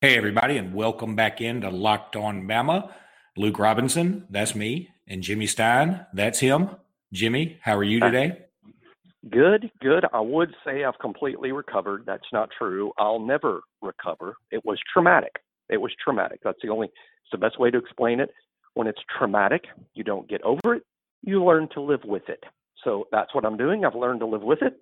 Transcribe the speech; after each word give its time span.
Hey, 0.00 0.16
everybody, 0.16 0.56
and 0.56 0.74
welcome 0.74 1.16
back 1.16 1.40
into 1.40 1.70
Locked 1.70 2.14
On 2.14 2.46
Bama. 2.46 2.92
Luke 3.36 3.58
Robinson, 3.58 4.28
that's 4.30 4.54
me, 4.54 4.90
and 5.08 5.24
Jimmy 5.24 5.46
Stein, 5.46 6.06
that's 6.14 6.38
him. 6.38 6.70
Jimmy, 7.12 7.58
how 7.62 7.76
are 7.76 7.82
you 7.82 7.98
today? 7.98 8.44
Good, 9.28 9.72
good. 9.80 10.06
I 10.12 10.20
would 10.20 10.54
say 10.64 10.84
I've 10.84 11.00
completely 11.00 11.50
recovered. 11.50 12.04
That's 12.06 12.28
not 12.32 12.48
true. 12.56 12.92
I'll 12.96 13.18
never 13.18 13.62
recover. 13.82 14.36
It 14.52 14.64
was 14.64 14.78
traumatic. 14.92 15.32
It 15.68 15.78
was 15.78 15.90
traumatic. 16.00 16.42
That's 16.44 16.60
the 16.62 16.68
only, 16.68 16.86
it's 16.86 17.32
the 17.32 17.38
best 17.38 17.58
way 17.58 17.72
to 17.72 17.78
explain 17.78 18.20
it. 18.20 18.30
When 18.74 18.86
it's 18.86 19.02
traumatic, 19.18 19.64
you 19.94 20.04
don't 20.04 20.28
get 20.28 20.42
over 20.42 20.76
it, 20.76 20.84
you 21.22 21.44
learn 21.44 21.68
to 21.74 21.80
live 21.80 22.04
with 22.04 22.28
it. 22.28 22.44
So 22.84 23.08
that's 23.10 23.34
what 23.34 23.44
I'm 23.44 23.56
doing. 23.56 23.84
I've 23.84 23.96
learned 23.96 24.20
to 24.20 24.26
live 24.26 24.42
with 24.42 24.62
it. 24.62 24.80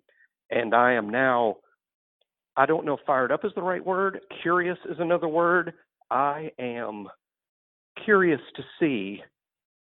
And 0.50 0.74
I 0.74 0.92
am 0.92 1.08
now 1.08 1.56
I 2.56 2.66
don't 2.66 2.84
know 2.86 2.94
if 2.94 3.00
fired 3.06 3.32
up 3.32 3.44
is 3.44 3.52
the 3.54 3.62
right 3.62 3.84
word. 3.84 4.20
Curious 4.42 4.78
is 4.88 4.96
another 4.98 5.28
word. 5.28 5.74
I 6.10 6.50
am 6.58 7.08
curious 8.04 8.40
to 8.56 8.62
see 8.80 9.22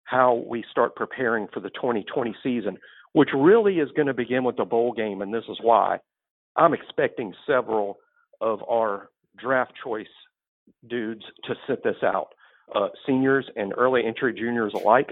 how 0.03 0.43
we 0.47 0.63
start 0.71 0.95
preparing 0.95 1.47
for 1.53 1.59
the 1.59 1.69
2020 1.69 2.35
season, 2.43 2.77
which 3.13 3.29
really 3.35 3.75
is 3.79 3.89
going 3.95 4.07
to 4.07 4.13
begin 4.13 4.43
with 4.43 4.57
the 4.57 4.65
bowl 4.65 4.91
game. 4.93 5.21
And 5.21 5.33
this 5.33 5.43
is 5.49 5.57
why 5.61 5.99
I'm 6.55 6.73
expecting 6.73 7.33
several 7.47 7.99
of 8.41 8.59
our 8.69 9.09
draft 9.37 9.73
choice 9.83 10.07
dudes 10.89 11.23
to 11.45 11.55
sit 11.67 11.83
this 11.83 12.03
out, 12.03 12.29
uh, 12.75 12.89
seniors 13.05 13.45
and 13.55 13.73
early 13.77 14.01
entry 14.05 14.33
juniors 14.33 14.73
alike. 14.73 15.11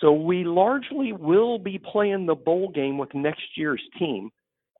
So 0.00 0.12
we 0.12 0.44
largely 0.44 1.12
will 1.12 1.58
be 1.58 1.78
playing 1.78 2.26
the 2.26 2.34
bowl 2.34 2.70
game 2.70 2.98
with 2.98 3.14
next 3.14 3.56
year's 3.56 3.82
team. 3.98 4.30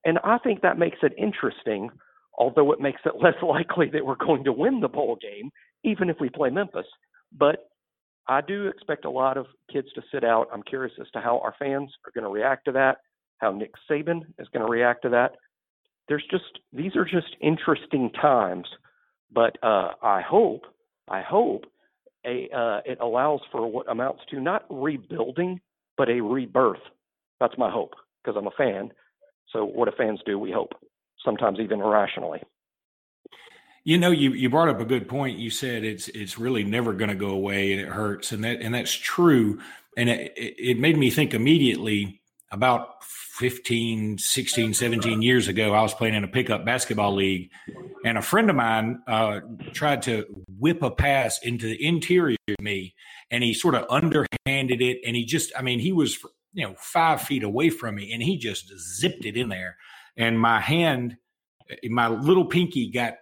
And 0.05 0.19
I 0.25 0.39
think 0.39 0.61
that 0.61 0.79
makes 0.79 0.99
it 1.03 1.13
interesting, 1.19 1.91
although 2.37 2.73
it 2.73 2.81
makes 2.81 3.01
it 3.05 3.15
less 3.23 3.35
likely 3.43 3.89
that 3.91 4.05
we're 4.05 4.17
going 4.17 4.45
to 4.45 4.53
win 4.53 4.81
the 4.81 4.89
bowl 4.89 5.17
game, 5.21 5.51
even 5.85 6.11
if 6.11 6.17
we 6.21 6.29
play 6.29 6.51
Memphis. 6.51 6.87
But 7.37 7.69
I 8.27 8.41
do 8.41 8.69
expect 8.69 9.05
a 9.05 9.11
lot 9.11 9.37
of 9.37 9.47
kids 9.73 9.89
to 9.95 10.03
sit 10.13 10.25
out. 10.25 10.49
I'm 10.53 10.63
curious 10.63 10.95
as 11.01 11.11
to 11.13 11.21
how 11.21 11.41
our 11.41 11.55
fans 11.59 11.91
are 12.07 12.13
going 12.15 12.25
to 12.25 12.31
react 12.31 12.65
to 12.67 12.73
that, 12.73 12.99
how 13.39 13.53
Nick 13.53 13.73
Saban 13.91 14.23
is 14.39 14.49
going 14.53 14.65
to 14.65 14.71
react 14.71 15.03
to 15.03 15.11
that. 15.11 15.33
There's 16.09 16.25
just 16.31 16.45
these 16.73 16.97
are 16.97 17.05
just 17.05 17.37
interesting 17.41 18.11
times, 18.21 18.67
but 19.33 19.57
uh, 19.63 19.93
I 20.03 20.21
hope 20.21 20.63
I 21.09 21.23
hope 21.23 21.65
a 22.27 22.49
uh, 22.55 22.81
it 22.85 22.99
allows 23.01 23.41
for 23.51 23.67
what 23.71 23.91
amounts 23.91 24.23
to 24.31 24.41
not 24.41 24.65
rebuilding 24.69 25.61
but 25.97 26.11
a 26.11 26.21
rebirth. 26.21 26.81
That's 27.41 27.57
my 27.57 27.71
hope 27.71 27.95
because 28.23 28.37
I'm 28.39 28.47
a 28.47 28.51
fan 28.51 28.91
so 29.55 29.65
what 29.65 29.87
do 29.87 29.93
fans 29.97 30.21
do? 30.27 30.39
We 30.39 30.51
hope 30.51 30.73
sometimes 31.25 31.59
even 31.61 31.81
irrationally. 31.81 32.43
You 33.85 33.99
know, 33.99 34.11
you, 34.11 34.33
you 34.33 34.51
brought 34.51 34.69
up 34.69 34.81
a 34.81 34.85
good 34.85 35.09
point. 35.09 35.39
You 35.39 35.51
said 35.51 35.85
it's 35.85 36.09
it's 36.09 36.39
really 36.39 36.65
never 36.65 36.93
going 36.93 37.11
to 37.11 37.15
go 37.15 37.31
away, 37.31 37.73
and 37.73 37.81
it 37.81 37.89
hurts, 37.89 38.33
and 38.33 38.43
that 38.45 38.61
and 38.61 38.75
that's 38.75 38.93
true. 38.93 39.61
And 39.97 40.09
it, 40.09 40.33
it 40.37 40.79
made 40.79 40.97
me 40.97 41.11
think 41.11 41.35
immediately 41.35 42.21
about 42.51 43.05
15, 43.05 44.19
16, 44.19 44.75
17 44.75 45.23
years 45.23 45.49
ago. 45.49 45.75
I 45.75 45.83
was 45.83 45.93
playing 45.93 46.15
in 46.15 46.25
a 46.25 46.29
pickup 46.29 46.65
basketball 46.65 47.15
league, 47.15 47.51
and 48.05 48.17
a 48.17 48.23
friend 48.23 48.49
of 48.49 48.57
mine 48.57 49.03
uh, 49.07 49.41
tried 49.73 50.03
to 50.03 50.25
whip 50.59 50.83
a 50.83 50.91
pass 50.91 51.41
into 51.43 51.67
the 51.67 51.87
interior 51.87 52.39
of 52.49 52.61
me, 52.61 52.95
and 53.31 53.45
he 53.45 53.53
sort 53.53 53.75
of 53.75 53.87
underhanded 53.91 54.81
it, 54.81 55.01
and 55.05 55.15
he 55.15 55.25
just, 55.25 55.53
I 55.59 55.63
mean, 55.63 55.79
he 55.79 55.93
was 55.93 56.25
you 56.55 56.67
know, 56.67 56.75
five 56.79 57.21
feet 57.21 57.43
away 57.43 57.69
from 57.69 57.97
me, 57.97 58.13
and 58.13 58.23
he 58.23 58.39
just 58.39 58.73
zipped 58.79 59.25
it 59.25 59.37
in 59.37 59.49
there. 59.49 59.77
And 60.17 60.39
my 60.39 60.61
hand, 60.61 61.17
my 61.85 62.09
little 62.09 62.47
pinky 62.47 62.91
got 62.91 63.15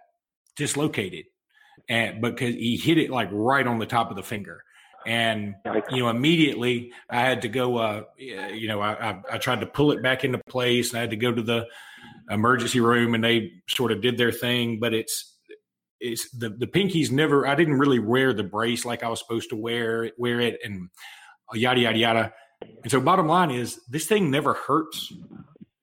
dislocated, 0.55 1.25
and 1.89 2.21
because 2.21 2.53
he 2.53 2.77
hit 2.77 2.97
it 2.97 3.09
like 3.09 3.29
right 3.31 3.65
on 3.65 3.79
the 3.79 3.85
top 3.85 4.11
of 4.11 4.15
the 4.15 4.23
finger. 4.23 4.63
And 5.05 5.55
you 5.89 5.99
know, 5.99 6.09
immediately 6.09 6.93
I 7.09 7.21
had 7.21 7.41
to 7.41 7.49
go. 7.49 7.77
Uh, 7.77 8.03
you 8.17 8.67
know, 8.67 8.79
I, 8.79 9.09
I, 9.09 9.21
I 9.33 9.37
tried 9.37 9.59
to 9.59 9.65
pull 9.65 9.91
it 9.91 10.01
back 10.01 10.23
into 10.23 10.37
place, 10.47 10.91
and 10.91 10.99
I 10.99 11.01
had 11.01 11.09
to 11.09 11.17
go 11.17 11.31
to 11.31 11.41
the 11.41 11.65
emergency 12.29 12.79
room, 12.79 13.13
and 13.13 13.23
they 13.23 13.51
sort 13.67 13.91
of 13.91 14.01
did 14.01 14.17
their 14.17 14.31
thing. 14.31 14.79
But 14.79 14.93
it's 14.93 15.35
it's 15.99 16.29
the 16.31 16.49
the 16.49 16.67
pinky's 16.67 17.11
never. 17.11 17.47
I 17.47 17.55
didn't 17.55 17.79
really 17.79 17.99
wear 17.99 18.33
the 18.33 18.43
brace 18.43 18.85
like 18.85 19.03
I 19.03 19.09
was 19.09 19.19
supposed 19.19 19.49
to 19.49 19.55
wear 19.55 20.11
wear 20.17 20.39
it, 20.39 20.59
and 20.63 20.89
yada 21.53 21.81
yada 21.81 21.97
yada. 21.97 22.33
And 22.83 22.91
so, 22.91 22.99
bottom 22.99 23.27
line 23.27 23.51
is, 23.51 23.79
this 23.89 24.05
thing 24.05 24.31
never 24.31 24.53
hurts, 24.53 25.11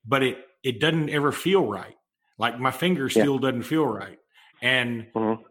but 0.05 0.23
it 0.23 0.39
it 0.63 0.81
doesn't 0.81 1.11
ever 1.11 1.33
feel 1.33 1.67
right. 1.67 1.97
Like 2.39 2.59
my 2.59 2.71
finger 2.71 3.09
still 3.09 3.35
yeah. 3.35 3.51
doesn't 3.51 3.63
feel 3.63 3.87
right, 3.87 4.19
and 4.63 5.07
mm-hmm. 5.15 5.43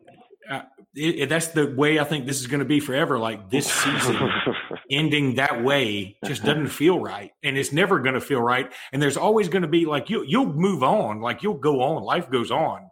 uh, 0.51 0.61
it, 0.95 1.19
it, 1.19 1.29
that's 1.29 1.47
the 1.47 1.67
way 1.67 1.99
I 1.99 2.03
think 2.03 2.25
this 2.25 2.39
is 2.39 2.47
going 2.47 2.59
to 2.59 2.65
be 2.65 2.79
forever. 2.79 3.19
Like 3.19 3.49
this 3.49 3.71
season 3.71 4.17
ending 4.91 5.35
that 5.35 5.63
way 5.63 6.17
just 6.25 6.43
doesn't 6.43 6.69
feel 6.69 6.99
right, 6.99 7.31
and 7.43 7.57
it's 7.57 7.71
never 7.71 7.99
going 7.99 8.15
to 8.15 8.21
feel 8.21 8.41
right. 8.41 8.71
And 8.91 9.01
there's 9.01 9.17
always 9.17 9.49
going 9.49 9.61
to 9.61 9.67
be 9.67 9.85
like 9.85 10.09
you 10.09 10.23
you'll 10.23 10.51
move 10.51 10.83
on, 10.83 11.21
like 11.21 11.43
you'll 11.43 11.55
go 11.55 11.81
on, 11.81 12.03
life 12.03 12.29
goes 12.29 12.51
on, 12.51 12.89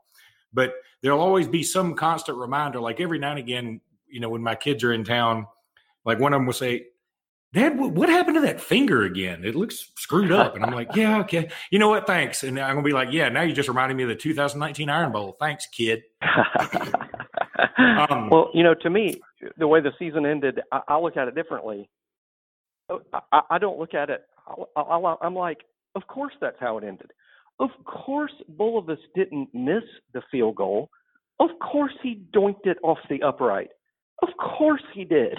but 0.54 0.74
there'll 1.02 1.22
always 1.22 1.48
be 1.48 1.64
some 1.64 1.96
constant 1.96 2.38
reminder. 2.38 2.80
Like 2.80 3.00
every 3.00 3.19
now 3.19 3.31
and 3.31 3.40
again, 3.40 3.81
you 4.08 4.19
know, 4.19 4.30
when 4.30 4.44
my 4.44 4.56
kids 4.56 4.84
are 4.84 4.94
in 4.94 5.04
town, 5.04 5.48
like 6.06 6.19
one 6.19 6.34
of 6.34 6.40
them 6.40 6.46
will 6.46 6.54
say, 6.54 6.86
Dad, 7.53 7.80
what 7.80 8.09
happened 8.09 8.35
to 8.35 8.41
that 8.41 8.59
finger 8.59 9.03
again? 9.03 9.44
It 9.46 9.56
looks 9.56 9.91
screwed 9.96 10.31
up. 10.31 10.56
And 10.56 10.66
I'm 10.66 10.74
like, 10.74 10.96
yeah, 10.96 11.19
okay. 11.22 11.50
You 11.72 11.80
know 11.80 11.90
what? 11.90 12.06
Thanks. 12.06 12.44
And 12.44 12.59
I'm 12.59 12.75
going 12.75 12.84
to 12.84 12.90
be 12.90 12.94
like, 12.94 13.09
yeah, 13.12 13.30
now 13.30 13.41
you 13.41 13.53
just 13.53 13.69
reminded 13.69 13.96
me 13.96 14.03
of 14.03 14.09
the 14.09 14.16
2019 14.16 14.90
Iron 14.90 15.12
Bowl. 15.12 15.38
Thanks, 15.40 15.66
kid. 15.68 16.03
um, 17.78 18.30
well, 18.30 18.52
you 18.53 18.63
know, 18.63 18.74
to 18.75 18.90
me, 18.90 19.22
the 19.57 19.68
way 19.68 19.80
the 19.80 19.94
season 19.97 20.25
ended, 20.25 20.59
I, 20.72 20.81
I 20.90 21.00
look 21.00 21.16
at 21.16 21.28
it 21.28 21.36
differently. 21.36 21.90
I, 23.31 23.41
I 23.52 23.57
don't 23.57 23.80
look 23.80 23.94
at 23.94 24.09
it. 24.09 24.24
I, 24.75 25.16
am 25.24 25.36
like, 25.36 25.59
of 25.96 26.07
course 26.07 26.34
that's 26.40 26.57
how 26.59 26.78
it 26.78 26.84
ended. 26.84 27.12
Of 27.59 27.69
course, 27.86 28.31
Bulovas 28.56 29.00
didn't 29.16 29.50
miss 29.53 29.84
the 30.13 30.22
field 30.31 30.56
goal. 30.56 30.90
Of 31.40 31.50
course, 31.59 31.94
he 32.02 32.22
doinked 32.34 32.66
it 32.66 32.78
off 32.84 33.00
the 33.09 33.22
upright. 33.24 33.69
Of 34.22 34.30
course 34.38 34.84
he 34.94 35.04
did. 35.04 35.38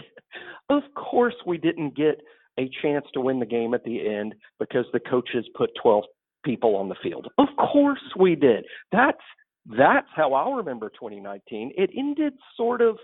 Of 0.68 0.82
course 0.94 1.34
we 1.46 1.58
didn't 1.58 1.96
get 1.96 2.20
a 2.58 2.70
chance 2.82 3.06
to 3.14 3.20
win 3.20 3.40
the 3.40 3.46
game 3.46 3.74
at 3.74 3.84
the 3.84 4.06
end 4.06 4.34
because 4.58 4.84
the 4.92 5.00
coaches 5.00 5.46
put 5.56 5.70
12 5.80 6.04
people 6.44 6.76
on 6.76 6.88
the 6.88 6.96
field. 7.02 7.28
Of 7.38 7.48
course 7.56 8.02
we 8.18 8.34
did. 8.34 8.64
That's 8.92 9.18
that's 9.66 10.08
how 10.14 10.32
I 10.34 10.56
remember 10.56 10.88
2019. 10.88 11.72
It 11.76 11.90
ended 11.96 12.34
sort 12.56 12.80
of 12.80 12.96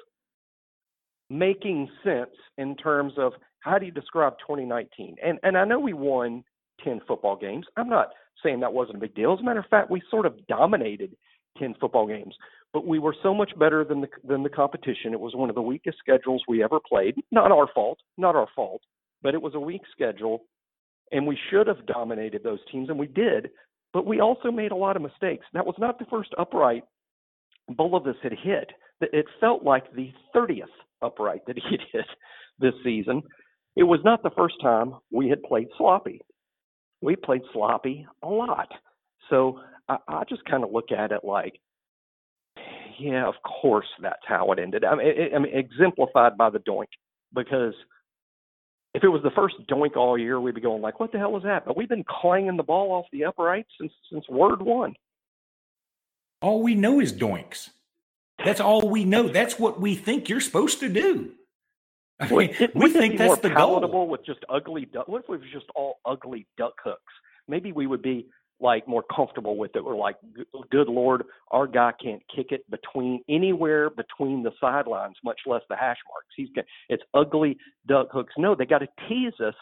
making 1.31 1.89
sense 2.03 2.31
in 2.59 2.77
terms 2.77 3.15
of 3.19 3.33
how 3.61 3.79
do 3.79 3.87
you 3.87 3.93
describe 3.93 4.35
2019? 4.41 5.17
And 5.25 5.39
and 5.43 5.56
I 5.56 5.65
know 5.65 5.79
we 5.79 5.93
won 5.93 6.45
10 6.83 7.01
football 7.06 7.37
games. 7.37 7.67
I'm 7.77 7.89
not 7.89 8.09
saying 8.43 8.61
that 8.61 8.73
wasn't 8.73 8.97
a 8.97 9.01
big 9.01 9.15
deal. 9.15 9.33
As 9.33 9.41
a 9.41 9.43
matter 9.43 9.61
of 9.61 9.67
fact, 9.67 9.91
we 9.91 10.03
sort 10.11 10.27
of 10.27 10.47
dominated 10.47 11.17
10 11.59 11.75
football 11.81 12.06
games 12.06 12.35
but 12.75 12.87
we 12.87 12.99
were 12.99 13.15
so 13.23 13.33
much 13.33 13.57
better 13.59 13.85
than 13.85 14.03
the 14.03 14.09
than 14.25 14.43
the 14.43 14.51
competition. 14.51 15.15
It 15.15 15.21
was 15.21 15.35
one 15.35 15.49
of 15.49 15.55
the 15.55 15.62
weakest 15.62 15.97
schedules 15.99 16.43
we 16.47 16.62
ever 16.62 16.81
played. 16.87 17.15
Not 17.31 17.53
our 17.53 17.69
fault, 17.73 18.01
not 18.19 18.35
our 18.35 18.49
fault, 18.55 18.83
but 19.23 19.33
it 19.33 19.41
was 19.41 19.55
a 19.55 19.61
weak 19.61 19.83
schedule, 19.93 20.45
and 21.12 21.27
we 21.27 21.39
should 21.51 21.69
have 21.69 21.87
dominated 21.87 22.43
those 22.43 22.59
teams, 22.71 22.91
and 22.91 22.99
we 22.99 23.07
did. 23.07 23.51
But 23.95 24.07
we 24.07 24.21
also 24.21 24.51
made 24.51 24.73
a 24.73 24.77
lot 24.77 24.97
of 24.97 25.03
mistakes. 25.03 25.47
That 25.55 25.65
was 25.65 25.77
not 25.79 26.01
the 26.01 26.05
first 26.07 26.35
upright 26.37 26.83
Bulovas 27.71 28.17
had 28.23 28.33
hit. 28.33 28.73
It 29.01 29.27
felt 29.41 29.62
like 29.62 29.93
the 29.95 30.12
30th 30.35 30.65
upright 31.01 31.47
that 31.47 31.56
he 31.56 31.79
hit 31.93 32.05
this 32.59 32.75
season. 32.83 33.23
It 33.77 33.85
was 33.85 34.01
not 34.05 34.23
the 34.23 34.31
first 34.37 34.56
time 34.61 34.95
we 35.12 35.29
had 35.29 35.43
played 35.43 35.69
sloppy. 35.79 36.21
We 37.01 37.17
played 37.17 37.43
sloppy 37.53 38.06
a 38.23 38.29
lot. 38.29 38.69
So 39.31 39.61
I, 39.89 39.99
I 40.09 40.23
just 40.29 40.45
kind 40.45 40.65
of 40.65 40.71
look 40.73 40.91
at 40.93 41.12
it 41.12 41.25
like 41.25 41.61
yeah, 42.99 43.26
of 43.26 43.35
course 43.43 43.87
that's 44.00 44.23
how 44.26 44.52
it 44.52 44.58
ended. 44.58 44.85
I 44.85 44.94
mean, 44.94 45.06
it, 45.06 45.32
I 45.35 45.38
mean, 45.38 45.55
exemplified 45.55 46.37
by 46.37 46.50
the 46.50 46.58
doink, 46.61 46.88
because 47.35 47.75
if 48.94 49.02
it 49.02 49.08
was 49.08 49.23
the 49.23 49.31
first 49.31 49.56
doink 49.69 49.96
all 49.96 50.17
year, 50.17 50.41
we'd 50.41 50.55
be 50.55 50.61
going 50.61 50.82
like, 50.82 51.00
"What 51.00 51.12
the 51.12 51.19
hell 51.19 51.32
was 51.32 51.43
that?" 51.43 51.64
But 51.67 51.76
we've 51.76 51.88
been 51.88 52.05
clanging 52.06 52.56
the 52.56 52.62
ball 52.62 52.93
off 52.93 53.06
the 53.12 53.25
upright 53.25 53.67
since 53.81 53.93
since 54.12 54.29
word 54.29 54.62
one. 54.62 54.94
All 56.41 56.62
we 56.62 56.75
know 56.75 57.00
is 57.00 57.12
doinks. 57.12 57.70
That's 58.44 58.61
all 58.61 58.88
we 58.88 59.05
know. 59.05 59.29
That's 59.29 59.58
what 59.58 59.81
we 59.81 59.94
think 59.94 60.29
you're 60.29 60.41
supposed 60.41 60.81
to 60.81 60.88
do. 60.88 61.32
I 62.20 62.29
mean, 62.29 62.55
we 62.75 62.93
think 62.93 63.19
that's 63.19 63.41
the 63.41 63.50
palatable 63.50 63.88
goal. 63.88 64.08
with 64.08 64.25
just 64.25 64.41
ugly 64.49 64.87
duck. 64.87 65.08
What 65.08 65.25
if 65.25 65.25
it 65.25 65.41
was 65.41 65.41
just 65.52 65.67
all 65.75 65.99
ugly 66.05 66.46
duck 66.56 66.75
hooks? 66.82 67.00
Maybe 67.49 67.73
we 67.73 67.87
would 67.87 68.02
be 68.02 68.26
like 68.61 68.87
more 68.89 69.05
comfortable 69.15 69.56
with 69.56 69.75
it. 69.77 69.85
We're 69.85 69.97
like, 69.97 70.17
good 70.71 70.89
Lord, 70.89 71.25
our 71.51 71.67
guy 71.67 71.93
can't 72.03 72.23
kick 72.35 72.49
it 72.51 72.69
between 72.71 73.23
anywhere 73.29 73.91
between 73.91 74.43
the 74.43 74.53
sidelines, 74.61 75.17
much 75.25 75.41
less 75.47 75.62
the 75.69 75.77
hash 75.77 75.99
marks. 76.09 76.29
He's 76.37 76.49
got 76.55 76.65
it's 76.89 77.03
ugly 77.12 77.59
duck 77.87 78.09
hooks. 78.12 78.35
No, 78.39 78.55
they 78.55 78.67
got 78.67 78.79
to 78.79 78.89
tease 79.09 79.39
us 79.45 79.55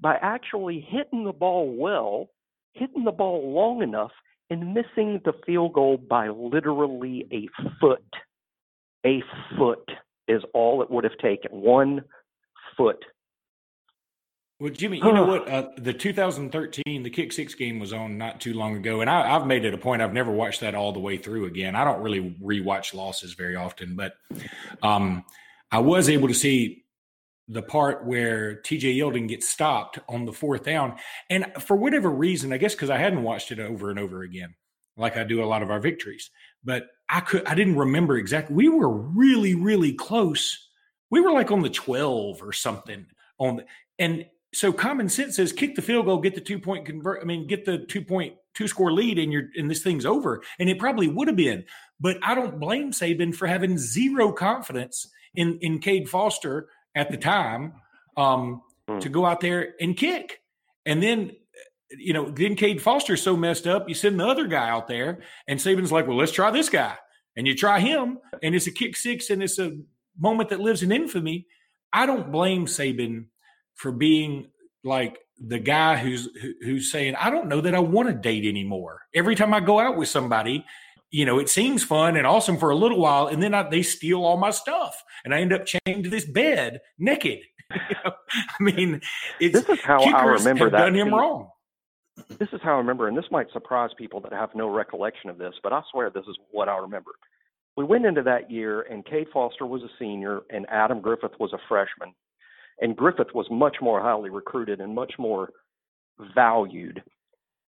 by 0.00 0.16
actually 0.20 0.86
hitting 0.88 1.24
the 1.24 1.32
ball 1.32 1.74
well, 1.74 2.28
hitting 2.72 3.04
the 3.04 3.12
ball 3.12 3.52
long 3.52 3.82
enough, 3.82 4.12
and 4.50 4.74
missing 4.74 5.20
the 5.24 5.32
field 5.44 5.72
goal 5.72 5.96
by 5.96 6.28
literally 6.28 7.26
a 7.32 7.48
foot. 7.80 8.04
A 9.04 9.22
foot 9.56 9.88
is 10.28 10.42
all 10.52 10.82
it 10.82 10.90
would 10.90 11.04
have 11.04 11.16
taken. 11.18 11.60
One 11.60 12.02
foot. 12.76 13.04
Well, 14.58 14.72
Jimmy, 14.72 14.98
you 14.98 15.12
know 15.12 15.26
what? 15.26 15.48
Uh, 15.48 15.68
the 15.76 15.92
2013, 15.92 17.02
the 17.02 17.10
kick 17.10 17.30
six 17.30 17.54
game 17.54 17.78
was 17.78 17.92
on 17.92 18.16
not 18.16 18.40
too 18.40 18.54
long 18.54 18.74
ago, 18.74 19.02
and 19.02 19.10
I, 19.10 19.28
have 19.28 19.46
made 19.46 19.66
it 19.66 19.74
a 19.74 19.78
point. 19.78 20.00
I've 20.00 20.14
never 20.14 20.32
watched 20.32 20.62
that 20.62 20.74
all 20.74 20.92
the 20.92 21.00
way 21.00 21.18
through 21.18 21.44
again. 21.44 21.76
I 21.76 21.84
don't 21.84 22.00
really 22.00 22.34
rewatch 22.42 22.94
losses 22.94 23.34
very 23.34 23.54
often, 23.54 23.96
but 23.96 24.14
um, 24.82 25.24
I 25.70 25.80
was 25.80 26.08
able 26.08 26.28
to 26.28 26.34
see 26.34 26.84
the 27.48 27.60
part 27.60 28.06
where 28.06 28.56
TJ 28.62 28.96
Yeldon 28.96 29.28
gets 29.28 29.46
stopped 29.46 29.98
on 30.08 30.24
the 30.24 30.32
fourth 30.32 30.64
down. 30.64 30.96
And 31.28 31.52
for 31.60 31.76
whatever 31.76 32.08
reason, 32.08 32.50
I 32.52 32.56
guess 32.56 32.74
because 32.74 32.90
I 32.90 32.96
hadn't 32.96 33.22
watched 33.22 33.52
it 33.52 33.60
over 33.60 33.90
and 33.90 33.98
over 33.98 34.22
again, 34.22 34.54
like 34.96 35.18
I 35.18 35.24
do 35.24 35.44
a 35.44 35.46
lot 35.46 35.62
of 35.62 35.70
our 35.70 35.80
victories, 35.80 36.30
but 36.64 36.88
I 37.10 37.20
could 37.20 37.46
I 37.46 37.54
didn't 37.54 37.76
remember 37.76 38.16
exactly. 38.16 38.56
We 38.56 38.70
were 38.70 38.88
really, 38.88 39.54
really 39.54 39.92
close. 39.92 40.70
We 41.10 41.20
were 41.20 41.32
like 41.32 41.50
on 41.50 41.60
the 41.60 41.68
12 41.70 42.42
or 42.42 42.52
something 42.54 43.04
on 43.38 43.56
the, 43.56 43.64
and 43.98 44.24
so 44.56 44.72
common 44.72 45.08
sense 45.08 45.36
says 45.36 45.52
kick 45.52 45.74
the 45.74 45.82
field 45.82 46.06
goal, 46.06 46.18
get 46.18 46.34
the 46.34 46.40
two 46.40 46.58
point 46.58 46.86
convert. 46.86 47.20
I 47.20 47.24
mean, 47.24 47.46
get 47.46 47.64
the 47.64 47.78
two 47.78 48.02
point 48.02 48.34
two 48.54 48.66
score 48.66 48.90
lead, 48.90 49.18
and 49.18 49.30
you're 49.32 49.48
and 49.56 49.70
this 49.70 49.82
thing's 49.82 50.06
over. 50.06 50.42
And 50.58 50.70
it 50.70 50.78
probably 50.78 51.08
would 51.08 51.28
have 51.28 51.36
been, 51.36 51.64
but 52.00 52.16
I 52.22 52.34
don't 52.34 52.58
blame 52.58 52.92
Saban 52.92 53.34
for 53.34 53.46
having 53.46 53.76
zero 53.76 54.32
confidence 54.32 55.08
in 55.34 55.58
in 55.60 55.78
Cade 55.78 56.08
Foster 56.08 56.68
at 56.94 57.10
the 57.10 57.18
time 57.18 57.74
um, 58.16 58.62
mm. 58.88 59.00
to 59.00 59.08
go 59.10 59.26
out 59.26 59.40
there 59.40 59.74
and 59.78 59.94
kick. 59.94 60.40
And 60.86 61.02
then, 61.02 61.32
you 61.90 62.14
know, 62.14 62.30
then 62.30 62.54
Cade 62.54 62.80
Foster's 62.80 63.22
so 63.22 63.36
messed 63.36 63.66
up, 63.66 63.88
you 63.88 63.94
send 63.94 64.18
the 64.18 64.26
other 64.26 64.46
guy 64.46 64.70
out 64.70 64.88
there, 64.88 65.18
and 65.46 65.60
Saban's 65.60 65.92
like, 65.92 66.06
well, 66.06 66.16
let's 66.16 66.32
try 66.32 66.50
this 66.50 66.70
guy. 66.70 66.94
And 67.36 67.46
you 67.46 67.54
try 67.54 67.80
him, 67.80 68.18
and 68.42 68.54
it's 68.54 68.66
a 68.66 68.72
kick 68.72 68.96
six, 68.96 69.28
and 69.28 69.42
it's 69.42 69.58
a 69.58 69.76
moment 70.18 70.48
that 70.48 70.60
lives 70.60 70.82
in 70.82 70.92
infamy. 70.92 71.46
I 71.92 72.06
don't 72.06 72.32
blame 72.32 72.64
Saban 72.64 73.26
for 73.76 73.92
being 73.92 74.48
like 74.84 75.18
the 75.38 75.58
guy 75.58 75.96
who's 75.96 76.28
who's 76.62 76.90
saying, 76.90 77.14
I 77.16 77.30
don't 77.30 77.48
know 77.48 77.60
that 77.60 77.74
I 77.74 77.78
want 77.78 78.08
to 78.08 78.14
date 78.14 78.44
anymore. 78.44 79.02
Every 79.14 79.34
time 79.34 79.54
I 79.54 79.60
go 79.60 79.78
out 79.78 79.96
with 79.96 80.08
somebody, 80.08 80.64
you 81.10 81.24
know, 81.24 81.38
it 81.38 81.48
seems 81.48 81.84
fun 81.84 82.16
and 82.16 82.26
awesome 82.26 82.56
for 82.56 82.70
a 82.70 82.76
little 82.76 82.98
while, 82.98 83.26
and 83.28 83.42
then 83.42 83.54
I, 83.54 83.68
they 83.68 83.82
steal 83.82 84.24
all 84.24 84.36
my 84.36 84.50
stuff, 84.50 85.02
and 85.24 85.34
I 85.34 85.40
end 85.40 85.52
up 85.52 85.66
chained 85.66 86.04
to 86.04 86.10
this 86.10 86.24
bed 86.24 86.80
naked. 86.98 87.40
I 87.70 88.12
mean, 88.60 89.00
this 89.40 89.68
is 89.68 89.80
how 89.80 90.02
I 90.02 90.24
remember 90.24 90.70
that. 90.70 90.78
Done 90.78 90.94
him 90.94 91.14
wrong. 91.14 91.50
This 92.38 92.48
is 92.52 92.60
how 92.62 92.74
I 92.74 92.78
remember, 92.78 93.08
and 93.08 93.16
this 93.16 93.30
might 93.30 93.50
surprise 93.52 93.90
people 93.98 94.20
that 94.20 94.32
have 94.32 94.50
no 94.54 94.68
recollection 94.68 95.28
of 95.28 95.36
this, 95.36 95.54
but 95.62 95.72
I 95.72 95.82
swear 95.92 96.10
this 96.10 96.24
is 96.28 96.36
what 96.50 96.68
I 96.68 96.78
remember. 96.78 97.10
We 97.76 97.84
went 97.84 98.06
into 98.06 98.22
that 98.22 98.50
year, 98.50 98.82
and 98.82 99.04
Cade 99.04 99.28
Foster 99.32 99.66
was 99.66 99.82
a 99.82 99.90
senior, 99.98 100.40
and 100.50 100.66
Adam 100.70 101.02
Griffith 101.02 101.38
was 101.38 101.52
a 101.52 101.58
freshman, 101.68 102.14
and 102.80 102.96
Griffith 102.96 103.34
was 103.34 103.46
much 103.50 103.76
more 103.80 104.00
highly 104.00 104.30
recruited 104.30 104.80
and 104.80 104.94
much 104.94 105.14
more 105.18 105.50
valued, 106.34 107.02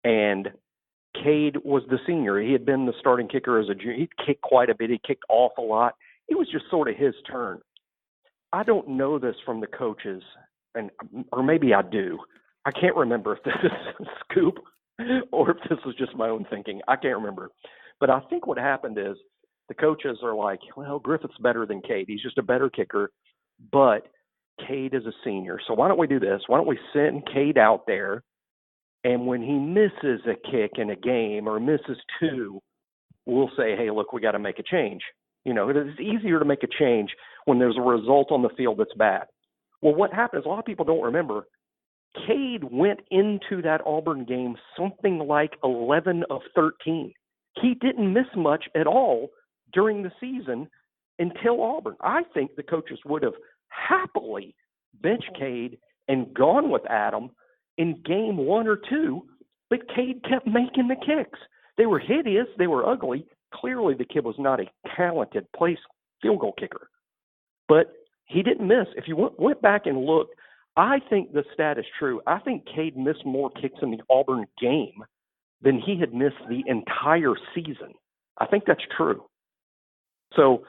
and 0.04 0.50
Cade 1.16 1.58
was 1.64 1.84
the 1.90 2.00
senior. 2.06 2.40
He 2.40 2.52
had 2.52 2.66
been 2.66 2.86
the 2.86 2.94
starting 3.00 3.28
kicker 3.28 3.60
as 3.60 3.70
a 3.70 3.76
junior. 3.76 3.96
He 3.96 4.10
kicked 4.26 4.42
quite 4.42 4.70
a 4.70 4.76
bit. 4.76 4.90
He 4.90 5.02
kicked 5.06 5.26
off 5.30 5.54
a 5.58 5.62
lot. 5.62 5.96
It 6.28 6.38
was 6.38 6.48
just 6.52 6.66
sort 6.70 6.90
of 6.90 6.96
his 6.96 7.16
turn. 7.30 7.60
I 8.54 8.64
don't 8.64 8.90
know 8.90 9.20
this 9.20 9.36
from 9.46 9.60
the 9.60 9.68
coaches, 9.68 10.24
and 10.76 10.92
or 11.32 11.44
maybe 11.44 11.74
I 11.74 11.82
do. 11.82 12.20
I 12.66 12.72
can't 12.72 12.96
remember 12.96 13.36
if 13.36 13.44
this 13.44 13.54
is 13.64 13.72
a 14.00 14.06
scoop 14.30 14.60
or 15.32 15.52
if 15.52 15.58
this 15.70 15.80
was 15.86 15.96
just 15.96 16.16
my 16.16 16.30
own 16.30 16.46
thinking. 16.50 16.82
I 16.88 16.96
can't 16.96 17.18
remember. 17.18 17.50
But 18.00 18.10
I 18.10 18.20
think 18.30 18.48
what 18.48 18.58
happened 18.58 18.98
is 18.98 19.18
the 19.68 19.74
coaches 19.74 20.20
are 20.24 20.36
like, 20.36 20.60
well, 20.76 21.00
Griffith's 21.00 21.38
better 21.42 21.66
than 21.66 21.82
Cade. 21.82 22.06
He's 22.08 22.22
just 22.22 22.38
a 22.38 22.44
better 22.44 22.70
kicker, 22.70 23.12
but 23.72 24.08
Cade 24.68 24.94
is 24.94 25.06
a 25.06 25.14
senior. 25.24 25.60
So 25.68 25.74
why 25.74 25.88
don't 25.88 26.00
we 26.00 26.08
do 26.08 26.20
this? 26.20 26.42
Why 26.48 26.58
don't 26.58 26.68
we 26.68 26.80
send 26.94 27.28
Cade 27.34 27.58
out 27.58 27.86
there 27.88 28.24
and 29.04 29.26
when 29.26 29.42
he 29.42 29.54
misses 29.54 30.22
a 30.26 30.36
kick 30.52 30.74
in 30.78 30.90
a 30.90 30.96
game 30.96 31.48
or 31.48 31.60
misses 31.60 31.98
two, 32.20 32.62
we'll 33.26 33.52
say, 33.58 33.76
hey, 33.76 33.92
look, 33.92 34.12
we 34.12 34.22
got 34.22 34.32
to 34.32 34.40
make 34.40 34.60
a 34.60 34.64
change. 34.64 35.02
You 35.46 35.54
know, 35.54 35.70
it's 35.70 36.00
easier 36.00 36.40
to 36.40 36.46
make 36.46 36.64
a 36.64 36.68
change 36.80 37.12
when 37.46 37.60
there's 37.60 37.78
a 37.78 37.82
result 37.82 38.32
on 38.32 38.42
the 38.42 38.50
field 38.58 38.78
that's 38.78 38.94
bad. 38.98 39.24
Well, 39.82 39.96
what 39.96 40.14
happens, 40.14 40.44
a 40.46 40.50
lot 40.50 40.60
of 40.60 40.66
people 40.66 40.84
don't 40.84 41.02
remember, 41.02 41.48
Cade 42.28 42.64
went 42.70 43.00
into 43.12 43.62
that 43.62 43.82
Auburn 43.86 44.26
game 44.26 44.56
something 44.78 45.20
like 45.20 45.52
11 45.64 46.24
of 46.30 46.42
13. 46.54 47.14
He 47.62 47.76
didn't 47.76 48.14
miss 48.14 48.26
much 48.36 48.66
at 48.76 48.88
all 48.88 49.30
during 49.72 50.04
the 50.04 50.12
season 50.20 50.68
until 51.20 51.62
Auburn. 51.62 51.96
I 52.02 52.24
think 52.34 52.56
the 52.56 52.64
coaches 52.64 53.00
would 53.06 53.24
have 53.24 53.34
happily 53.70 54.56
mm-hmm. 54.96 55.02
bench 55.02 55.24
Cade 55.38 55.78
and 56.08 56.34
gone 56.34 56.70
with 56.70 56.86
Adam 56.90 57.32
in 57.78 58.02
game 58.06 58.38
one 58.38 58.68
or 58.68 58.78
two, 58.90 59.26
but 59.70 59.88
Cade 59.96 60.24
kept 60.28 60.48
making 60.48 60.88
the 60.88 60.96
kicks. 60.96 61.40
They 61.78 61.86
were 61.86 62.00
hideous, 62.00 62.48
they 62.58 62.68
were 62.68 62.86
ugly. 62.86 63.26
Clearly, 63.54 63.96
the 63.96 64.06
kid 64.06 64.26
was 64.26 64.36
not 64.38 64.60
a 64.60 64.66
talented 64.96 65.48
place 65.56 65.80
field 66.22 66.40
goal 66.40 66.54
kicker, 66.60 66.90
but 67.68 67.94
he 68.26 68.44
didn't 68.44 68.68
miss. 68.68 68.88
If 68.96 69.08
you 69.08 69.16
went, 69.16 69.40
went 69.40 69.62
back 69.62 69.86
and 69.86 70.06
looked, 70.06 70.36
I 70.78 71.00
think 71.10 71.34
the 71.34 71.44
stat 71.54 71.78
is 71.80 71.86
true. 71.98 72.22
I 72.28 72.40
think 72.40 72.66
Cade 72.74 72.96
missed 72.96 73.26
more 73.26 73.50
kicks 73.50 73.80
in 73.82 73.92
the 73.92 74.02
Auburn 74.10 74.46
game 74.62 75.04
than 75.62 75.80
he 75.80 76.00
had 76.00 76.14
missed 76.14 76.38
the 76.48 76.64
entire 76.68 77.34
season. 77.56 77.94
I 78.38 78.46
think 78.46 78.64
that's 78.66 78.84
true. 78.96 79.24
So, 80.36 80.64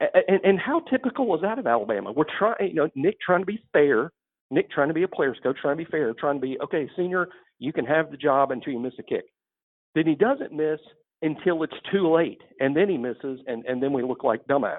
and, 0.00 0.40
and 0.44 0.58
how 0.58 0.80
typical 0.80 1.26
was 1.26 1.40
that 1.42 1.58
of 1.58 1.66
Alabama? 1.66 2.12
We're 2.12 2.24
trying, 2.38 2.68
you 2.68 2.74
know, 2.74 2.88
Nick 2.94 3.16
trying 3.20 3.40
to 3.40 3.46
be 3.46 3.62
fair 3.72 4.12
Nick 4.50 4.70
trying 4.70 4.88
to 4.88 4.94
be 4.94 5.02
a 5.02 5.08
player's 5.08 5.38
coach, 5.42 5.56
trying 5.60 5.76
to 5.76 5.84
be 5.84 5.90
fair, 5.90 6.12
trying 6.14 6.36
to 6.36 6.40
be 6.40 6.58
okay, 6.60 6.88
senior, 6.96 7.28
you 7.58 7.72
can 7.72 7.84
have 7.84 8.10
the 8.10 8.16
job 8.16 8.50
until 8.50 8.72
you 8.72 8.78
miss 8.78 8.94
a 8.98 9.02
kick. 9.02 9.26
Then 9.94 10.06
he 10.06 10.14
doesn't 10.14 10.52
miss 10.52 10.80
until 11.22 11.62
it's 11.62 11.74
too 11.92 12.12
late, 12.12 12.40
and 12.60 12.76
then 12.76 12.88
he 12.88 12.96
misses, 12.96 13.40
and 13.46 13.64
and 13.66 13.82
then 13.82 13.92
we 13.92 14.02
look 14.02 14.24
like 14.24 14.46
dumbasses. 14.46 14.78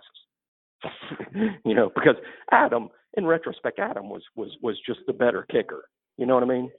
you 1.65 1.75
know, 1.75 1.92
because 1.94 2.15
Adam, 2.51 2.89
in 3.15 3.25
retrospect, 3.25 3.80
Adam 3.80 4.10
was 4.10 4.24
was 4.36 4.50
was 4.62 4.77
just 4.86 5.01
the 5.07 5.13
better 5.13 5.45
kicker. 5.51 5.83
You 6.18 6.25
know 6.25 6.33
what 6.36 6.44
I 6.44 6.48
mean? 6.48 6.72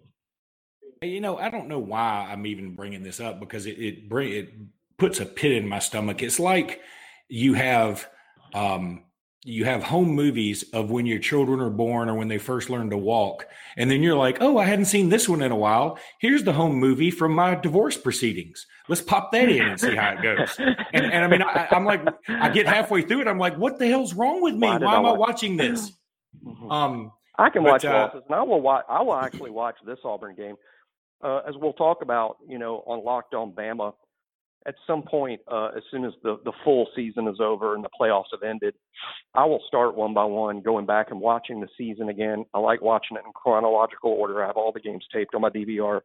You 1.02 1.20
know, 1.20 1.38
I 1.38 1.50
don't 1.50 1.68
know 1.68 1.78
why 1.78 2.28
I'm 2.30 2.46
even 2.46 2.74
bringing 2.74 3.02
this 3.02 3.20
up 3.20 3.38
because 3.38 3.66
it 3.66 3.78
it 3.78 4.08
bring 4.08 4.32
it 4.32 4.52
puts 4.98 5.20
a 5.20 5.26
pit 5.26 5.52
in 5.52 5.68
my 5.68 5.78
stomach. 5.78 6.22
It's 6.22 6.40
like 6.40 6.80
you 7.28 7.54
have 7.54 8.08
um 8.54 9.04
you 9.44 9.64
have 9.64 9.82
home 9.82 10.08
movies 10.08 10.64
of 10.74 10.90
when 10.90 11.06
your 11.06 11.18
children 11.18 11.60
are 11.60 11.70
born 11.70 12.10
or 12.10 12.14
when 12.14 12.28
they 12.28 12.36
first 12.36 12.68
learn 12.68 12.90
to 12.90 12.98
walk. 12.98 13.46
And 13.76 13.90
then 13.90 14.02
you're 14.02 14.16
like, 14.16 14.38
oh, 14.40 14.58
I 14.58 14.66
hadn't 14.66 14.84
seen 14.84 15.08
this 15.08 15.30
one 15.30 15.40
in 15.40 15.50
a 15.50 15.56
while. 15.56 15.98
Here's 16.20 16.44
the 16.44 16.52
home 16.52 16.74
movie 16.74 17.10
from 17.10 17.32
my 17.32 17.54
divorce 17.54 17.96
proceedings. 17.96 18.66
Let's 18.86 19.00
pop 19.00 19.32
that 19.32 19.48
in 19.48 19.62
and 19.62 19.80
see 19.80 19.96
how 19.96 20.12
it 20.12 20.22
goes. 20.22 20.56
And, 20.92 21.06
and 21.06 21.24
I 21.24 21.28
mean, 21.28 21.40
I, 21.40 21.68
am 21.70 21.86
like, 21.86 22.06
I 22.28 22.50
get 22.50 22.66
halfway 22.66 23.00
through 23.02 23.22
it. 23.22 23.28
I'm 23.28 23.38
like, 23.38 23.56
what 23.56 23.78
the 23.78 23.86
hell's 23.86 24.12
wrong 24.12 24.42
with 24.42 24.54
me? 24.54 24.66
Why, 24.66 24.78
Why 24.78 24.96
am 24.96 25.06
I, 25.06 25.12
watching 25.12 25.56
this? 25.56 25.92
Mm-hmm. 26.46 26.70
Um, 26.70 27.12
I 27.36 27.50
can 27.50 27.64
but, 27.64 27.72
watch 27.72 27.84
uh, 27.84 27.92
losses, 27.92 28.22
and 28.26 28.34
I 28.36 28.42
will 28.42 28.60
watch. 28.60 28.84
I 28.88 29.02
will 29.02 29.16
actually 29.16 29.50
watch 29.50 29.74
this 29.84 29.98
Auburn 30.04 30.36
game, 30.36 30.54
uh, 31.24 31.38
as 31.38 31.56
we'll 31.56 31.72
talk 31.72 32.02
about. 32.02 32.36
You 32.48 32.58
know, 32.58 32.84
on 32.86 33.04
Locked 33.04 33.34
On 33.34 33.50
Bama 33.50 33.94
at 34.66 34.74
some 34.86 35.02
point, 35.02 35.40
uh, 35.50 35.68
as 35.76 35.82
soon 35.90 36.04
as 36.04 36.12
the, 36.22 36.38
the 36.44 36.52
full 36.64 36.86
season 36.94 37.26
is 37.28 37.40
over 37.40 37.74
and 37.74 37.82
the 37.82 37.88
playoffs 37.98 38.32
have 38.32 38.42
ended, 38.42 38.74
I 39.34 39.44
will 39.46 39.62
start 39.66 39.96
one 39.96 40.12
by 40.12 40.24
one, 40.24 40.60
going 40.60 40.84
back 40.84 41.10
and 41.10 41.20
watching 41.20 41.60
the 41.60 41.68
season 41.78 42.10
again. 42.10 42.44
I 42.52 42.58
like 42.58 42.82
watching 42.82 43.16
it 43.16 43.24
in 43.24 43.32
chronological 43.32 44.10
order. 44.10 44.42
I 44.42 44.48
have 44.48 44.56
all 44.56 44.72
the 44.72 44.80
games 44.80 45.04
taped 45.12 45.34
on 45.34 45.40
my 45.40 45.50
DVR. 45.50 46.00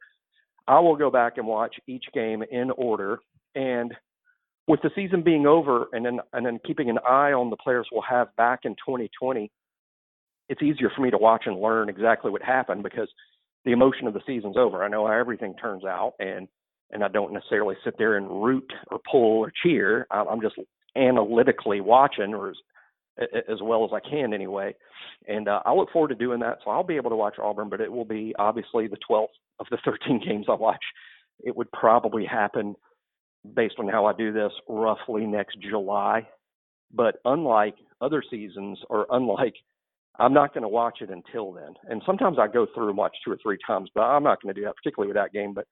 I 0.67 0.79
will 0.79 0.95
go 0.95 1.11
back 1.11 1.37
and 1.37 1.47
watch 1.47 1.75
each 1.87 2.05
game 2.13 2.43
in 2.49 2.71
order. 2.71 3.19
And 3.55 3.93
with 4.67 4.81
the 4.81 4.91
season 4.95 5.21
being 5.21 5.45
over 5.45 5.87
and 5.91 6.05
then 6.05 6.19
and 6.33 6.45
then 6.45 6.59
keeping 6.65 6.89
an 6.89 6.97
eye 7.07 7.33
on 7.33 7.49
the 7.49 7.57
players 7.57 7.87
we'll 7.91 8.01
have 8.09 8.35
back 8.35 8.61
in 8.63 8.71
2020, 8.71 9.51
it's 10.47 10.61
easier 10.61 10.89
for 10.95 11.01
me 11.01 11.11
to 11.11 11.17
watch 11.17 11.43
and 11.45 11.59
learn 11.59 11.89
exactly 11.89 12.31
what 12.31 12.41
happened 12.41 12.83
because 12.83 13.09
the 13.65 13.73
emotion 13.73 14.07
of 14.07 14.13
the 14.13 14.21
season's 14.25 14.57
over. 14.57 14.83
I 14.83 14.87
know 14.87 15.05
how 15.05 15.13
everything 15.13 15.55
turns 15.55 15.83
out 15.83 16.13
and– 16.19 16.47
and 16.91 17.03
I 17.03 17.07
don't 17.07 17.33
necessarily 17.33 17.75
sit 17.83 17.95
there 17.97 18.17
and 18.17 18.43
root 18.43 18.71
or 18.91 18.99
pull 19.09 19.39
or 19.39 19.51
cheer. 19.63 20.07
I'm 20.11 20.41
just 20.41 20.55
analytically 20.95 21.81
watching, 21.81 22.33
or 22.33 22.49
as, 22.49 23.27
as 23.49 23.57
well 23.61 23.85
as 23.85 23.91
I 23.93 24.07
can 24.07 24.33
anyway. 24.33 24.75
And 25.27 25.47
uh, 25.47 25.61
I 25.65 25.73
look 25.73 25.91
forward 25.91 26.09
to 26.09 26.15
doing 26.15 26.39
that. 26.41 26.59
So 26.63 26.71
I'll 26.71 26.83
be 26.83 26.95
able 26.95 27.09
to 27.09 27.15
watch 27.15 27.35
Auburn, 27.41 27.69
but 27.69 27.81
it 27.81 27.91
will 27.91 28.05
be 28.05 28.35
obviously 28.37 28.87
the 28.87 28.97
12th 29.09 29.27
of 29.59 29.67
the 29.71 29.77
13 29.85 30.21
games 30.25 30.45
I 30.49 30.55
watch. 30.55 30.83
It 31.43 31.55
would 31.55 31.71
probably 31.71 32.25
happen 32.25 32.75
based 33.55 33.75
on 33.77 33.87
how 33.87 34.05
I 34.05 34.13
do 34.13 34.31
this 34.31 34.51
roughly 34.67 35.25
next 35.25 35.57
July. 35.59 36.27
But 36.93 37.17
unlike 37.25 37.75
other 38.01 38.23
seasons, 38.29 38.79
or 38.89 39.05
unlike 39.09 39.55
I'm 40.19 40.33
not 40.33 40.53
going 40.53 40.61
to 40.61 40.69
watch 40.69 40.99
it 41.01 41.09
until 41.09 41.51
then. 41.51 41.73
And 41.89 42.01
sometimes 42.05 42.37
I 42.39 42.47
go 42.47 42.67
through 42.73 42.89
and 42.89 42.97
watch 42.97 43.15
two 43.23 43.31
or 43.31 43.37
three 43.41 43.57
times, 43.67 43.89
but 43.93 44.01
I'm 44.01 44.23
not 44.23 44.41
going 44.41 44.53
to 44.53 44.59
do 44.59 44.65
that, 44.65 44.75
particularly 44.75 45.09
with 45.09 45.17
that 45.17 45.33
game. 45.33 45.53
But 45.53 45.65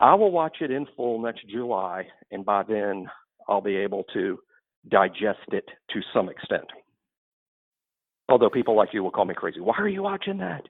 I 0.00 0.14
will 0.14 0.30
watch 0.30 0.58
it 0.60 0.70
in 0.70 0.86
full 0.96 1.20
next 1.20 1.48
July, 1.48 2.06
and 2.30 2.44
by 2.44 2.62
then 2.62 3.06
I'll 3.48 3.60
be 3.60 3.76
able 3.76 4.04
to 4.14 4.38
digest 4.88 5.48
it 5.52 5.64
to 5.90 6.00
some 6.12 6.28
extent. 6.28 6.66
Although 8.28 8.50
people 8.50 8.76
like 8.76 8.92
you 8.92 9.02
will 9.02 9.10
call 9.10 9.24
me 9.24 9.34
crazy. 9.34 9.60
Why 9.60 9.76
are 9.78 9.88
you 9.88 10.02
watching 10.02 10.38
that? 10.38 10.62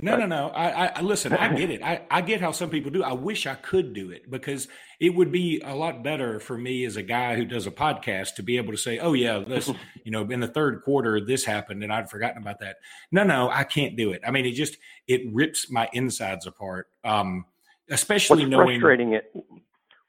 No, 0.00 0.16
no, 0.16 0.26
no. 0.26 0.48
I, 0.50 0.86
I 0.86 1.00
listen. 1.00 1.32
I 1.32 1.52
get 1.54 1.70
it. 1.70 1.82
I, 1.82 2.02
I 2.08 2.20
get 2.20 2.40
how 2.40 2.52
some 2.52 2.70
people 2.70 2.92
do. 2.92 3.02
I 3.02 3.14
wish 3.14 3.48
I 3.48 3.54
could 3.56 3.94
do 3.94 4.10
it 4.12 4.30
because 4.30 4.68
it 5.00 5.10
would 5.10 5.32
be 5.32 5.60
a 5.64 5.74
lot 5.74 6.04
better 6.04 6.38
for 6.38 6.56
me 6.56 6.84
as 6.84 6.96
a 6.96 7.02
guy 7.02 7.34
who 7.34 7.44
does 7.44 7.66
a 7.66 7.72
podcast 7.72 8.36
to 8.36 8.44
be 8.44 8.58
able 8.58 8.70
to 8.70 8.78
say, 8.78 9.00
"Oh 9.00 9.12
yeah, 9.12 9.40
this, 9.40 9.68
you 10.04 10.12
know, 10.12 10.22
in 10.22 10.38
the 10.38 10.46
third 10.46 10.82
quarter 10.82 11.20
this 11.20 11.44
happened 11.44 11.82
and 11.82 11.92
I'd 11.92 12.10
forgotten 12.10 12.40
about 12.40 12.60
that." 12.60 12.76
No, 13.10 13.24
no, 13.24 13.50
I 13.50 13.64
can't 13.64 13.96
do 13.96 14.12
it. 14.12 14.22
I 14.24 14.30
mean, 14.30 14.46
it 14.46 14.52
just 14.52 14.76
it 15.08 15.22
rips 15.32 15.68
my 15.68 15.88
insides 15.92 16.46
apart. 16.46 16.86
Um, 17.02 17.46
especially 17.90 18.44
what's 18.44 18.50
knowing 18.50 18.80
frustrating 18.80 19.14
it. 19.14 19.32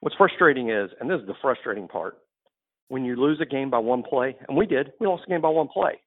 What's 0.02 0.16
frustrating 0.16 0.70
is, 0.70 0.92
and 1.00 1.10
this 1.10 1.20
is 1.20 1.28
the 1.28 1.36
frustrating 1.42 1.88
part, 1.88 2.18
when 2.88 3.04
you 3.04 3.16
lose 3.16 3.40
a 3.42 3.46
game 3.46 3.70
by 3.70 3.80
one 3.80 4.02
play, 4.02 4.36
and 4.48 4.58
we 4.58 4.66
did, 4.66 4.92
we 5.00 5.08
lost 5.08 5.24
a 5.28 5.30
game 5.30 5.42
by 5.42 5.50
one 5.50 5.68
play 5.68 6.00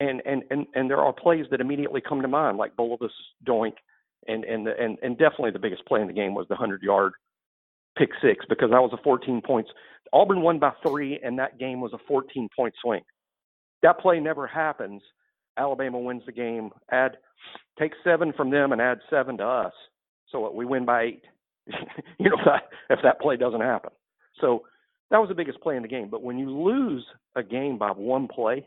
and 0.00 0.22
and 0.24 0.42
and 0.50 0.66
and 0.74 0.90
there 0.90 0.98
are 0.98 1.12
plays 1.12 1.46
that 1.50 1.60
immediately 1.60 2.00
come 2.00 2.22
to 2.22 2.28
mind, 2.28 2.56
like 2.56 2.74
Bulovas 2.76 3.10
doink, 3.46 3.74
and 4.26 4.44
and 4.44 4.66
and 4.66 4.98
and 5.02 5.18
definitely 5.18 5.50
the 5.50 5.58
biggest 5.58 5.86
play 5.86 6.00
in 6.00 6.06
the 6.08 6.12
game 6.12 6.34
was 6.34 6.46
the 6.48 6.56
hundred 6.56 6.82
yard 6.82 7.12
pick 7.96 8.10
six 8.22 8.44
because 8.48 8.70
that 8.70 8.80
was 8.80 8.92
a 8.92 9.02
14 9.02 9.42
points. 9.44 9.70
Auburn 10.12 10.40
won 10.40 10.58
by 10.58 10.72
three, 10.86 11.20
and 11.22 11.38
that 11.38 11.58
game 11.58 11.80
was 11.80 11.92
a 11.92 11.98
14 12.08 12.48
point 12.56 12.74
swing. 12.82 13.02
That 13.82 13.98
play 14.00 14.20
never 14.20 14.46
happens. 14.46 15.02
Alabama 15.56 15.98
wins 15.98 16.22
the 16.24 16.32
game. 16.32 16.70
Add 16.90 17.18
take 17.78 17.92
seven 18.02 18.32
from 18.32 18.50
them 18.50 18.72
and 18.72 18.80
add 18.80 19.00
seven 19.10 19.36
to 19.38 19.44
us, 19.44 19.72
so 20.30 20.50
we 20.52 20.64
win 20.64 20.84
by 20.84 21.02
eight. 21.02 21.24
you 22.18 22.30
know 22.30 22.36
that 22.44 22.64
if 22.88 23.00
that 23.02 23.20
play 23.20 23.36
doesn't 23.36 23.60
happen. 23.60 23.90
So 24.40 24.64
that 25.10 25.18
was 25.18 25.28
the 25.28 25.34
biggest 25.34 25.60
play 25.60 25.76
in 25.76 25.82
the 25.82 25.88
game. 25.88 26.08
But 26.10 26.22
when 26.22 26.38
you 26.38 26.50
lose 26.50 27.04
a 27.36 27.42
game 27.42 27.78
by 27.78 27.90
one 27.90 28.28
play, 28.28 28.66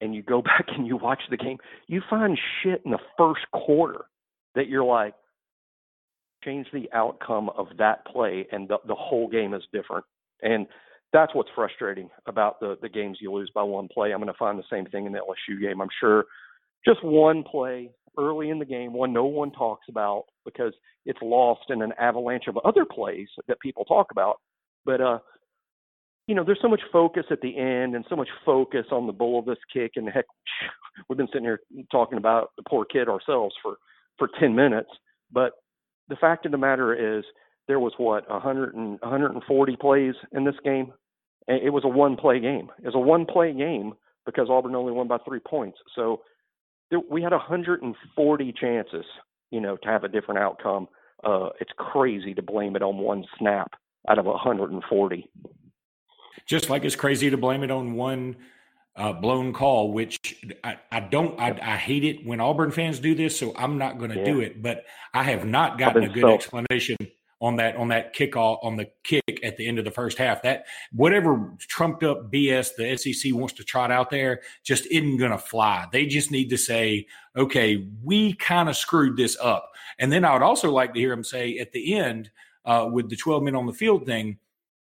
and 0.00 0.14
you 0.14 0.22
go 0.22 0.42
back 0.42 0.66
and 0.76 0.86
you 0.86 0.96
watch 0.96 1.22
the 1.30 1.36
game, 1.36 1.58
you 1.86 2.02
find 2.08 2.38
shit 2.62 2.82
in 2.84 2.90
the 2.90 2.98
first 3.16 3.40
quarter 3.52 4.04
that 4.54 4.68
you're 4.68 4.84
like, 4.84 5.14
change 6.44 6.66
the 6.72 6.88
outcome 6.92 7.50
of 7.56 7.66
that 7.78 8.06
play, 8.06 8.46
and 8.52 8.68
the, 8.68 8.78
the 8.86 8.94
whole 8.94 9.28
game 9.28 9.54
is 9.54 9.62
different. 9.72 10.04
And 10.42 10.66
that's 11.12 11.34
what's 11.34 11.50
frustrating 11.54 12.10
about 12.26 12.60
the 12.60 12.76
the 12.80 12.88
games 12.88 13.18
you 13.20 13.32
lose 13.32 13.50
by 13.54 13.62
one 13.62 13.88
play. 13.92 14.12
I'm 14.12 14.18
going 14.18 14.32
to 14.32 14.38
find 14.38 14.58
the 14.58 14.62
same 14.70 14.86
thing 14.86 15.06
in 15.06 15.12
the 15.12 15.18
LSU 15.18 15.60
game. 15.60 15.80
I'm 15.80 15.88
sure 16.00 16.26
just 16.86 17.02
one 17.02 17.42
play 17.42 17.90
early 18.18 18.50
in 18.50 18.58
the 18.58 18.64
game, 18.64 18.92
one 18.92 19.12
no 19.12 19.24
one 19.24 19.50
talks 19.50 19.86
about 19.88 20.24
because 20.44 20.72
it's 21.06 21.18
lost 21.22 21.70
in 21.70 21.82
an 21.82 21.92
avalanche 21.98 22.44
of 22.48 22.58
other 22.64 22.84
plays 22.84 23.28
that 23.46 23.60
people 23.60 23.84
talk 23.84 24.08
about. 24.10 24.40
But 24.84 25.00
uh, 25.00 25.18
you 26.28 26.34
know, 26.34 26.44
there's 26.44 26.60
so 26.60 26.68
much 26.68 26.82
focus 26.92 27.24
at 27.30 27.40
the 27.40 27.56
end 27.56 27.96
and 27.96 28.04
so 28.08 28.14
much 28.14 28.28
focus 28.44 28.84
on 28.92 29.06
the 29.06 29.12
Bulovas 29.12 29.56
kick. 29.72 29.92
And 29.96 30.08
heck, 30.08 30.26
we've 31.08 31.16
been 31.16 31.26
sitting 31.28 31.44
here 31.44 31.60
talking 31.90 32.18
about 32.18 32.50
the 32.56 32.62
poor 32.68 32.84
kid 32.84 33.08
ourselves 33.08 33.54
for, 33.62 33.76
for 34.18 34.28
10 34.38 34.54
minutes. 34.54 34.90
But 35.32 35.52
the 36.08 36.16
fact 36.16 36.44
of 36.44 36.52
the 36.52 36.58
matter 36.58 37.18
is, 37.18 37.24
there 37.66 37.80
was 37.80 37.92
what 37.98 38.28
100 38.30 38.74
and 38.74 38.98
140 39.00 39.76
plays 39.76 40.14
in 40.32 40.44
this 40.44 40.54
game. 40.64 40.92
It 41.48 41.72
was 41.72 41.84
a 41.84 41.88
one 41.88 42.16
play 42.16 42.40
game. 42.40 42.70
It 42.82 42.86
was 42.86 42.94
a 42.94 42.98
one 42.98 43.26
play 43.26 43.52
game 43.52 43.94
because 44.26 44.48
Auburn 44.50 44.74
only 44.74 44.92
won 44.92 45.08
by 45.08 45.18
three 45.18 45.40
points. 45.40 45.78
So 45.94 46.22
we 47.10 47.22
had 47.22 47.32
140 47.32 48.52
chances, 48.52 49.04
you 49.50 49.60
know, 49.60 49.76
to 49.76 49.88
have 49.88 50.04
a 50.04 50.08
different 50.08 50.40
outcome. 50.40 50.88
Uh, 51.24 51.48
it's 51.60 51.72
crazy 51.76 52.34
to 52.34 52.42
blame 52.42 52.76
it 52.76 52.82
on 52.82 52.98
one 52.98 53.24
snap 53.38 53.72
out 54.08 54.18
of 54.18 54.24
140. 54.24 55.30
Just 56.46 56.70
like 56.70 56.84
it's 56.84 56.96
crazy 56.96 57.30
to 57.30 57.36
blame 57.36 57.62
it 57.62 57.70
on 57.70 57.94
one 57.94 58.36
uh, 58.96 59.12
blown 59.12 59.52
call, 59.52 59.92
which 59.92 60.18
I, 60.64 60.78
I 60.90 61.00
don't. 61.00 61.38
I, 61.38 61.58
I, 61.62 61.76
hate 61.76 62.04
it 62.04 62.26
when 62.26 62.40
Auburn 62.40 62.72
fans 62.72 62.98
do 62.98 63.14
this, 63.14 63.38
so 63.38 63.54
I'm 63.56 63.78
not 63.78 63.98
going 63.98 64.10
to 64.10 64.18
yeah. 64.18 64.24
do 64.24 64.40
it. 64.40 64.60
But 64.60 64.84
I 65.14 65.22
have 65.24 65.44
not 65.44 65.78
gotten 65.78 66.02
a 66.02 66.08
good 66.08 66.22
so. 66.22 66.34
explanation 66.34 66.96
on 67.40 67.56
that 67.56 67.76
on 67.76 67.88
that 67.88 68.14
kickoff 68.14 68.58
on 68.62 68.76
the 68.76 68.88
kick 69.04 69.40
at 69.42 69.56
the 69.56 69.66
end 69.66 69.78
of 69.78 69.84
the 69.84 69.90
first 69.90 70.18
half. 70.18 70.42
That 70.42 70.66
whatever 70.92 71.52
trumped 71.60 72.02
up 72.02 72.32
BS 72.32 72.70
the 72.76 72.96
SEC 72.96 73.32
wants 73.34 73.54
to 73.54 73.64
trot 73.64 73.90
out 73.90 74.10
there 74.10 74.40
just 74.64 74.86
isn't 74.86 75.18
going 75.18 75.30
to 75.30 75.38
fly. 75.38 75.86
They 75.92 76.06
just 76.06 76.30
need 76.30 76.50
to 76.50 76.58
say, 76.58 77.06
okay, 77.36 77.88
we 78.02 78.34
kind 78.34 78.68
of 78.68 78.76
screwed 78.76 79.16
this 79.16 79.36
up. 79.40 79.70
And 79.98 80.12
then 80.12 80.24
I 80.24 80.32
would 80.32 80.42
also 80.42 80.70
like 80.70 80.94
to 80.94 81.00
hear 81.00 81.10
them 81.10 81.24
say 81.24 81.58
at 81.58 81.72
the 81.72 81.94
end 81.94 82.30
uh, 82.64 82.88
with 82.90 83.08
the 83.08 83.16
12 83.16 83.42
men 83.42 83.56
on 83.56 83.66
the 83.66 83.72
field 83.72 84.06
thing 84.06 84.38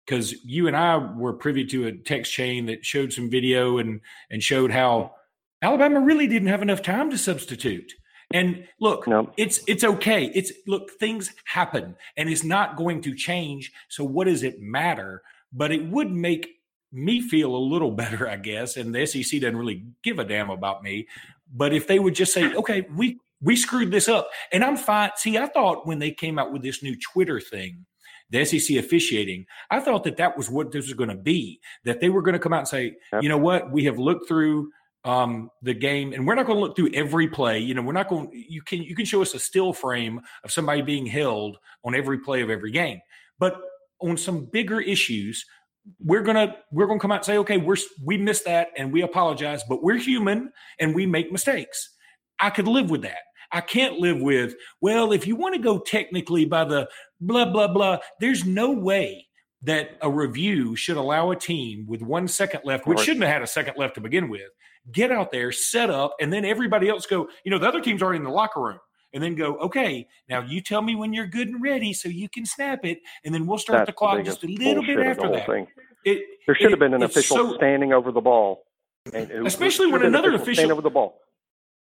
because 0.06 0.32
you 0.44 0.66
and 0.66 0.76
I 0.76 0.96
were 0.96 1.32
privy 1.32 1.64
to 1.66 1.86
a 1.86 1.92
text 1.92 2.32
chain 2.32 2.66
that 2.66 2.84
showed 2.84 3.12
some 3.12 3.30
video 3.30 3.78
and 3.78 4.00
and 4.30 4.42
showed 4.42 4.70
how 4.70 5.14
Alabama 5.62 6.00
really 6.00 6.26
didn't 6.26 6.48
have 6.48 6.62
enough 6.62 6.82
time 6.82 7.10
to 7.10 7.18
substitute. 7.18 7.94
And 8.34 8.66
look, 8.80 9.06
no. 9.06 9.30
it's 9.36 9.60
it's 9.66 9.84
okay. 9.84 10.26
It's 10.34 10.52
look, 10.66 10.90
things 10.92 11.32
happen 11.44 11.96
and 12.16 12.28
it's 12.28 12.44
not 12.44 12.76
going 12.76 13.02
to 13.02 13.14
change. 13.14 13.72
So 13.88 14.04
what 14.04 14.26
does 14.26 14.42
it 14.42 14.60
matter? 14.60 15.22
But 15.52 15.72
it 15.72 15.86
would 15.86 16.10
make 16.10 16.48
me 16.92 17.20
feel 17.20 17.54
a 17.54 17.56
little 17.56 17.90
better, 18.02 18.28
I 18.28 18.36
guess. 18.36 18.76
And 18.76 18.94
the 18.94 19.06
SEC 19.06 19.40
doesn't 19.40 19.56
really 19.56 19.84
give 20.02 20.18
a 20.18 20.24
damn 20.24 20.50
about 20.50 20.82
me. 20.82 21.08
But 21.54 21.74
if 21.74 21.86
they 21.86 21.98
would 21.98 22.14
just 22.14 22.32
say, 22.32 22.54
okay, 22.54 22.86
we 22.94 23.18
we 23.40 23.56
screwed 23.56 23.90
this 23.90 24.08
up, 24.08 24.30
and 24.52 24.62
I'm 24.62 24.76
fine. 24.76 25.10
See, 25.16 25.36
I 25.36 25.46
thought 25.46 25.86
when 25.86 25.98
they 25.98 26.12
came 26.12 26.38
out 26.38 26.52
with 26.52 26.62
this 26.62 26.82
new 26.82 26.96
Twitter 26.96 27.40
thing 27.40 27.84
the 28.32 28.44
SEC 28.46 28.78
officiating, 28.78 29.46
I 29.70 29.80
thought 29.80 30.04
that 30.04 30.16
that 30.16 30.36
was 30.36 30.48
what 30.48 30.72
this 30.72 30.86
was 30.86 30.94
going 30.94 31.10
to 31.10 31.14
be. 31.14 31.60
That 31.84 32.00
they 32.00 32.08
were 32.08 32.22
going 32.22 32.32
to 32.32 32.38
come 32.38 32.54
out 32.54 32.60
and 32.60 32.68
say, 32.68 32.96
yep. 33.12 33.22
you 33.22 33.28
know 33.28 33.38
what, 33.38 33.70
we 33.70 33.84
have 33.84 33.98
looked 33.98 34.26
through 34.26 34.70
um, 35.04 35.50
the 35.62 35.74
game, 35.74 36.12
and 36.12 36.26
we're 36.26 36.34
not 36.34 36.46
going 36.46 36.58
to 36.58 36.64
look 36.64 36.76
through 36.76 36.90
every 36.94 37.28
play. 37.28 37.58
You 37.58 37.74
know, 37.74 37.82
we're 37.82 37.92
not 37.92 38.08
going. 38.08 38.30
You 38.32 38.62
can 38.62 38.82
you 38.82 38.94
can 38.94 39.04
show 39.04 39.22
us 39.22 39.34
a 39.34 39.38
still 39.38 39.72
frame 39.72 40.20
of 40.44 40.52
somebody 40.52 40.82
being 40.82 41.06
held 41.06 41.58
on 41.84 41.94
every 41.94 42.18
play 42.18 42.42
of 42.42 42.50
every 42.50 42.70
game, 42.70 43.00
but 43.38 43.60
on 44.00 44.16
some 44.16 44.44
bigger 44.46 44.80
issues, 44.80 45.44
we're 46.04 46.22
gonna 46.22 46.56
we're 46.70 46.86
gonna 46.86 47.00
come 47.00 47.12
out 47.12 47.18
and 47.18 47.24
say, 47.24 47.38
okay, 47.38 47.56
we're 47.56 47.76
we 48.04 48.16
missed 48.16 48.44
that 48.44 48.68
and 48.76 48.92
we 48.92 49.02
apologize, 49.02 49.62
but 49.68 49.82
we're 49.82 49.96
human 49.96 50.52
and 50.78 50.94
we 50.94 51.06
make 51.06 51.32
mistakes. 51.32 51.90
I 52.38 52.50
could 52.50 52.68
live 52.68 52.90
with 52.90 53.02
that. 53.02 53.18
I 53.52 53.60
can't 53.60 53.98
live 53.98 54.20
with, 54.20 54.54
well, 54.80 55.12
if 55.12 55.26
you 55.26 55.36
want 55.36 55.54
to 55.54 55.60
go 55.60 55.78
technically 55.78 56.46
by 56.46 56.64
the 56.64 56.88
blah, 57.20 57.44
blah, 57.44 57.68
blah, 57.68 57.98
there's 58.18 58.46
no 58.46 58.70
way 58.70 59.26
that 59.62 59.98
a 60.00 60.10
review 60.10 60.74
should 60.74 60.96
allow 60.96 61.30
a 61.30 61.36
team 61.36 61.86
with 61.86 62.00
one 62.02 62.26
second 62.26 62.62
left, 62.64 62.86
which 62.86 62.98
shouldn't 63.00 63.22
have 63.22 63.32
had 63.32 63.42
a 63.42 63.46
second 63.46 63.74
left 63.76 63.94
to 63.94 64.00
begin 64.00 64.28
with, 64.28 64.48
get 64.90 65.12
out 65.12 65.30
there, 65.30 65.52
set 65.52 65.90
up, 65.90 66.14
and 66.20 66.32
then 66.32 66.44
everybody 66.44 66.88
else 66.88 67.06
go, 67.06 67.28
you 67.44 67.50
know, 67.50 67.58
the 67.58 67.68
other 67.68 67.80
team's 67.80 68.02
already 68.02 68.18
in 68.18 68.24
the 68.24 68.30
locker 68.30 68.60
room. 68.60 68.78
And 69.14 69.22
then 69.22 69.34
go, 69.34 69.56
okay, 69.56 70.08
now 70.30 70.40
you 70.40 70.62
tell 70.62 70.80
me 70.80 70.94
when 70.94 71.12
you're 71.12 71.26
good 71.26 71.48
and 71.48 71.62
ready 71.62 71.92
so 71.92 72.08
you 72.08 72.30
can 72.30 72.46
snap 72.46 72.80
it. 72.82 72.98
And 73.24 73.34
then 73.34 73.46
we'll 73.46 73.58
start 73.58 73.80
That's 73.80 73.88
the 73.88 73.92
clock 73.92 74.24
just 74.24 74.42
a 74.42 74.46
little 74.46 74.82
bit 74.82 74.98
after 75.00 75.28
that. 75.28 75.46
It, 76.04 76.22
there 76.46 76.54
should 76.54 76.66
it, 76.66 76.70
have 76.70 76.78
been 76.78 76.94
an 76.94 77.02
official 77.02 77.36
so, 77.36 77.54
standing 77.56 77.92
over 77.92 78.10
the 78.10 78.22
ball. 78.22 78.64
And 79.12 79.46
especially 79.46 79.92
when 79.92 80.02
another 80.02 80.34
official 80.34 80.54
standing 80.54 80.72
over 80.72 80.80
the 80.80 80.88
ball 80.88 81.20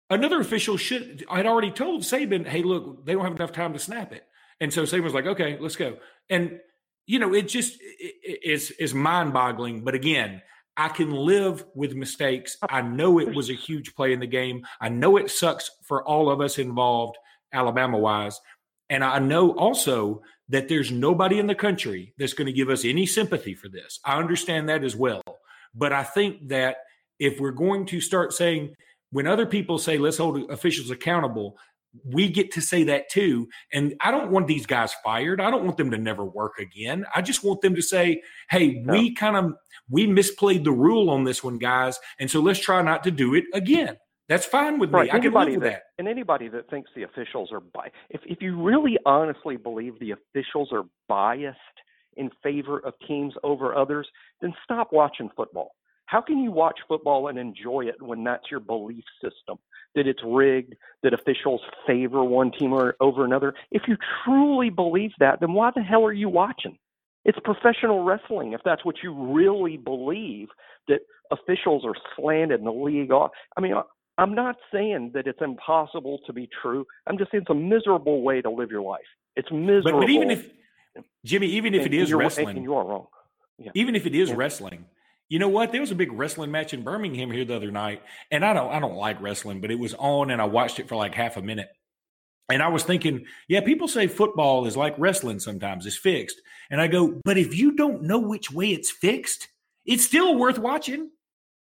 another 0.10 0.40
official 0.40 0.78
should 0.78 1.26
I'd 1.30 1.46
already 1.46 1.72
told 1.72 2.02
Saban, 2.02 2.48
hey, 2.48 2.64
look, 2.64 3.06
they 3.06 3.14
don't 3.14 3.24
have 3.24 3.36
enough 3.36 3.52
time 3.52 3.74
to 3.74 3.80
snap 3.80 4.14
it. 4.14 4.24
And 4.60 4.74
so 4.74 4.84
Saban 4.84 5.04
was 5.04 5.14
like, 5.14 5.26
okay, 5.26 5.58
let's 5.60 5.76
go. 5.76 5.98
And 6.30 6.60
you 7.06 7.20
know, 7.20 7.34
it 7.34 7.48
just 7.48 7.78
it, 7.82 8.40
is 8.44 8.72
is 8.72 8.94
mind 8.94 9.34
boggling. 9.34 9.84
But 9.84 9.96
again, 9.96 10.42
I 10.78 10.90
can 10.90 11.12
live 11.12 11.66
with 11.74 11.96
mistakes. 11.96 12.56
Oh, 12.62 12.68
I 12.70 12.82
know 12.82 13.20
it 13.20 13.36
was 13.36 13.50
a 13.50 13.56
huge 13.56 13.96
play 13.96 14.14
in 14.14 14.20
the 14.20 14.28
game. 14.28 14.66
I 14.80 14.90
know 14.90 15.18
it 15.18 15.32
sucks 15.32 15.72
for 15.84 16.08
all 16.08 16.30
of 16.30 16.40
us 16.40 16.60
involved, 16.60 17.18
Alabama 17.52 17.98
wise. 17.98 18.40
And 18.90 19.04
I 19.04 19.20
know 19.20 19.52
also 19.52 20.22
that 20.50 20.70
there's 20.70 20.92
nobody 20.92 21.40
in 21.40 21.48
the 21.48 21.56
country 21.56 22.14
that's 22.18 22.34
going 22.34 22.46
to 22.46 22.54
give 22.54 22.70
us 22.70 22.86
any 22.86 23.06
sympathy 23.06 23.56
for 23.56 23.70
this. 23.70 24.00
I 24.06 24.18
understand 24.18 24.70
that 24.70 24.84
as 24.84 24.96
well. 24.96 25.22
But 25.74 25.92
I 25.94 26.04
think 26.04 26.48
that 26.50 26.78
if 27.20 27.40
we're 27.40 27.52
going 27.52 27.86
to 27.88 28.00
start 28.00 28.32
saying, 28.32 28.76
when 29.12 29.28
other 29.28 29.46
people 29.46 29.78
say 29.78 29.98
let's 29.98 30.18
hold 30.18 30.50
officials 30.52 30.92
accountable 30.92 31.58
we 32.06 32.30
get 32.30 32.52
to 32.52 32.62
say 32.62 32.84
that 32.84 33.10
too 33.10 33.48
and 33.74 33.96
i 34.02 34.12
don't 34.12 34.30
want 34.30 34.46
these 34.46 34.66
guys 34.66 34.94
fired 35.04 35.42
i 35.42 35.50
don't 35.50 35.64
want 35.64 35.78
them 35.78 35.90
to 35.90 35.98
never 35.98 36.24
work 36.24 36.60
again 36.60 37.06
i 37.16 37.22
just 37.22 37.44
want 37.44 37.62
them 37.62 37.74
to 37.74 37.82
say 37.82 38.22
hey 38.50 38.82
no. 38.84 38.94
we 38.94 39.14
kind 39.16 39.36
of 39.36 39.54
we 39.90 40.06
misplayed 40.06 40.64
the 40.64 40.72
rule 40.72 41.10
on 41.10 41.24
this 41.24 41.44
one 41.44 41.58
guys 41.58 41.98
and 42.20 42.30
so 42.30 42.40
let's 42.40 42.60
try 42.60 42.82
not 42.82 43.04
to 43.04 43.12
do 43.12 43.34
it 43.34 43.46
again 43.54 43.98
that's 44.28 44.46
fine 44.46 44.78
with 44.78 44.92
right. 44.92 45.06
me. 45.06 45.12
I 45.12 45.20
can 45.20 45.32
live 45.32 45.48
with 45.48 45.62
that, 45.62 45.70
that. 45.70 45.84
And 46.00 46.08
anybody 46.08 46.50
that 46.50 46.70
thinks 46.70 46.90
the 46.96 47.04
officials 47.04 47.50
are 47.52 47.62
biased, 47.62 47.96
if 48.10 48.22
if 48.26 48.42
you 48.42 48.62
really 48.62 48.98
honestly 49.06 49.56
believe 49.56 49.98
the 50.00 50.12
officials 50.12 50.70
are 50.74 50.84
biased 51.08 51.58
in 52.18 52.30
favor 52.44 52.80
of 52.80 52.94
teams 53.08 53.34
over 53.44 53.76
others, 53.76 54.08
then 54.42 54.54
stop 54.64 54.90
watching 54.92 55.30
football 55.36 55.72
How 56.08 56.20
can 56.20 56.40
you 56.40 56.52
watch 56.52 56.78
football 56.88 57.28
and 57.28 57.40
enjoy 57.40 57.86
it 57.86 58.02
when 58.02 58.24
that's 58.24 58.52
your 58.52 58.60
belief 58.60 59.04
system? 59.22 59.58
That 59.96 60.08
it's 60.08 60.22
rigged, 60.24 60.76
that 61.02 61.14
officials 61.14 61.62
favor 61.88 62.24
one 62.24 62.52
team 62.52 62.72
or 62.74 62.96
over 63.00 63.26
another? 63.26 63.56
If 63.72 63.84
you 63.88 63.98
truly 64.24 64.70
believe 64.70 65.12
that, 65.20 65.40
then 65.40 65.54
why 65.54 65.72
the 65.76 65.82
hell 65.82 66.06
are 66.06 66.14
you 66.14 66.30
watching? 66.30 66.78
It's 67.26 67.40
professional 67.44 68.04
wrestling. 68.04 68.54
If 68.54 68.62
that's 68.64 68.86
what 68.86 68.98
you 69.04 69.14
really 69.34 69.78
believe, 69.78 70.50
that 70.88 71.00
officials 71.32 71.84
are 71.84 71.96
slanted 72.16 72.60
and 72.60 72.68
the 72.68 72.72
league. 72.72 73.12
I 73.12 73.62
mean, 73.62 73.74
I'm 74.18 74.34
not 74.34 74.56
saying 74.72 75.12
that 75.14 75.28
it's 75.28 75.42
impossible 75.42 76.20
to 76.26 76.34
be 76.34 76.48
true. 76.62 76.86
I'm 77.06 77.18
just 77.18 77.32
saying 77.32 77.44
it's 77.44 77.52
a 77.52 77.56
miserable 77.56 78.22
way 78.22 78.42
to 78.42 78.50
live 78.50 78.72
your 78.72 78.82
life. 78.82 79.02
It's 79.36 79.52
miserable. 79.52 80.00
But, 80.00 80.00
but 80.02 80.10
even 80.10 80.32
if 80.32 80.48
Jimmy, 81.26 81.48
even 81.48 81.74
if 81.76 81.86
it 81.86 81.94
is 81.94 82.14
wrestling, 82.14 82.64
you 82.64 82.76
are 82.76 82.86
wrong. 82.86 83.08
Yeah. 83.60 83.72
Even 83.74 83.96
if 83.96 84.06
it 84.06 84.16
is 84.16 84.30
yeah. 84.30 84.36
wrestling, 84.36 84.86
you 85.30 85.40
know 85.40 85.50
what? 85.50 85.72
There 85.72 85.82
was 85.82 85.92
a 85.92 85.96
big 85.96 86.14
wrestling 86.14 86.52
match 86.52 86.74
in 86.74 86.84
Birmingham 86.84 87.32
here 87.32 87.46
the 87.46 87.56
other 87.56 87.72
night, 87.72 88.02
and 88.32 88.46
I 88.46 88.54
don't 88.54 88.72
I 88.72 88.80
don't 88.80 88.96
like 88.96 89.22
wrestling, 89.22 89.62
but 89.62 89.72
it 89.72 89.80
was 89.80 89.94
on, 89.96 90.32
and 90.32 90.42
I 90.42 90.46
watched 90.46 90.80
it 90.80 90.88
for 90.88 90.96
like 90.96 91.16
half 91.16 91.38
a 91.38 91.42
minute. 91.42 91.70
And 92.50 92.64
I 92.64 92.70
was 92.70 92.84
thinking, 92.84 93.26
yeah, 93.50 93.60
people 93.60 93.90
say 93.90 94.08
football 94.08 94.68
is 94.68 94.78
like 94.78 94.96
wrestling 94.98 95.40
sometimes, 95.40 95.86
it's 95.86 95.98
fixed. 95.98 96.42
And 96.70 96.80
I 96.80 96.88
go, 96.88 97.20
but 97.26 97.38
if 97.38 97.58
you 97.58 97.76
don't 97.76 98.04
know 98.04 98.20
which 98.20 98.52
way 98.52 98.72
it's 98.72 98.90
fixed, 98.90 99.50
it's 99.86 100.06
still 100.06 100.38
worth 100.38 100.58
watching. 100.58 101.12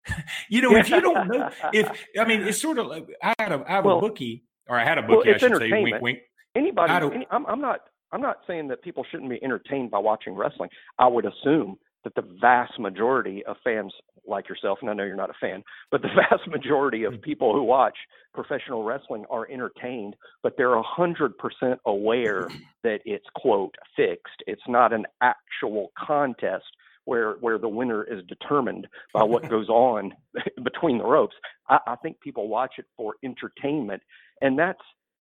you 0.50 0.62
know, 0.62 0.76
if 0.76 0.90
you 0.90 1.00
don't 1.00 1.30
know, 1.30 1.50
if 1.74 1.90
I 2.20 2.26
mean, 2.26 2.42
it's 2.42 2.62
sort 2.62 2.80
of 2.80 2.88
like 2.88 3.08
I 3.22 3.34
had 3.40 3.54
a 3.54 3.64
I 3.66 3.72
have 3.72 3.86
well, 3.86 4.00
a 4.00 4.02
bookie, 4.02 4.44
or 4.68 4.78
I 4.78 4.84
had 4.84 4.98
a 4.98 5.04
bookie, 5.04 5.30
well, 5.30 5.36
I 5.36 5.38
should 5.38 5.58
say, 5.58 5.72
wink, 5.72 6.02
wink. 6.02 6.20
Anybody, 6.56 6.94
any, 6.94 7.28
I'm, 7.32 7.46
I'm 7.46 7.62
not, 7.62 7.80
I'm 8.12 8.22
not 8.22 8.38
saying 8.46 8.68
that 8.68 8.82
people 8.84 9.06
shouldn't 9.10 9.30
be 9.30 9.42
entertained 9.42 9.90
by 9.90 10.00
watching 10.00 10.34
wrestling. 10.34 10.70
I 11.00 11.08
would 11.08 11.26
assume 11.26 11.78
that 12.04 12.16
the 12.16 12.24
vast 12.42 12.80
majority 12.80 13.44
of 13.46 13.58
fans 13.64 13.94
like 14.28 14.48
yourself, 14.48 14.80
and 14.82 14.90
I 14.90 14.94
know 14.94 15.04
you're 15.04 15.16
not 15.16 15.30
a 15.30 15.40
fan, 15.40 15.64
but 15.92 16.02
the 16.02 16.10
vast 16.10 16.48
majority 16.48 17.04
of 17.04 17.14
mm. 17.14 17.22
people 17.22 17.54
who 17.54 17.64
watch 17.64 17.98
professional 18.34 18.84
wrestling 18.84 19.26
are 19.30 19.50
entertained, 19.50 20.16
but 20.42 20.56
they're 20.58 20.76
a 20.76 20.84
hundred 20.84 21.38
percent 21.38 21.80
aware 21.86 22.48
that 22.84 23.00
it's 23.06 23.26
quote 23.36 23.76
fixed. 23.96 24.44
It's 24.48 24.62
not 24.68 24.94
an 24.94 25.06
actual 25.22 25.92
contest 25.98 26.66
where 27.06 27.34
where 27.42 27.58
the 27.58 27.68
winner 27.68 28.04
is 28.04 28.24
determined 28.28 28.88
by 29.14 29.24
what 29.24 29.50
goes 29.50 29.70
on 29.70 30.14
between 30.64 30.98
the 30.98 31.06
ropes. 31.06 31.36
I, 31.70 31.80
I 31.88 31.96
think 31.98 32.20
people 32.22 32.48
watch 32.48 32.74
it 32.78 32.86
for 32.96 33.16
entertainment, 33.24 34.02
and 34.42 34.58
that's 34.58 34.82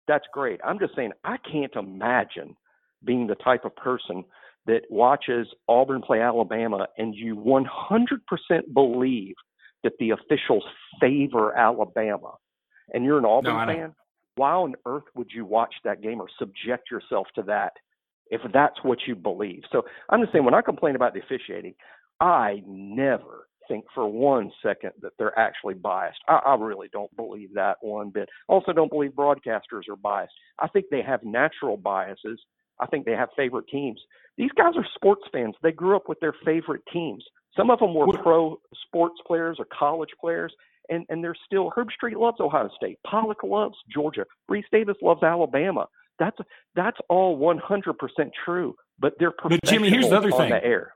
that's 0.07 0.25
great. 0.33 0.59
I'm 0.63 0.79
just 0.79 0.95
saying 0.95 1.11
I 1.23 1.37
can't 1.51 1.73
imagine 1.75 2.55
being 3.05 3.27
the 3.27 3.35
type 3.35 3.63
of 3.63 3.75
person 3.75 4.25
that 4.65 4.81
watches 4.89 5.47
Auburn 5.67 6.01
play 6.01 6.21
Alabama 6.21 6.87
and 6.97 7.15
you 7.15 7.35
100% 7.35 8.19
believe 8.73 9.35
that 9.83 9.93
the 9.99 10.11
officials 10.11 10.63
favor 10.99 11.57
Alabama 11.57 12.33
and 12.93 13.05
you're 13.05 13.17
an 13.17 13.25
Auburn 13.25 13.67
no, 13.67 13.73
fan, 13.73 13.95
why 14.35 14.51
on 14.51 14.75
earth 14.85 15.03
would 15.15 15.29
you 15.33 15.45
watch 15.45 15.73
that 15.83 16.01
game 16.01 16.21
or 16.21 16.27
subject 16.37 16.91
yourself 16.91 17.27
to 17.35 17.43
that 17.43 17.73
if 18.31 18.41
that's 18.53 18.83
what 18.83 18.99
you 19.07 19.15
believe? 19.15 19.63
So 19.71 19.83
I'm 20.09 20.21
just 20.21 20.31
saying, 20.31 20.45
when 20.45 20.53
I 20.53 20.61
complain 20.61 20.95
about 20.95 21.13
the 21.13 21.19
officiating, 21.19 21.75
I 22.19 22.63
never 22.65 23.47
think 23.69 23.85
for 23.93 24.07
one 24.07 24.51
second 24.63 24.91
that 25.01 25.13
they're 25.17 25.37
actually 25.37 25.75
biased. 25.75 26.19
I, 26.27 26.39
I 26.45 26.55
really 26.55 26.89
don't 26.91 27.15
believe 27.15 27.53
that 27.53 27.77
one 27.81 28.09
bit. 28.09 28.27
Also, 28.47 28.73
don't 28.73 28.91
believe 28.91 29.11
broadcasters 29.11 29.87
are 29.89 29.95
biased. 30.01 30.33
I 30.59 30.67
think 30.67 30.87
they 30.89 31.01
have 31.01 31.23
natural 31.23 31.77
biases. 31.77 32.41
I 32.79 32.87
think 32.87 33.05
they 33.05 33.11
have 33.11 33.29
favorite 33.35 33.65
teams. 33.71 33.99
These 34.37 34.51
guys 34.55 34.73
are 34.77 34.85
sports 34.95 35.23
fans. 35.31 35.55
They 35.61 35.71
grew 35.71 35.95
up 35.95 36.07
with 36.07 36.19
their 36.19 36.33
favorite 36.45 36.83
teams. 36.91 37.23
Some 37.55 37.69
of 37.69 37.79
them 37.79 37.93
were 37.93 38.07
pro 38.23 38.59
sports 38.87 39.19
players 39.25 39.57
or 39.59 39.65
college 39.77 40.11
players, 40.19 40.53
and, 40.87 41.05
and 41.09 41.23
they're 41.23 41.35
still. 41.45 41.71
Herbstreit 41.75 42.15
loves 42.15 42.37
Ohio 42.39 42.69
State. 42.75 42.99
Pollack 43.05 43.43
loves 43.43 43.75
Georgia. 43.91 44.25
Rece 44.49 44.63
Davis 44.71 44.97
loves 45.01 45.23
Alabama. 45.23 45.87
That's 46.19 46.37
that's 46.75 46.97
all 47.09 47.37
100% 47.37 47.95
true. 48.45 48.75
But 48.99 49.13
they're 49.19 49.33
but 49.41 49.59
Jimmy, 49.65 49.89
here's 49.89 50.09
the 50.09 50.17
other 50.17 50.31
thing. 50.31 50.49
The 50.49 50.63
air. 50.63 50.93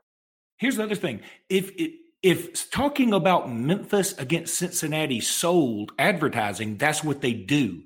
Here's 0.58 0.76
the 0.76 0.84
other 0.84 0.94
thing. 0.94 1.20
If 1.48 1.70
it, 1.76 1.92
if 2.22 2.70
talking 2.70 3.12
about 3.12 3.52
Memphis 3.52 4.16
against 4.18 4.54
Cincinnati 4.54 5.20
sold 5.20 5.92
advertising, 5.98 6.76
that's 6.76 7.02
what 7.02 7.20
they 7.20 7.32
do. 7.32 7.82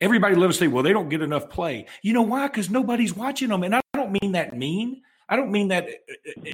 Everybody 0.00 0.34
loves 0.34 0.56
to 0.56 0.64
say, 0.64 0.68
well, 0.68 0.82
they 0.82 0.92
don't 0.92 1.08
get 1.08 1.22
enough 1.22 1.50
play. 1.50 1.86
You 2.02 2.12
know 2.12 2.22
why? 2.22 2.46
Because 2.46 2.70
nobody's 2.70 3.14
watching 3.14 3.48
them. 3.48 3.62
And 3.62 3.74
I 3.74 3.80
don't 3.94 4.12
mean 4.12 4.32
that 4.32 4.56
mean. 4.56 5.02
I 5.28 5.36
don't 5.36 5.52
mean 5.52 5.68
that, 5.68 5.88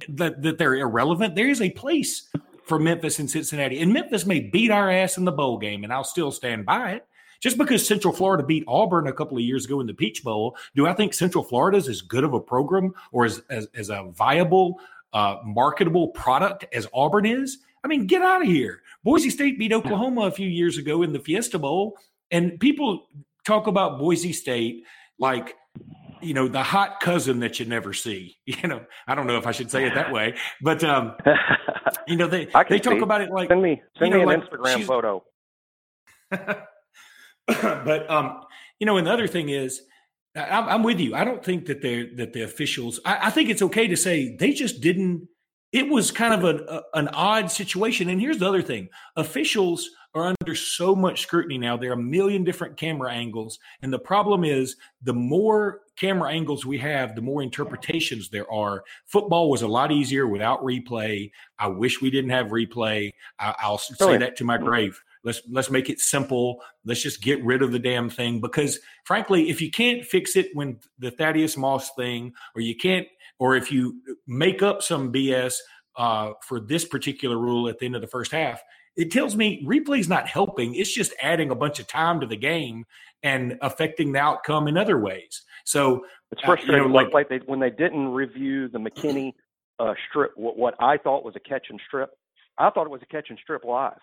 that 0.09 0.41
that 0.43 0.57
they're 0.57 0.75
irrelevant. 0.75 1.35
There 1.35 1.49
is 1.49 1.61
a 1.61 1.69
place 1.71 2.29
for 2.63 2.77
Memphis 2.77 3.19
and 3.19 3.29
Cincinnati. 3.29 3.79
And 3.79 3.93
Memphis 3.93 4.25
may 4.25 4.39
beat 4.41 4.69
our 4.69 4.91
ass 4.91 5.17
in 5.17 5.25
the 5.25 5.31
bowl 5.31 5.57
game, 5.57 5.83
and 5.83 5.91
I'll 5.91 6.03
still 6.03 6.31
stand 6.31 6.65
by 6.65 6.91
it. 6.91 7.07
Just 7.39 7.57
because 7.57 7.87
Central 7.87 8.13
Florida 8.13 8.43
beat 8.43 8.63
Auburn 8.67 9.07
a 9.07 9.13
couple 9.13 9.37
of 9.37 9.43
years 9.43 9.65
ago 9.65 9.79
in 9.79 9.87
the 9.87 9.93
Peach 9.93 10.23
Bowl, 10.23 10.57
do 10.75 10.87
I 10.87 10.93
think 10.93 11.13
Central 11.13 11.43
Florida 11.43 11.77
is 11.77 11.87
as 11.87 12.01
good 12.01 12.23
of 12.23 12.33
a 12.33 12.39
program 12.39 12.93
or 13.11 13.25
as, 13.25 13.41
as, 13.49 13.67
as 13.75 13.89
a 13.89 14.03
viable, 14.11 14.79
uh, 15.13 15.37
marketable 15.45 16.09
product 16.09 16.65
as 16.73 16.87
Auburn 16.93 17.25
is? 17.25 17.59
I 17.83 17.87
mean, 17.87 18.07
get 18.07 18.23
out 18.23 18.41
of 18.41 18.47
here. 18.47 18.81
Boise 19.03 19.29
State 19.29 19.59
beat 19.59 19.71
Oklahoma 19.71 20.21
a 20.21 20.31
few 20.31 20.49
years 20.49 20.77
ago 20.77 21.03
in 21.03 21.13
the 21.13 21.19
Fiesta 21.19 21.59
Bowl, 21.59 21.97
and 22.31 22.59
people 22.59 23.07
talk 23.47 23.67
about 23.67 23.97
Boise 23.97 24.33
State 24.33 24.83
like 25.17 25.55
you 26.21 26.33
know 26.33 26.47
the 26.47 26.61
hot 26.61 26.99
cousin 26.99 27.39
that 27.39 27.59
you 27.59 27.65
never 27.65 27.93
see. 27.93 28.35
You 28.45 28.67
know 28.67 28.81
i 29.07 29.15
don't 29.15 29.27
know 29.27 29.37
if 29.37 29.45
i 29.45 29.51
should 29.51 29.69
say 29.69 29.85
it 29.85 29.93
that 29.93 30.11
way 30.11 30.35
but 30.61 30.83
um 30.83 31.15
you 32.07 32.15
know 32.15 32.27
they 32.27 32.45
they 32.69 32.79
talk 32.79 32.93
see. 32.93 32.99
about 32.99 33.21
it 33.21 33.29
like 33.29 33.49
send 33.49 33.61
me 33.61 33.81
send 33.99 34.11
you 34.13 34.19
know, 34.19 34.25
me 34.25 34.33
an 34.33 34.39
like 34.39 34.49
instagram 34.49 34.83
photo. 34.83 35.23
But 37.47 38.09
um 38.09 38.41
you 38.79 38.85
know 38.85 38.97
and 38.97 39.07
the 39.07 39.11
other 39.11 39.27
thing 39.27 39.49
is 39.49 39.81
I'm, 40.35 40.69
I'm, 40.69 40.83
with 40.83 40.99
you. 40.99 41.15
I 41.15 41.23
don't 41.23 41.43
think 41.43 41.65
that 41.65 41.81
they're 41.81 42.05
that 42.17 42.33
the 42.33 42.43
officials 42.43 42.99
I, 43.05 43.27
I 43.27 43.29
think 43.31 43.49
it's 43.49 43.61
okay 43.63 43.87
to 43.87 43.97
say 43.97 44.35
they 44.35 44.51
just 44.51 44.81
didn't 44.81 45.27
it 45.77 45.89
was 45.89 46.11
kind 46.11 46.33
of 46.33 46.43
an, 46.43 46.65
a, 46.67 46.81
an 46.95 47.07
odd 47.09 47.51
situation 47.51 48.09
and 48.09 48.19
here's 48.19 48.39
the 48.39 48.47
other 48.47 48.61
thing 48.61 48.89
officials 49.15 49.89
are 50.17 50.35
under 50.41 50.55
so 50.55 50.95
much 50.95 51.21
scrutiny 51.21 51.57
now. 51.57 51.77
There 51.77 51.91
are 51.91 51.93
a 51.93 52.01
million 52.01 52.43
different 52.43 52.77
camera 52.77 53.13
angles. 53.13 53.59
And 53.81 53.93
the 53.93 53.99
problem 53.99 54.43
is 54.43 54.75
the 55.03 55.13
more 55.13 55.81
camera 55.95 56.31
angles 56.31 56.65
we 56.65 56.77
have, 56.79 57.15
the 57.15 57.21
more 57.21 57.41
interpretations 57.41 58.29
there 58.29 58.51
are. 58.51 58.83
Football 59.05 59.49
was 59.49 59.61
a 59.61 59.67
lot 59.67 59.91
easier 59.91 60.27
without 60.27 60.63
replay. 60.63 61.31
I 61.59 61.67
wish 61.67 62.01
we 62.01 62.09
didn't 62.09 62.31
have 62.31 62.47
replay. 62.47 63.11
I, 63.39 63.69
will 63.69 63.77
say 63.77 64.17
that 64.17 64.35
to 64.37 64.43
my 64.43 64.57
grave. 64.57 65.01
Let's 65.23 65.41
let's 65.49 65.69
make 65.69 65.89
it 65.89 65.99
simple. 65.99 66.61
Let's 66.85 67.01
just 67.01 67.21
get 67.21 67.43
rid 67.43 67.61
of 67.61 67.71
the 67.71 67.79
damn 67.79 68.09
thing 68.09 68.39
because 68.39 68.79
frankly, 69.03 69.49
if 69.49 69.61
you 69.61 69.69
can't 69.69 70.05
fix 70.05 70.35
it 70.35 70.51
when 70.53 70.79
the 70.99 71.11
Thaddeus 71.11 71.57
Moss 71.57 71.93
thing, 71.95 72.33
or 72.55 72.61
you 72.61 72.75
can't, 72.75 73.07
or 73.39 73.55
if 73.55 73.71
you 73.71 74.01
make 74.27 74.61
up 74.61 74.81
some 74.81 75.11
BS 75.11 75.55
uh, 75.97 76.33
for 76.43 76.59
this 76.59 76.85
particular 76.85 77.37
rule 77.37 77.67
at 77.67 77.79
the 77.79 77.85
end 77.85 77.95
of 77.95 78.01
the 78.01 78.07
first 78.07 78.31
half, 78.31 78.61
it 78.95 79.11
tells 79.11 79.35
me 79.35 79.63
replay's 79.65 80.09
not 80.09 80.27
helping. 80.27 80.75
It's 80.75 80.93
just 80.93 81.13
adding 81.21 81.51
a 81.51 81.55
bunch 81.55 81.79
of 81.79 81.87
time 81.87 82.19
to 82.19 82.25
the 82.27 82.35
game 82.35 82.85
and 83.23 83.57
affecting 83.61 84.11
the 84.11 84.19
outcome 84.19 84.67
in 84.67 84.77
other 84.77 84.99
ways. 84.99 85.43
So 85.65 86.05
it's 86.31 86.41
frustrating. 86.41 86.75
Uh, 86.75 86.83
you 86.83 86.89
know, 86.89 86.95
like, 86.95 87.13
like 87.13 87.29
they, 87.29 87.37
when 87.45 87.59
they 87.59 87.69
didn't 87.69 88.09
review 88.09 88.67
the 88.67 88.79
McKinney 88.79 89.33
uh, 89.79 89.93
strip, 90.09 90.31
what, 90.35 90.57
what, 90.57 90.75
I 90.79 90.97
thought 90.97 91.23
was 91.23 91.35
a 91.35 91.39
catch 91.39 91.67
and 91.69 91.79
strip, 91.87 92.09
I 92.57 92.69
thought 92.71 92.85
it 92.85 92.89
was 92.89 93.01
a 93.03 93.05
catch 93.05 93.29
and 93.29 93.39
strip 93.41 93.63
live. 93.63 93.99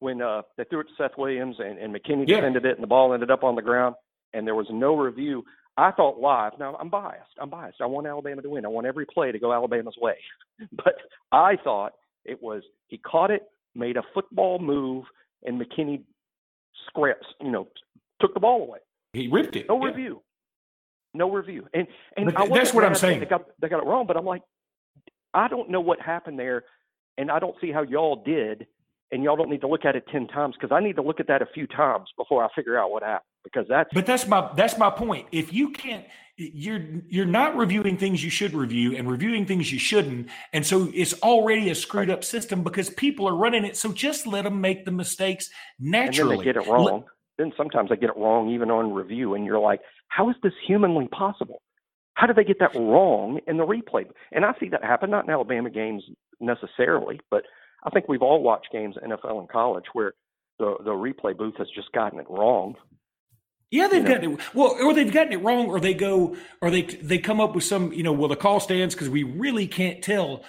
When 0.00 0.20
uh, 0.20 0.42
they 0.56 0.64
threw 0.64 0.80
it 0.80 0.84
to 0.84 0.90
Seth 0.98 1.16
Williams 1.16 1.56
and, 1.60 1.78
and 1.78 1.94
McKinney 1.94 2.24
yeah. 2.26 2.36
defended 2.36 2.66
it 2.66 2.74
and 2.74 2.82
the 2.82 2.88
ball 2.88 3.14
ended 3.14 3.30
up 3.30 3.44
on 3.44 3.54
the 3.54 3.62
ground 3.62 3.94
and 4.32 4.46
there 4.46 4.56
was 4.56 4.66
no 4.70 4.96
review. 4.96 5.44
I 5.76 5.90
thought 5.90 6.20
live. 6.20 6.52
Now 6.58 6.76
I'm 6.76 6.88
biased. 6.88 7.32
I'm 7.40 7.50
biased. 7.50 7.80
I 7.80 7.86
want 7.86 8.06
Alabama 8.06 8.42
to 8.42 8.50
win. 8.50 8.64
I 8.64 8.68
want 8.68 8.86
every 8.86 9.06
play 9.06 9.32
to 9.32 9.38
go 9.38 9.52
Alabama's 9.52 9.96
way. 10.00 10.16
But 10.72 10.94
I 11.32 11.56
thought 11.62 11.94
it 12.24 12.40
was 12.42 12.62
he 12.88 12.98
caught 12.98 13.30
it, 13.30 13.42
made 13.74 13.96
a 13.96 14.02
football 14.14 14.58
move, 14.58 15.04
and 15.42 15.60
McKinney 15.60 16.02
scraps, 16.88 17.26
you 17.40 17.50
know, 17.50 17.68
took 18.20 18.34
the 18.34 18.40
ball 18.40 18.62
away. 18.62 18.78
He 19.12 19.28
ripped 19.28 19.56
it. 19.56 19.66
No 19.68 19.80
yeah. 19.80 19.90
review. 19.90 20.22
No 21.12 21.30
review. 21.30 21.66
And 21.74 21.86
and 22.16 22.32
that's 22.52 22.74
what 22.74 22.84
I'm 22.84 22.94
saying. 22.94 23.20
They 23.20 23.26
got 23.26 23.46
they 23.60 23.68
got 23.68 23.82
it 23.82 23.86
wrong, 23.86 24.06
but 24.06 24.16
I'm 24.16 24.24
like, 24.24 24.42
I 25.32 25.48
don't 25.48 25.70
know 25.70 25.80
what 25.80 26.00
happened 26.00 26.38
there, 26.38 26.64
and 27.18 27.30
I 27.30 27.38
don't 27.38 27.56
see 27.60 27.72
how 27.72 27.82
y'all 27.82 28.22
did, 28.24 28.66
and 29.12 29.22
y'all 29.22 29.36
don't 29.36 29.50
need 29.50 29.60
to 29.62 29.68
look 29.68 29.84
at 29.84 29.96
it 29.96 30.04
ten 30.10 30.26
times 30.28 30.56
because 30.60 30.74
I 30.74 30.80
need 30.80 30.96
to 30.96 31.02
look 31.02 31.20
at 31.20 31.28
that 31.28 31.42
a 31.42 31.46
few 31.46 31.66
times 31.66 32.08
before 32.16 32.44
I 32.44 32.48
figure 32.54 32.78
out 32.78 32.90
what 32.90 33.02
happened. 33.02 33.28
Because 33.44 33.66
that's 33.68 33.90
but 33.92 34.06
that's 34.06 34.26
my 34.26 34.50
that's 34.56 34.78
my 34.78 34.90
point. 34.90 35.28
If 35.30 35.52
you 35.52 35.70
can't 35.70 36.04
you're 36.36 36.80
you're 37.08 37.26
not 37.26 37.56
reviewing 37.56 37.96
things 37.96 38.24
you 38.24 38.30
should 38.30 38.54
review 38.54 38.96
and 38.96 39.08
reviewing 39.08 39.46
things 39.46 39.70
you 39.70 39.78
shouldn't. 39.78 40.28
And 40.52 40.66
so 40.66 40.90
it's 40.94 41.12
already 41.22 41.70
a 41.70 41.74
screwed 41.74 42.10
up 42.10 42.24
system 42.24 42.62
because 42.62 42.90
people 42.90 43.28
are 43.28 43.36
running 43.36 43.64
it. 43.64 43.76
So 43.76 43.92
just 43.92 44.26
let 44.26 44.44
them 44.44 44.60
make 44.60 44.84
the 44.84 44.90
mistakes 44.90 45.50
naturally 45.78 46.22
and 46.22 46.30
then 46.30 46.38
they 46.38 46.44
get 46.44 46.56
it 46.56 46.68
wrong. 46.70 46.84
Let, 46.84 47.04
then 47.36 47.52
sometimes 47.56 47.90
they 47.90 47.96
get 47.96 48.10
it 48.10 48.16
wrong 48.16 48.48
even 48.50 48.70
on 48.70 48.92
review 48.92 49.34
and 49.34 49.44
you're 49.44 49.60
like 49.60 49.80
how 50.08 50.30
is 50.30 50.36
this 50.42 50.52
humanly 50.66 51.08
possible? 51.08 51.60
How 52.14 52.26
did 52.26 52.36
they 52.36 52.44
get 52.44 52.60
that 52.60 52.74
wrong 52.74 53.40
in 53.46 53.56
the 53.56 53.66
replay? 53.66 54.06
And 54.32 54.44
i 54.44 54.52
see 54.58 54.68
that 54.70 54.82
happen 54.82 55.10
not 55.10 55.24
in 55.24 55.30
alabama 55.30 55.70
games 55.70 56.02
necessarily 56.40 57.20
but 57.30 57.44
I 57.84 57.90
think 57.90 58.08
we've 58.08 58.22
all 58.22 58.42
watched 58.42 58.72
games 58.72 58.96
NFL 59.04 59.38
and 59.38 59.48
college 59.48 59.84
where 59.92 60.14
the 60.58 60.76
the 60.84 60.90
replay 60.90 61.36
booth 61.36 61.54
has 61.58 61.68
just 61.74 61.92
gotten 61.92 62.18
it 62.18 62.26
wrong. 62.28 62.74
Yeah, 63.74 63.88
they've 63.88 64.02
you 64.04 64.08
know? 64.08 64.14
gotten 64.14 64.32
it 64.34 64.54
well, 64.54 64.76
or 64.80 64.94
they've 64.94 65.12
gotten 65.12 65.32
it 65.32 65.42
wrong, 65.42 65.66
or 65.66 65.80
they 65.80 65.94
go, 65.94 66.36
or 66.62 66.70
they 66.70 66.82
they 66.82 67.18
come 67.18 67.40
up 67.40 67.56
with 67.56 67.64
some, 67.64 67.92
you 67.92 68.04
know, 68.04 68.12
well, 68.12 68.28
the 68.28 68.36
call 68.36 68.60
stands 68.60 68.94
because 68.94 69.08
we 69.08 69.24
really 69.24 69.66
can't 69.66 70.00
tell. 70.00 70.44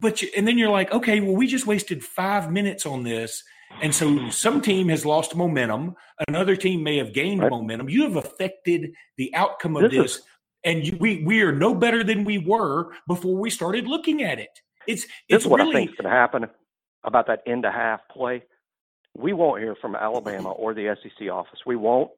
But 0.00 0.20
you, 0.20 0.28
and 0.36 0.46
then 0.46 0.58
you're 0.58 0.68
like, 0.68 0.92
okay, 0.92 1.20
well, 1.20 1.34
we 1.34 1.46
just 1.46 1.66
wasted 1.66 2.04
five 2.04 2.52
minutes 2.52 2.84
on 2.84 3.04
this, 3.04 3.42
and 3.80 3.94
so 3.94 4.28
some 4.28 4.60
team 4.60 4.90
has 4.90 5.06
lost 5.06 5.34
momentum, 5.34 5.96
another 6.28 6.54
team 6.54 6.82
may 6.82 6.98
have 6.98 7.14
gained 7.14 7.40
right. 7.40 7.50
momentum. 7.50 7.88
You 7.88 8.02
have 8.02 8.16
affected 8.16 8.92
the 9.16 9.34
outcome 9.34 9.76
of 9.76 9.90
this, 9.90 9.92
this 9.92 10.16
is, 10.16 10.22
and 10.62 10.86
you, 10.86 10.98
we 11.00 11.24
we 11.24 11.40
are 11.40 11.52
no 11.52 11.74
better 11.74 12.04
than 12.04 12.22
we 12.22 12.36
were 12.36 12.92
before 13.08 13.36
we 13.36 13.48
started 13.48 13.86
looking 13.86 14.22
at 14.22 14.38
it. 14.38 14.60
It's 14.86 15.06
it's 15.26 15.46
what 15.46 15.60
really, 15.60 15.70
I 15.70 15.72
think 15.72 15.90
is 15.92 15.96
going 15.96 16.12
to 16.12 16.18
happen 16.18 16.50
about 17.02 17.28
that 17.28 17.40
end 17.46 17.62
to 17.62 17.72
half 17.72 18.00
play. 18.10 18.42
We 19.16 19.32
won't 19.32 19.62
hear 19.62 19.74
from 19.74 19.96
Alabama 19.96 20.50
mm-hmm. 20.50 20.62
or 20.62 20.74
the 20.74 20.94
SEC 21.02 21.30
office. 21.30 21.60
We 21.64 21.76
won't. 21.76 22.10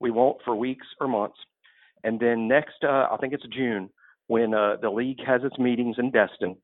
We 0.00 0.10
won't 0.10 0.38
for 0.44 0.54
weeks 0.54 0.86
or 1.00 1.08
months. 1.08 1.38
And 2.04 2.20
then 2.20 2.48
next, 2.48 2.84
uh, 2.84 3.08
I 3.10 3.16
think 3.20 3.32
it's 3.32 3.46
June, 3.46 3.90
when 4.26 4.54
uh, 4.54 4.76
the 4.80 4.90
league 4.90 5.20
has 5.26 5.42
its 5.44 5.58
meetings 5.58 5.96
in 5.98 6.10
Destin. 6.10 6.56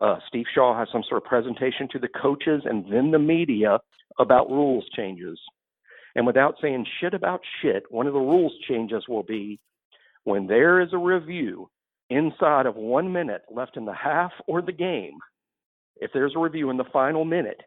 Uh, 0.00 0.16
Steve 0.28 0.46
Shaw 0.54 0.76
has 0.78 0.88
some 0.92 1.04
sort 1.08 1.22
of 1.22 1.28
presentation 1.28 1.88
to 1.92 1.98
the 1.98 2.08
coaches 2.08 2.62
and 2.64 2.84
then 2.92 3.10
the 3.10 3.18
media 3.18 3.78
about 4.18 4.50
rules 4.50 4.84
changes. 4.94 5.38
And 6.14 6.26
without 6.26 6.56
saying 6.60 6.86
shit 7.00 7.14
about 7.14 7.40
shit, 7.60 7.84
one 7.90 8.06
of 8.06 8.12
the 8.12 8.20
rules 8.20 8.52
changes 8.68 9.04
will 9.08 9.22
be 9.22 9.58
when 10.24 10.46
there 10.46 10.80
is 10.80 10.88
a 10.92 10.98
review 10.98 11.70
inside 12.10 12.66
of 12.66 12.76
one 12.76 13.12
minute 13.12 13.42
left 13.50 13.76
in 13.76 13.84
the 13.84 13.94
half 13.94 14.32
or 14.46 14.62
the 14.62 14.72
game, 14.72 15.18
if 15.96 16.10
there's 16.12 16.34
a 16.36 16.40
review 16.40 16.70
in 16.70 16.76
the 16.76 16.84
final 16.92 17.24
minute, 17.24 17.60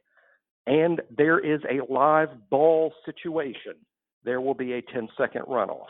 and 0.66 1.02
there 1.16 1.40
is 1.40 1.62
a 1.70 1.92
live 1.92 2.30
ball 2.50 2.94
situation, 3.06 3.74
there 4.28 4.42
will 4.42 4.54
be 4.54 4.74
a 4.74 4.82
10 4.82 5.08
second 5.18 5.44
runoff 5.44 5.88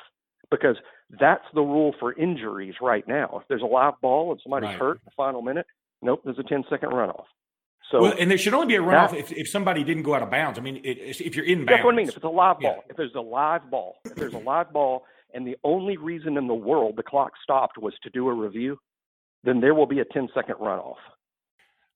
because 0.52 0.78
that's 1.19 1.43
the 1.54 1.62
rule 1.62 1.93
for 2.00 2.13
injuries 2.13 2.76
right 2.82 3.06
now. 3.08 3.39
If 3.41 3.47
there's 3.50 3.63
a 3.63 3.65
live 3.65 3.95
ball 4.00 4.32
and 4.32 4.39
somebody's 4.43 4.69
right. 4.69 4.80
hurt 4.80 4.97
in 4.97 5.02
the 5.06 5.12
final 5.17 5.41
minute, 5.41 5.65
nope, 6.02 6.21
there's 6.23 6.39
a 6.39 6.43
10 6.43 6.63
second 6.69 6.91
runoff. 6.91 7.26
So, 7.91 8.02
well, 8.02 8.13
and 8.19 8.30
there 8.30 8.38
should 8.38 8.54
only 8.54 8.67
be 8.67 8.76
a 8.76 8.82
runoff 8.82 9.13
if, 9.13 9.32
if 9.32 9.47
somebody 9.50 9.84
didn't 9.84 10.04
go 10.04 10.13
out 10.13 10.21
of 10.21 10.30
bounds. 10.30 10.60
I 10.60 10.62
mean, 10.62 10.82
it, 10.84 11.19
if 11.21 11.36
you're 11.36 11.45
in 11.45 11.60
bounds. 11.60 11.69
That's 11.69 11.84
what 11.86 11.93
I 11.93 11.97
mean. 11.97 12.10
If 12.10 12.15
it's 12.15 12.26
a 12.26 12.30
live 12.30 12.60
ball, 12.60 12.76
yeah. 12.86 12.89
if 12.91 12.97
there's 12.97 13.15
a 13.15 13.21
live 13.21 13.71
ball, 13.71 13.95
if 14.06 14.15
there's 14.15 14.34
a 14.34 14.39
live 14.39 14.71
ball, 14.71 15.06
and 15.34 15.47
the 15.47 15.56
only 15.63 15.97
reason 15.97 16.38
in 16.38 16.47
the 16.47 16.54
world 16.54 16.95
the 16.97 17.04
clock 17.04 17.32
stopped 17.41 17.78
was 17.78 17.93
to 18.04 18.10
do 18.10 18.28
a 18.28 18.34
review, 18.34 18.78
then 19.43 19.62
there 19.62 19.73
will 19.73 19.86
be 19.86 20.00
a 20.00 20.06
10 20.06 20.28
second 20.36 20.56
runoff. 20.56 20.95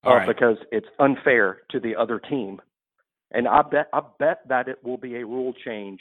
Uh, 0.06 0.16
right. 0.16 0.28
Because 0.28 0.58
it's 0.72 0.88
unfair 1.00 1.60
to 1.72 1.80
the 1.80 1.96
other 1.96 2.20
team. 2.20 2.62
And 3.32 3.48
I 3.48 3.62
bet 3.62 3.88
I 3.94 4.02
bet 4.20 4.40
that 4.50 4.68
it 4.68 4.84
will 4.84 4.98
be 4.98 5.16
a 5.16 5.26
rule 5.26 5.54
change, 5.66 6.00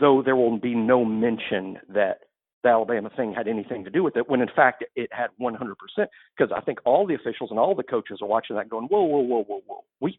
though 0.00 0.22
there 0.22 0.36
will 0.36 0.58
be 0.58 0.74
no 0.74 1.04
mention 1.04 1.78
that 1.88 2.20
the 2.62 2.70
Alabama 2.70 3.10
thing 3.16 3.32
had 3.32 3.46
anything 3.46 3.84
to 3.84 3.90
do 3.90 4.02
with 4.02 4.16
it, 4.16 4.28
when 4.28 4.40
in 4.40 4.48
fact 4.54 4.84
it 4.96 5.10
had 5.12 5.28
100%. 5.40 5.74
Because 5.96 6.52
I 6.54 6.60
think 6.60 6.78
all 6.84 7.06
the 7.06 7.14
officials 7.14 7.50
and 7.50 7.58
all 7.58 7.74
the 7.74 7.84
coaches 7.84 8.18
are 8.20 8.28
watching 8.28 8.56
that, 8.56 8.68
going, 8.68 8.86
"Whoa, 8.88 9.02
whoa, 9.02 9.20
whoa, 9.20 9.44
whoa, 9.44 9.62
whoa! 9.66 9.84
We 10.00 10.18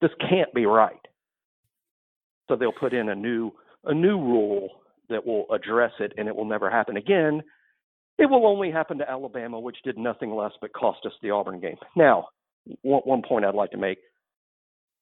this 0.00 0.12
can't 0.20 0.52
be 0.54 0.66
right." 0.66 1.06
So 2.48 2.56
they'll 2.56 2.72
put 2.72 2.94
in 2.94 3.08
a 3.08 3.14
new 3.14 3.52
a 3.84 3.94
new 3.94 4.18
rule 4.18 4.82
that 5.08 5.26
will 5.26 5.46
address 5.52 5.92
it, 5.98 6.12
and 6.16 6.28
it 6.28 6.36
will 6.36 6.44
never 6.44 6.70
happen 6.70 6.96
again. 6.96 7.42
It 8.18 8.26
will 8.26 8.46
only 8.46 8.70
happen 8.70 8.98
to 8.98 9.10
Alabama, 9.10 9.58
which 9.58 9.82
did 9.82 9.98
nothing 9.98 10.30
less 10.30 10.52
but 10.60 10.72
cost 10.72 11.06
us 11.06 11.12
the 11.22 11.30
Auburn 11.30 11.58
game. 11.58 11.78
Now, 11.96 12.28
one, 12.82 13.00
one 13.04 13.22
point 13.22 13.44
I'd 13.44 13.54
like 13.54 13.70
to 13.72 13.78
make 13.78 13.98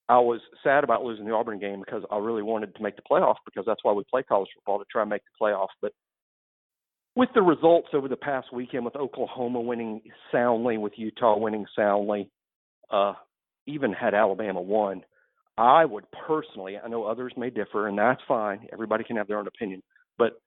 I 0.09 0.19
was 0.19 0.41
sad 0.63 0.85
about 0.85 1.05
losing 1.05 1.27
the 1.27 1.35
Auburn 1.35 1.59
game 1.59 1.81
because 1.81 2.03
I 2.11 2.19
really 2.19 2.43
wanted 2.43 2.75
to 2.75 2.83
make 2.83 2.97
the 2.97 3.03
playoff 3.03 3.37
because 3.45 3.65
that's 3.67 3.85
why 3.85 3.93
we 3.93 4.05
play 4.11 4.23
college 4.23 4.49
football 4.55 4.79
to 4.79 4.85
try 4.91 5.03
and 5.03 5.11
make 5.11 5.23
the 5.23 5.45
playoff. 5.45 5.69
But 5.83 5.93
with 7.15 7.29
the 7.35 7.43
results 7.43 7.89
over 7.93 8.09
the 8.09 8.17
past 8.17 8.53
weekend, 8.53 8.85
with 8.85 8.97
Oklahoma 8.97 9.61
winning 9.61 10.01
soundly, 10.33 10.79
with 10.79 10.93
Utah 10.97 11.37
winning 11.37 11.67
soundly, 11.77 12.31
uh, 12.91 13.15
even 13.67 13.93
had 13.93 14.15
Alabama 14.15 14.63
won, 14.63 15.03
I 15.59 15.85
would 15.85 16.05
personally, 16.27 16.79
I 16.83 16.89
know 16.89 17.05
others 17.05 17.33
may 17.37 17.51
differ, 17.51 17.89
and 17.89 17.99
that's 17.99 18.21
fine. 18.27 18.67
Everybody 18.73 19.05
can 19.05 19.17
have 19.17 19.27
their 19.27 19.39
own 19.39 19.49
opinion, 19.49 19.83
but 20.17 20.41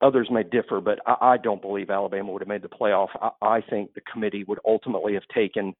others 0.00 0.28
may 0.30 0.44
differ. 0.44 0.80
But 0.80 1.00
I, 1.06 1.32
I 1.32 1.36
don't 1.36 1.60
believe 1.60 1.90
Alabama 1.90 2.32
would 2.32 2.42
have 2.42 2.48
made 2.48 2.62
the 2.62 2.68
playoff. 2.68 3.08
I, 3.20 3.30
I 3.42 3.60
think 3.60 3.92
the 3.94 4.00
committee 4.10 4.44
would 4.46 4.60
ultimately 4.64 5.14
have 5.14 5.24
taken 5.34 5.74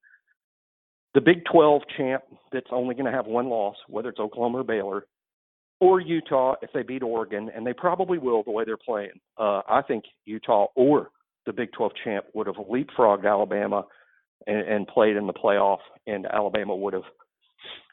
the 1.15 1.21
Big 1.21 1.45
12 1.51 1.83
champ 1.97 2.25
that's 2.53 2.67
only 2.71 2.95
going 2.95 3.07
to 3.07 3.13
have 3.13 3.27
one 3.27 3.49
loss, 3.49 3.77
whether 3.89 4.09
it's 4.09 4.19
Oklahoma 4.19 4.59
or 4.59 4.65
Baylor, 4.65 5.07
or 5.81 6.01
Utah 6.01 6.55
if 6.63 6.71
they 6.73 6.83
beat 6.83 7.03
Oregon, 7.03 7.51
and 7.55 7.67
they 7.67 7.73
probably 7.73 8.19
will 8.19 8.43
the 8.43 8.51
way 8.51 8.65
they're 8.65 8.77
playing. 8.77 9.21
Uh, 9.39 9.63
I 9.69 9.83
think 9.87 10.05
Utah 10.25 10.67
or 10.77 11.11
the 11.47 11.53
Big 11.53 11.73
12 11.73 11.93
champ 12.03 12.25
would 12.35 12.47
have 12.47 12.57
leapfrogged 12.57 13.27
Alabama 13.27 13.85
and, 14.47 14.69
and 14.69 14.87
played 14.89 15.17
in 15.17 15.27
the 15.27 15.33
playoff, 15.33 15.79
and 16.07 16.27
Alabama 16.27 16.75
would 16.75 16.95
have, 16.95 17.03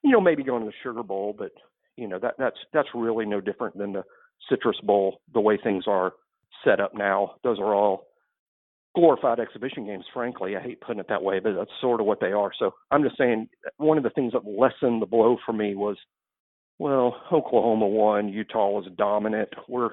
you 0.04 0.12
know, 0.12 0.22
maybe 0.22 0.44
gone 0.44 0.62
to 0.62 0.68
the 0.68 0.74
Sugar 0.84 1.04
Bowl, 1.04 1.36
but 1.38 1.52
you 1.98 2.08
know 2.08 2.20
that 2.20 2.36
that's 2.40 2.58
that's 2.74 2.88
really 2.96 3.26
no 3.26 3.42
different 3.42 3.78
than 3.78 3.94
the 3.94 4.04
Citrus 4.50 4.80
Bowl 4.84 5.22
the 5.34 5.42
way 5.42 5.60
things 5.62 5.84
are 5.88 6.14
set 6.64 6.80
up 6.80 6.94
now. 6.96 7.36
Those 7.44 7.60
are 7.60 7.76
all 7.76 8.08
glorified 8.96 9.40
exhibition 9.40 9.86
games, 9.86 10.06
frankly. 10.14 10.56
I 10.56 10.62
hate 10.62 10.82
putting 10.82 11.00
it 11.00 11.08
that 11.10 11.24
way, 11.24 11.40
but 11.40 11.54
that's 11.56 11.72
sort 11.80 12.00
of 12.00 12.06
what 12.06 12.20
they 12.20 12.32
are. 12.32 12.52
So 12.58 12.74
I'm 12.92 13.04
just 13.04 13.18
saying 13.18 13.50
one 13.78 13.98
of 13.98 14.04
the 14.04 14.10
things 14.10 14.34
that 14.34 14.46
lessened 14.46 15.02
the 15.02 15.06
blow 15.06 15.38
for 15.46 15.54
me 15.54 15.76
was, 15.76 15.98
well, 16.80 17.16
Oklahoma 17.32 17.88
won, 17.88 18.30
Utah 18.30 18.70
was 18.70 18.88
dominant. 18.98 19.50
We're 19.68 19.92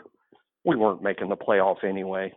we 0.65 0.77
weren't 0.77 1.03
making 1.03 1.29
the 1.29 1.37
playoff 1.37 1.85
anyway. 1.85 2.35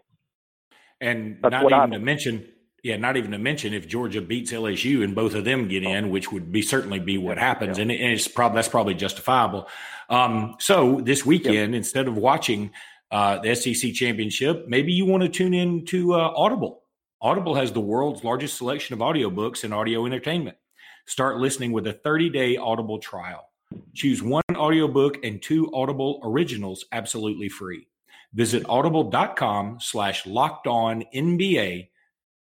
And 1.01 1.39
that's 1.41 1.51
not 1.51 1.65
even 1.65 1.73
I, 1.73 1.87
to 1.87 1.99
mention, 1.99 2.47
yeah, 2.83 2.95
not 2.95 3.17
even 3.17 3.31
to 3.31 3.39
mention 3.39 3.73
if 3.73 3.87
Georgia 3.87 4.21
beats 4.21 4.51
LSU 4.51 5.03
and 5.03 5.15
both 5.15 5.33
of 5.33 5.43
them 5.43 5.67
get 5.67 5.83
in, 5.83 6.11
which 6.11 6.31
would 6.31 6.51
be 6.51 6.61
certainly 6.61 6.99
be 6.99 7.17
what 7.17 7.37
happens, 7.37 7.77
yeah. 7.77 7.83
and, 7.83 7.91
it's 7.91 8.27
probably 8.27 8.55
that's 8.55 8.69
probably 8.69 8.93
justifiable. 8.93 9.67
Um, 10.09 10.55
so 10.59 11.01
this 11.01 11.25
weekend, 11.25 11.73
yeah. 11.73 11.77
instead 11.77 12.07
of 12.07 12.15
watching 12.15 12.71
uh, 13.11 13.39
the 13.39 13.55
SEC 13.55 13.93
championship, 13.93 14.67
maybe 14.67 14.91
you 14.91 15.05
want 15.05 15.23
to 15.23 15.29
tune 15.29 15.53
in 15.53 15.85
to 15.85 16.13
uh, 16.13 16.33
Audible. 16.35 16.83
Audible 17.21 17.55
has 17.55 17.71
the 17.71 17.81
world's 17.81 18.23
largest 18.23 18.57
selection 18.57 18.93
of 18.93 18.99
audiobooks 18.99 19.63
and 19.63 19.73
audio 19.73 20.05
entertainment. 20.05 20.57
Start 21.05 21.37
listening 21.37 21.71
with 21.71 21.85
a 21.87 21.93
30-day 21.93 22.57
Audible 22.57 22.99
trial. 22.99 23.49
Choose 23.93 24.23
one 24.23 24.43
audiobook 24.55 25.23
and 25.23 25.41
two 25.41 25.69
Audible 25.73 26.19
originals 26.23 26.85
absolutely 26.91 27.49
free. 27.49 27.87
Visit 28.33 28.65
audible.com 28.67 29.79
slash 29.81 30.25
locked 30.25 30.67
on 30.67 31.03
NBA. 31.13 31.89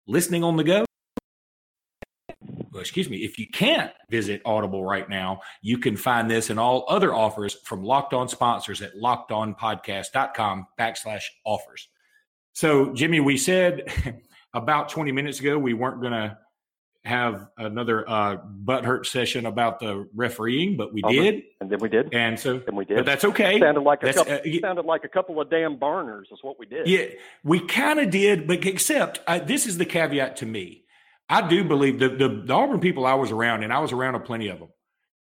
Listening 0.08 0.44
on 0.44 0.58
the 0.58 0.64
go 0.64 0.86
excuse 2.82 3.10
me, 3.10 3.18
if 3.18 3.40
you 3.40 3.48
can't 3.48 3.92
visit 4.10 4.42
Audible 4.46 4.84
right 4.84 5.10
now, 5.10 5.42
you 5.62 5.78
can 5.78 5.96
find 5.96 6.30
this 6.30 6.50
and 6.50 6.60
all 6.60 6.86
other 6.90 7.14
offers 7.14 7.56
from 7.64 7.84
Locked 7.84 8.14
On 8.14 8.28
sponsors 8.28 8.82
at 8.82 8.96
lockedonpodcast.com 8.96 10.68
backslash 10.80 11.24
offers. 11.46 11.88
So, 12.54 12.94
Jimmy, 12.94 13.20
we 13.20 13.38
said 13.38 13.92
about 14.54 14.90
20 14.90 15.12
minutes 15.12 15.40
ago 15.40 15.58
we 15.58 15.74
weren't 15.74 16.02
going 16.02 16.14
to 16.14 16.38
have 17.04 17.48
another 17.58 18.08
uh, 18.08 18.36
butt 18.36 18.86
hurt 18.86 19.08
session 19.08 19.48
about 19.48 19.80
the 19.80 20.08
refereeing, 20.14 20.78
but 20.78 20.94
we 20.94 21.02
did, 21.02 21.44
and 21.60 21.70
then 21.70 21.80
we 21.80 21.90
did, 21.90 22.14
and 22.14 22.40
so 22.40 22.62
and 22.68 22.78
we 22.78 22.86
did. 22.86 22.98
But 22.98 23.06
that's 23.08 23.26
okay. 23.26 23.60
Sounded 23.60 23.82
like 23.82 24.04
a 24.04 24.14
couple, 24.14 24.34
uh, 24.34 24.60
sounded 24.62 24.86
like 24.86 25.04
a 25.04 25.10
couple 25.10 25.42
of 25.42 25.50
damn 25.50 25.78
barners. 25.78 26.28
Is 26.32 26.40
what 26.44 26.60
we 26.60 26.68
did. 26.68 26.88
Yeah, 26.88 27.06
we 27.44 27.60
kind 27.66 28.00
of 28.00 28.12
did, 28.12 28.46
but 28.46 28.64
except 28.66 29.20
uh, 29.26 29.40
this 29.40 29.66
is 29.66 29.78
the 29.80 29.86
caveat 29.86 30.38
to 30.38 30.46
me. 30.46 30.84
I 31.32 31.48
do 31.48 31.64
believe 31.64 31.98
the, 31.98 32.10
the, 32.10 32.44
the 32.46 32.54
Auburn 32.54 32.82
people 32.82 33.06
I 33.06 33.14
was 33.14 33.32
around, 33.32 33.64
and 33.64 33.72
I 33.72 33.80
was 33.80 33.94
around 33.94 34.16
a 34.16 34.20
plenty 34.20 34.50
of 34.50 34.60
them. 34.60 34.68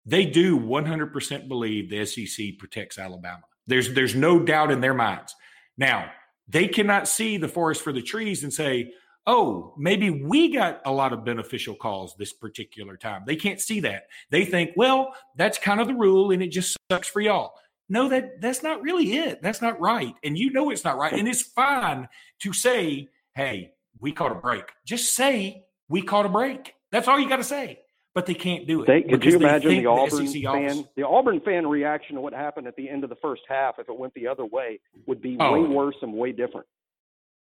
They 0.07 0.25
do 0.25 0.59
100% 0.59 1.47
believe 1.47 1.91
the 1.91 2.07
SEC 2.07 2.59
protects 2.59 2.99
Alabama. 2.99 3.43
There's 3.67 3.93
there's 3.93 4.15
no 4.15 4.41
doubt 4.41 4.73
in 4.73 4.81
their 4.81 4.95
minds. 4.95 5.35
Now 5.77 6.11
they 6.49 6.67
cannot 6.69 7.07
see 7.07 7.37
the 7.37 7.49
forest 7.49 7.83
for 7.83 7.93
the 7.93 8.01
trees 8.01 8.43
and 8.43 8.53
say, 8.53 8.95
"Oh, 9.27 9.75
maybe 9.77 10.11
we 10.11 10.53
got 10.53 10.81
a 10.87 10.91
lot 10.91 11.13
of 11.13 11.25
beneficial 11.25 11.75
calls 11.75 12.17
this 12.17 12.33
particular 12.33 12.97
time." 12.97 13.23
They 13.27 13.37
can't 13.37 13.61
see 13.61 13.81
that. 13.81 14.05
They 14.31 14.47
think, 14.47 14.71
"Well, 14.77 15.15
that's 15.37 15.59
kind 15.59 15.81
of 15.81 15.87
the 15.87 15.95
rule, 15.95 16.31
and 16.31 16.43
it 16.43 16.49
just 16.49 16.77
sucks 16.91 17.09
for 17.09 17.21
y'all." 17.21 17.53
No, 17.91 18.09
that 18.09 18.41
that's 18.41 18.63
not 18.63 18.83
really 18.83 19.13
it. 19.13 19.43
That's 19.43 19.61
not 19.61 19.79
right, 19.79 20.15
and 20.25 20.37
you 20.37 20.51
know 20.51 20.71
it's 20.71 20.85
not 20.85 20.97
right. 20.97 21.13
And 21.13 21.29
it's 21.29 21.43
fine 21.43 22.09
to 22.41 22.53
say, 22.55 23.11
"Hey, 23.35 23.73
we 24.01 24.13
caught 24.13 24.33
a 24.33 24.37
break." 24.37 24.65
Just 24.87 25.15
say 25.15 25.67
we 25.91 26.01
caught 26.01 26.25
a 26.25 26.31
break. 26.31 26.75
That's 26.91 27.07
all 27.09 27.21
you 27.21 27.29
got 27.29 27.37
to 27.37 27.45
say. 27.45 27.81
But 28.15 28.27
they 28.27 28.35
can't 28.35 28.67
do 28.67 28.83
it. 28.83 28.87
They, 28.87 29.03
could 29.03 29.25
you 29.25 29.37
imagine 29.37 29.71
the 29.71 29.87
Auburn 29.87 30.27
the 30.27 30.43
fan, 30.43 30.89
the 30.97 31.07
Auburn 31.07 31.41
fan 31.45 31.67
reaction 31.67 32.17
to 32.17 32.21
what 32.21 32.33
happened 32.33 32.67
at 32.67 32.75
the 32.77 32.89
end 32.89 33.05
of 33.05 33.11
the 33.11 33.17
first 33.17 33.43
half 33.49 33.79
if 33.79 33.89
it 33.89 33.97
went 33.97 34.15
the 34.15 34.27
other 34.27 34.45
way 34.45 34.81
would 35.07 35.23
be 35.23 35.37
oh. 35.39 35.53
way 35.53 35.69
worse 35.69 35.95
and 36.03 36.13
way 36.15 36.33
different. 36.33 36.67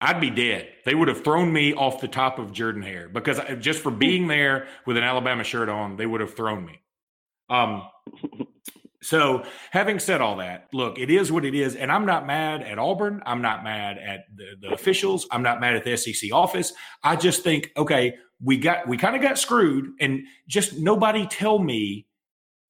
I'd 0.02 0.22
be 0.22 0.30
dead. 0.30 0.70
They 0.86 0.96
would 0.96 1.08
have 1.08 1.24
thrown 1.24 1.52
me 1.52 1.74
off 1.74 2.02
the 2.02 2.08
top 2.08 2.40
of 2.40 2.54
Jordan 2.54 2.84
Hare 2.84 3.10
because 3.10 3.40
just 3.60 3.82
for 3.82 3.92
being 3.92 4.28
there 4.28 4.68
with 4.86 4.96
an 4.96 5.04
Alabama 5.04 5.44
shirt 5.44 5.70
on, 5.70 5.98
they 5.98 6.06
would 6.06 6.22
have 6.22 6.36
thrown 6.36 6.66
me. 6.66 6.82
Um, 7.50 7.84
so, 9.02 9.44
having 9.72 10.00
said 10.00 10.22
all 10.22 10.38
that, 10.38 10.70
look, 10.72 11.00
it 11.00 11.10
is 11.10 11.32
what 11.32 11.44
it 11.44 11.56
is. 11.56 11.76
And 11.76 11.92
I'm 11.92 12.06
not 12.06 12.26
mad 12.26 12.62
at 12.62 12.80
Auburn. 12.80 13.22
I'm 13.26 13.42
not 13.42 13.64
mad 13.64 13.98
at 13.98 14.26
the, 14.34 14.46
the 14.62 14.70
officials. 14.70 15.28
I'm 15.32 15.44
not 15.44 15.60
mad 15.60 15.76
at 15.76 15.84
the 15.84 15.98
SEC 15.98 16.32
office. 16.32 16.72
I 17.04 17.18
just 17.18 17.44
think, 17.44 17.72
okay, 17.76 18.16
we 18.44 18.58
got, 18.58 18.88
we 18.88 18.98
kind 18.98 19.16
of 19.16 19.22
got 19.22 19.38
screwed. 19.38 19.94
And 20.00 20.24
just 20.48 20.78
nobody 20.78 21.28
tell 21.28 21.60
me 21.60 22.06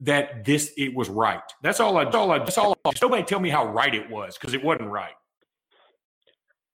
that 0.01 0.45
this, 0.45 0.71
it 0.77 0.95
was 0.95 1.09
right. 1.09 1.41
That's 1.61 1.79
all 1.79 1.97
I, 1.97 2.05
all 2.05 2.31
I, 2.31 2.39
that's 2.39 2.57
all 2.57 2.75
I, 2.85 2.91
nobody 3.01 3.23
tell 3.23 3.39
me 3.39 3.49
how 3.49 3.67
right 3.67 3.93
it 3.93 4.09
was 4.09 4.37
because 4.37 4.53
it 4.53 4.63
wasn't 4.63 4.89
right. 4.89 5.13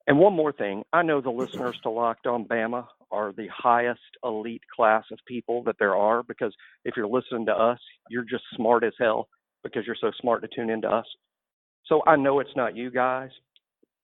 And 0.07 0.19
one 0.19 0.33
more 0.33 0.51
thing, 0.51 0.83
I 0.93 1.01
know 1.01 1.19
the 1.19 1.31
listeners 1.31 1.79
to 1.81 1.89
Locked 1.89 2.27
On 2.27 2.45
Bama 2.45 2.85
are 3.11 3.33
the 3.33 3.47
highest 3.47 4.01
elite 4.23 4.61
class 4.75 5.03
of 5.11 5.17
people 5.27 5.63
that 5.63 5.77
there 5.79 5.95
are 5.95 6.21
because 6.21 6.53
if 6.83 6.95
you're 6.95 7.07
listening 7.07 7.45
to 7.47 7.53
us, 7.53 7.79
you're 8.09 8.23
just 8.23 8.43
smart 8.55 8.83
as 8.83 8.93
hell 8.99 9.27
because 9.63 9.85
you're 9.87 9.95
so 9.99 10.11
smart 10.21 10.43
to 10.43 10.47
tune 10.55 10.69
into 10.69 10.87
us. 10.87 11.05
So 11.87 12.03
I 12.05 12.15
know 12.17 12.39
it's 12.39 12.55
not 12.55 12.75
you 12.75 12.91
guys, 12.91 13.31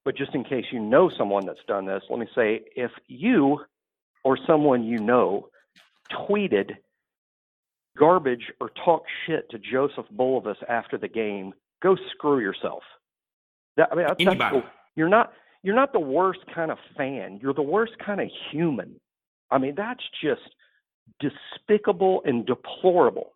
but 0.03 0.17
just 0.17 0.33
in 0.33 0.43
case 0.43 0.65
you 0.71 0.79
know 0.79 1.09
someone 1.09 1.45
that's 1.45 1.63
done 1.67 1.85
this, 1.85 2.03
let 2.09 2.19
me 2.19 2.27
say 2.33 2.61
if 2.75 2.91
you 3.07 3.59
or 4.23 4.37
someone 4.47 4.83
you 4.83 4.99
know 4.99 5.47
tweeted 6.11 6.71
garbage 7.97 8.51
or 8.59 8.71
talk 8.83 9.03
shit 9.25 9.49
to 9.51 9.59
Joseph 9.59 10.05
Bulovas 10.15 10.55
after 10.69 10.97
the 10.97 11.07
game, 11.07 11.53
go 11.81 11.95
screw 12.11 12.39
yourself. 12.39 12.83
That, 13.77 13.89
I 13.91 13.95
mean, 13.95 14.07
Anybody. 14.19 14.63
you're 14.95 15.09
not 15.09 15.33
you're 15.63 15.75
not 15.75 15.93
the 15.93 15.99
worst 15.99 16.39
kind 16.53 16.71
of 16.71 16.77
fan. 16.97 17.39
You're 17.41 17.53
the 17.53 17.61
worst 17.61 17.93
kind 18.03 18.19
of 18.19 18.27
human. 18.51 18.95
I 19.51 19.57
mean, 19.57 19.75
that's 19.75 20.03
just 20.23 20.41
despicable 21.19 22.21
and 22.25 22.45
deplorable. 22.45 23.33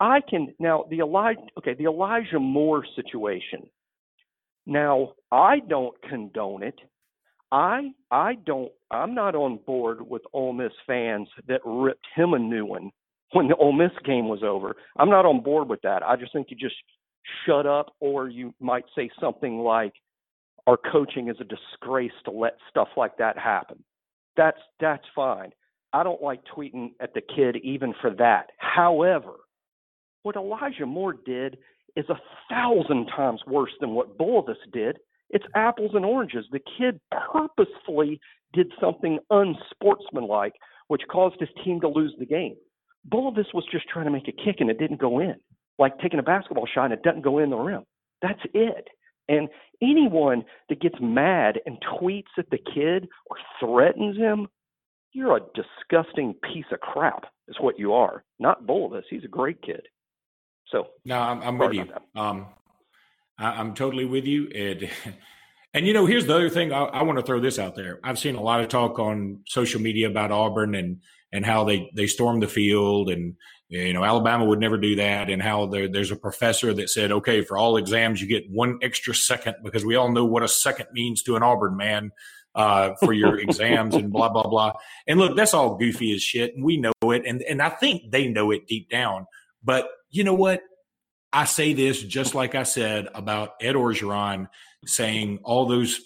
I 0.00 0.20
can 0.28 0.54
now 0.58 0.86
the 0.90 1.00
Elijah 1.00 1.40
okay 1.58 1.74
the 1.74 1.84
Elijah 1.84 2.38
Moore 2.40 2.84
situation. 2.96 3.68
Now 4.66 5.12
I 5.30 5.60
don't 5.60 6.00
condone 6.02 6.62
it. 6.62 6.78
I 7.52 7.90
I 8.10 8.34
don't 8.46 8.72
I'm 8.90 9.14
not 9.14 9.34
on 9.34 9.58
board 9.66 10.08
with 10.08 10.22
Ole 10.32 10.52
Miss 10.52 10.72
fans 10.86 11.28
that 11.48 11.60
ripped 11.64 12.06
him 12.14 12.34
a 12.34 12.38
new 12.38 12.64
one 12.64 12.90
when 13.32 13.48
the 13.48 13.56
Ole 13.56 13.72
Miss 13.72 13.92
game 14.04 14.28
was 14.28 14.42
over. 14.42 14.76
I'm 14.96 15.10
not 15.10 15.26
on 15.26 15.42
board 15.42 15.68
with 15.68 15.82
that. 15.82 16.02
I 16.02 16.16
just 16.16 16.32
think 16.32 16.48
you 16.50 16.56
just 16.56 16.76
shut 17.46 17.66
up 17.66 17.94
or 18.00 18.28
you 18.28 18.54
might 18.60 18.84
say 18.94 19.10
something 19.20 19.58
like 19.58 19.92
our 20.66 20.76
coaching 20.76 21.28
is 21.28 21.36
a 21.40 21.44
disgrace 21.44 22.12
to 22.24 22.30
let 22.30 22.56
stuff 22.68 22.88
like 22.96 23.16
that 23.18 23.38
happen. 23.38 23.82
That's 24.36 24.58
that's 24.80 25.04
fine. 25.14 25.50
I 25.92 26.02
don't 26.04 26.22
like 26.22 26.40
tweeting 26.56 26.92
at 27.00 27.14
the 27.14 27.20
kid 27.20 27.56
even 27.64 27.94
for 28.00 28.10
that. 28.14 28.50
However, 28.58 29.32
what 30.22 30.36
Elijah 30.36 30.86
Moore 30.86 31.14
did 31.14 31.58
is 31.96 32.04
a 32.08 32.20
thousand 32.48 33.06
times 33.16 33.40
worse 33.46 33.72
than 33.80 33.90
what 33.90 34.16
Bulovas 34.16 34.54
did. 34.72 34.98
It's 35.30 35.44
apples 35.54 35.92
and 35.94 36.04
oranges. 36.04 36.46
The 36.50 36.60
kid 36.78 37.00
purposefully 37.10 38.20
did 38.52 38.72
something 38.80 39.18
unsportsmanlike, 39.30 40.54
which 40.88 41.02
caused 41.10 41.40
his 41.40 41.48
team 41.64 41.80
to 41.80 41.88
lose 41.88 42.14
the 42.18 42.26
game. 42.26 42.56
Bulovas 43.08 43.54
was 43.54 43.64
just 43.70 43.88
trying 43.88 44.06
to 44.06 44.10
make 44.10 44.28
a 44.28 44.32
kick 44.32 44.56
and 44.58 44.70
it 44.70 44.78
didn't 44.78 45.00
go 45.00 45.20
in, 45.20 45.36
like 45.78 45.98
taking 45.98 46.18
a 46.18 46.22
basketball 46.22 46.66
shot 46.66 46.86
and 46.86 46.94
it 46.94 47.02
doesn't 47.02 47.22
go 47.22 47.38
in 47.38 47.50
the 47.50 47.56
rim. 47.56 47.84
That's 48.22 48.40
it. 48.52 48.88
And 49.28 49.48
anyone 49.80 50.44
that 50.68 50.80
gets 50.80 50.96
mad 51.00 51.60
and 51.64 51.78
tweets 51.80 52.32
at 52.36 52.50
the 52.50 52.58
kid 52.58 53.08
or 53.26 53.36
threatens 53.60 54.16
him, 54.16 54.48
you're 55.12 55.36
a 55.36 55.40
disgusting 55.54 56.34
piece 56.52 56.66
of 56.72 56.80
crap, 56.80 57.24
is 57.48 57.56
what 57.60 57.78
you 57.78 57.92
are. 57.92 58.24
Not 58.38 58.66
Bulovas. 58.66 59.04
He's 59.08 59.24
a 59.24 59.28
great 59.28 59.62
kid. 59.62 59.82
So 60.70 60.88
no, 61.04 61.18
I'm, 61.20 61.42
I'm 61.42 61.58
with 61.58 61.72
you. 61.72 61.86
Um, 62.14 62.46
I, 63.40 63.60
am 63.60 63.74
totally 63.74 64.04
with 64.04 64.26
you. 64.26 64.48
And 64.48 64.90
and 65.74 65.86
you 65.86 65.92
know, 65.92 66.06
here's 66.06 66.26
the 66.26 66.34
other 66.34 66.50
thing. 66.50 66.72
I, 66.72 66.84
I 66.84 67.02
want 67.02 67.18
to 67.18 67.24
throw 67.24 67.40
this 67.40 67.58
out 67.58 67.74
there. 67.74 67.98
I've 68.04 68.18
seen 68.18 68.36
a 68.36 68.42
lot 68.42 68.60
of 68.60 68.68
talk 68.68 68.98
on 68.98 69.40
social 69.46 69.80
media 69.80 70.08
about 70.08 70.30
Auburn 70.30 70.74
and 70.74 71.00
and 71.32 71.46
how 71.46 71.64
they 71.64 71.90
they 71.94 72.06
stormed 72.06 72.42
the 72.42 72.48
field 72.48 73.08
and 73.08 73.36
you 73.68 73.92
know 73.92 74.04
Alabama 74.04 74.44
would 74.44 74.60
never 74.60 74.76
do 74.76 74.96
that 74.96 75.30
and 75.30 75.40
how 75.40 75.66
there, 75.66 75.88
there's 75.88 76.10
a 76.10 76.16
professor 76.16 76.74
that 76.74 76.90
said 76.90 77.12
okay 77.12 77.42
for 77.42 77.56
all 77.56 77.76
exams 77.76 78.20
you 78.20 78.26
get 78.26 78.50
one 78.50 78.78
extra 78.82 79.14
second 79.14 79.54
because 79.62 79.84
we 79.84 79.94
all 79.94 80.10
know 80.10 80.24
what 80.24 80.42
a 80.42 80.48
second 80.48 80.86
means 80.92 81.22
to 81.22 81.36
an 81.36 81.44
Auburn 81.44 81.76
man 81.76 82.10
uh, 82.56 82.94
for 82.98 83.12
your 83.12 83.38
exams 83.38 83.94
and 83.94 84.12
blah 84.12 84.28
blah 84.28 84.48
blah 84.48 84.72
and 85.06 85.20
look 85.20 85.36
that's 85.36 85.54
all 85.54 85.76
goofy 85.76 86.12
as 86.12 86.20
shit 86.20 86.52
and 86.56 86.64
we 86.64 86.78
know 86.78 86.92
it 87.04 87.22
and 87.24 87.42
and 87.42 87.62
I 87.62 87.68
think 87.68 88.10
they 88.10 88.26
know 88.26 88.50
it 88.50 88.66
deep 88.66 88.90
down 88.90 89.26
but 89.62 89.88
you 90.10 90.24
know 90.24 90.34
what? 90.34 90.62
I 91.32 91.44
say 91.44 91.72
this 91.72 92.02
just 92.02 92.34
like 92.34 92.54
I 92.54 92.64
said 92.64 93.08
about 93.14 93.54
Ed 93.60 93.74
Orgeron 93.74 94.48
saying 94.84 95.40
all 95.44 95.66
those 95.66 96.00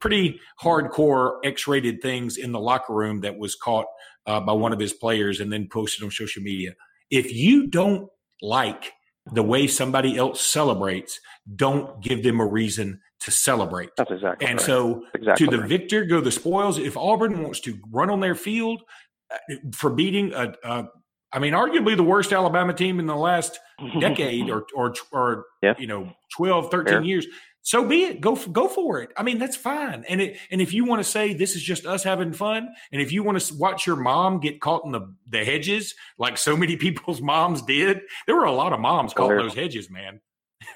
pretty 0.00 0.40
hardcore 0.62 1.38
X-rated 1.44 2.02
things 2.02 2.36
in 2.36 2.52
the 2.52 2.60
locker 2.60 2.94
room 2.94 3.20
that 3.20 3.38
was 3.38 3.54
caught 3.54 3.86
uh, 4.26 4.40
by 4.40 4.52
one 4.52 4.72
of 4.72 4.78
his 4.78 4.92
players 4.92 5.40
and 5.40 5.52
then 5.52 5.68
posted 5.70 6.04
on 6.04 6.10
social 6.10 6.42
media. 6.42 6.74
If 7.10 7.32
you 7.32 7.66
don't 7.66 8.08
like 8.42 8.92
the 9.32 9.42
way 9.42 9.66
somebody 9.66 10.16
else 10.16 10.40
celebrates, 10.40 11.20
don't 11.56 12.02
give 12.02 12.22
them 12.22 12.40
a 12.40 12.46
reason 12.46 13.00
to 13.20 13.30
celebrate. 13.30 13.90
That's 13.96 14.10
exactly. 14.10 14.46
And 14.46 14.58
right. 14.58 14.66
so, 14.66 15.04
exactly 15.14 15.46
to 15.46 15.50
the 15.50 15.60
right. 15.60 15.68
victor 15.68 16.04
go 16.04 16.20
the 16.20 16.30
spoils. 16.30 16.78
If 16.78 16.96
Auburn 16.96 17.42
wants 17.42 17.60
to 17.60 17.78
run 17.90 18.10
on 18.10 18.20
their 18.20 18.34
field 18.34 18.82
uh, 19.30 19.56
for 19.74 19.90
beating 19.90 20.32
a, 20.32 20.54
a 20.64 20.84
I 21.32 21.38
mean, 21.38 21.52
arguably 21.52 21.96
the 21.96 22.02
worst 22.02 22.32
Alabama 22.32 22.72
team 22.72 22.98
in 22.98 23.06
the 23.06 23.16
last 23.16 23.60
decade 24.00 24.50
or, 24.50 24.66
or, 24.74 24.94
or 25.12 25.44
yeah. 25.62 25.74
you 25.78 25.86
know, 25.86 26.12
12, 26.36 26.70
13 26.70 26.92
Fair. 26.92 27.02
years. 27.02 27.26
So 27.62 27.86
be 27.86 28.04
it. 28.04 28.20
Go, 28.22 28.36
go 28.36 28.68
for 28.68 29.00
it. 29.02 29.10
I 29.16 29.22
mean, 29.22 29.38
that's 29.38 29.56
fine. 29.56 30.04
And 30.08 30.20
it, 30.22 30.38
and 30.50 30.62
if 30.62 30.72
you 30.72 30.86
want 30.86 31.02
to 31.02 31.08
say 31.08 31.34
this 31.34 31.54
is 31.56 31.62
just 31.62 31.84
us 31.84 32.02
having 32.02 32.32
fun, 32.32 32.68
and 32.90 33.02
if 33.02 33.12
you 33.12 33.22
want 33.22 33.38
to 33.38 33.54
watch 33.54 33.86
your 33.86 33.96
mom 33.96 34.40
get 34.40 34.60
caught 34.60 34.84
in 34.86 34.92
the, 34.92 35.14
the 35.28 35.44
hedges, 35.44 35.94
like 36.18 36.38
so 36.38 36.56
many 36.56 36.76
people's 36.78 37.20
moms 37.20 37.60
did, 37.62 38.00
there 38.26 38.36
were 38.36 38.44
a 38.44 38.52
lot 38.52 38.72
of 38.72 38.80
moms 38.80 39.10
Still 39.10 39.24
caught 39.26 39.32
in 39.32 39.36
there. 39.38 39.46
those 39.46 39.54
hedges, 39.54 39.90
man. 39.90 40.20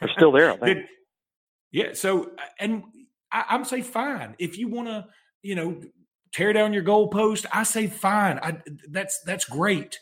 They're 0.00 0.10
still 0.10 0.32
there. 0.32 0.50
I 0.52 0.56
think. 0.58 0.78
Did- 0.78 0.86
yeah. 1.72 1.92
So, 1.94 2.30
and 2.60 2.84
I, 3.32 3.44
I'm 3.48 3.64
say 3.64 3.80
fine. 3.82 4.36
If 4.38 4.58
you 4.58 4.68
want 4.68 4.88
to, 4.88 5.06
you 5.42 5.54
know, 5.56 5.80
tear 6.32 6.52
down 6.52 6.72
your 6.72 6.84
goalpost, 6.84 7.46
I 7.52 7.62
say 7.64 7.86
fine. 7.86 8.38
I, 8.38 8.58
that's 8.90 9.20
that's 9.24 9.44
great. 9.44 9.98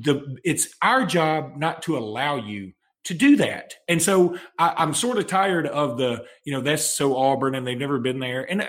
The 0.00 0.38
it's 0.44 0.68
our 0.82 1.04
job 1.04 1.56
not 1.56 1.82
to 1.82 1.96
allow 1.98 2.36
you 2.36 2.72
to 3.04 3.14
do 3.14 3.36
that. 3.36 3.74
And 3.88 4.00
so 4.00 4.38
I, 4.58 4.74
I'm 4.76 4.94
sort 4.94 5.18
of 5.18 5.26
tired 5.26 5.66
of 5.66 5.98
the, 5.98 6.24
you 6.44 6.52
know, 6.52 6.60
that's 6.60 6.84
so 6.84 7.16
Auburn 7.16 7.54
and 7.56 7.66
they've 7.66 7.76
never 7.78 7.98
been 7.98 8.20
there. 8.20 8.48
And 8.50 8.62
uh, 8.62 8.66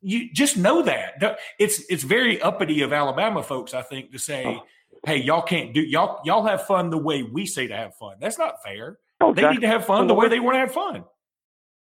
you 0.00 0.32
just 0.32 0.56
know 0.56 0.82
that 0.82 1.38
it's 1.58 1.80
it's 1.90 2.02
very 2.02 2.40
uppity 2.40 2.80
of 2.82 2.92
Alabama 2.92 3.42
folks, 3.42 3.74
I 3.74 3.82
think, 3.82 4.12
to 4.12 4.18
say, 4.18 4.60
hey, 5.06 5.16
y'all 5.18 5.42
can't 5.42 5.72
do 5.74 5.82
y'all 5.82 6.20
y'all 6.24 6.44
have 6.46 6.66
fun 6.66 6.90
the 6.90 6.98
way 6.98 7.22
we 7.22 7.44
say 7.46 7.66
to 7.66 7.76
have 7.76 7.94
fun. 7.96 8.16
That's 8.20 8.38
not 8.38 8.62
fair. 8.62 8.98
Oh, 9.20 9.34
They 9.34 9.48
need 9.50 9.60
to 9.60 9.66
have 9.68 9.84
fun 9.84 10.06
the 10.06 10.14
the 10.14 10.14
way 10.14 10.24
worst- 10.24 10.30
they 10.30 10.40
want 10.40 10.54
to 10.54 10.58
have 10.60 10.72
fun. 10.72 11.04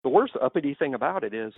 the 0.02 0.08
worst 0.08 0.34
uppity 0.42 0.74
thing 0.74 0.94
about 0.94 1.22
it 1.22 1.32
is 1.32 1.52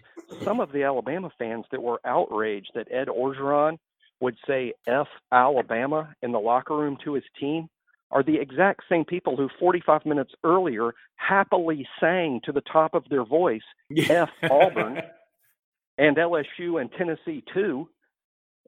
some 0.45 0.61
of 0.61 0.71
the 0.73 0.83
Alabama 0.83 1.31
fans 1.39 1.65
that 1.71 1.83
were 1.83 2.01
outraged 2.05 2.71
that 2.75 2.87
Ed 2.93 3.09
Orgeron 3.09 3.79
would 4.23 4.37
say 4.47 4.73
F 4.87 5.09
Alabama 5.33 6.15
in 6.23 6.31
the 6.31 6.39
locker 6.39 6.77
room 6.77 6.97
to 7.05 7.15
his 7.15 7.25
team 7.39 7.69
are 8.13 8.23
the 8.23 8.37
exact 8.37 8.83
same 8.89 9.05
people 9.05 9.37
who 9.37 9.49
45 9.59 10.07
minutes 10.07 10.33
earlier 10.45 10.93
happily 11.17 11.87
sang 11.99 12.41
to 12.45 12.53
the 12.53 12.61
top 12.61 12.95
of 12.95 13.05
their 13.11 13.25
voice 13.25 13.63
F 14.09 14.31
Auburn 14.49 15.03
and 15.99 16.17
LSU 16.17 16.81
and 16.81 16.91
Tennessee 16.97 17.43
too. 17.53 17.89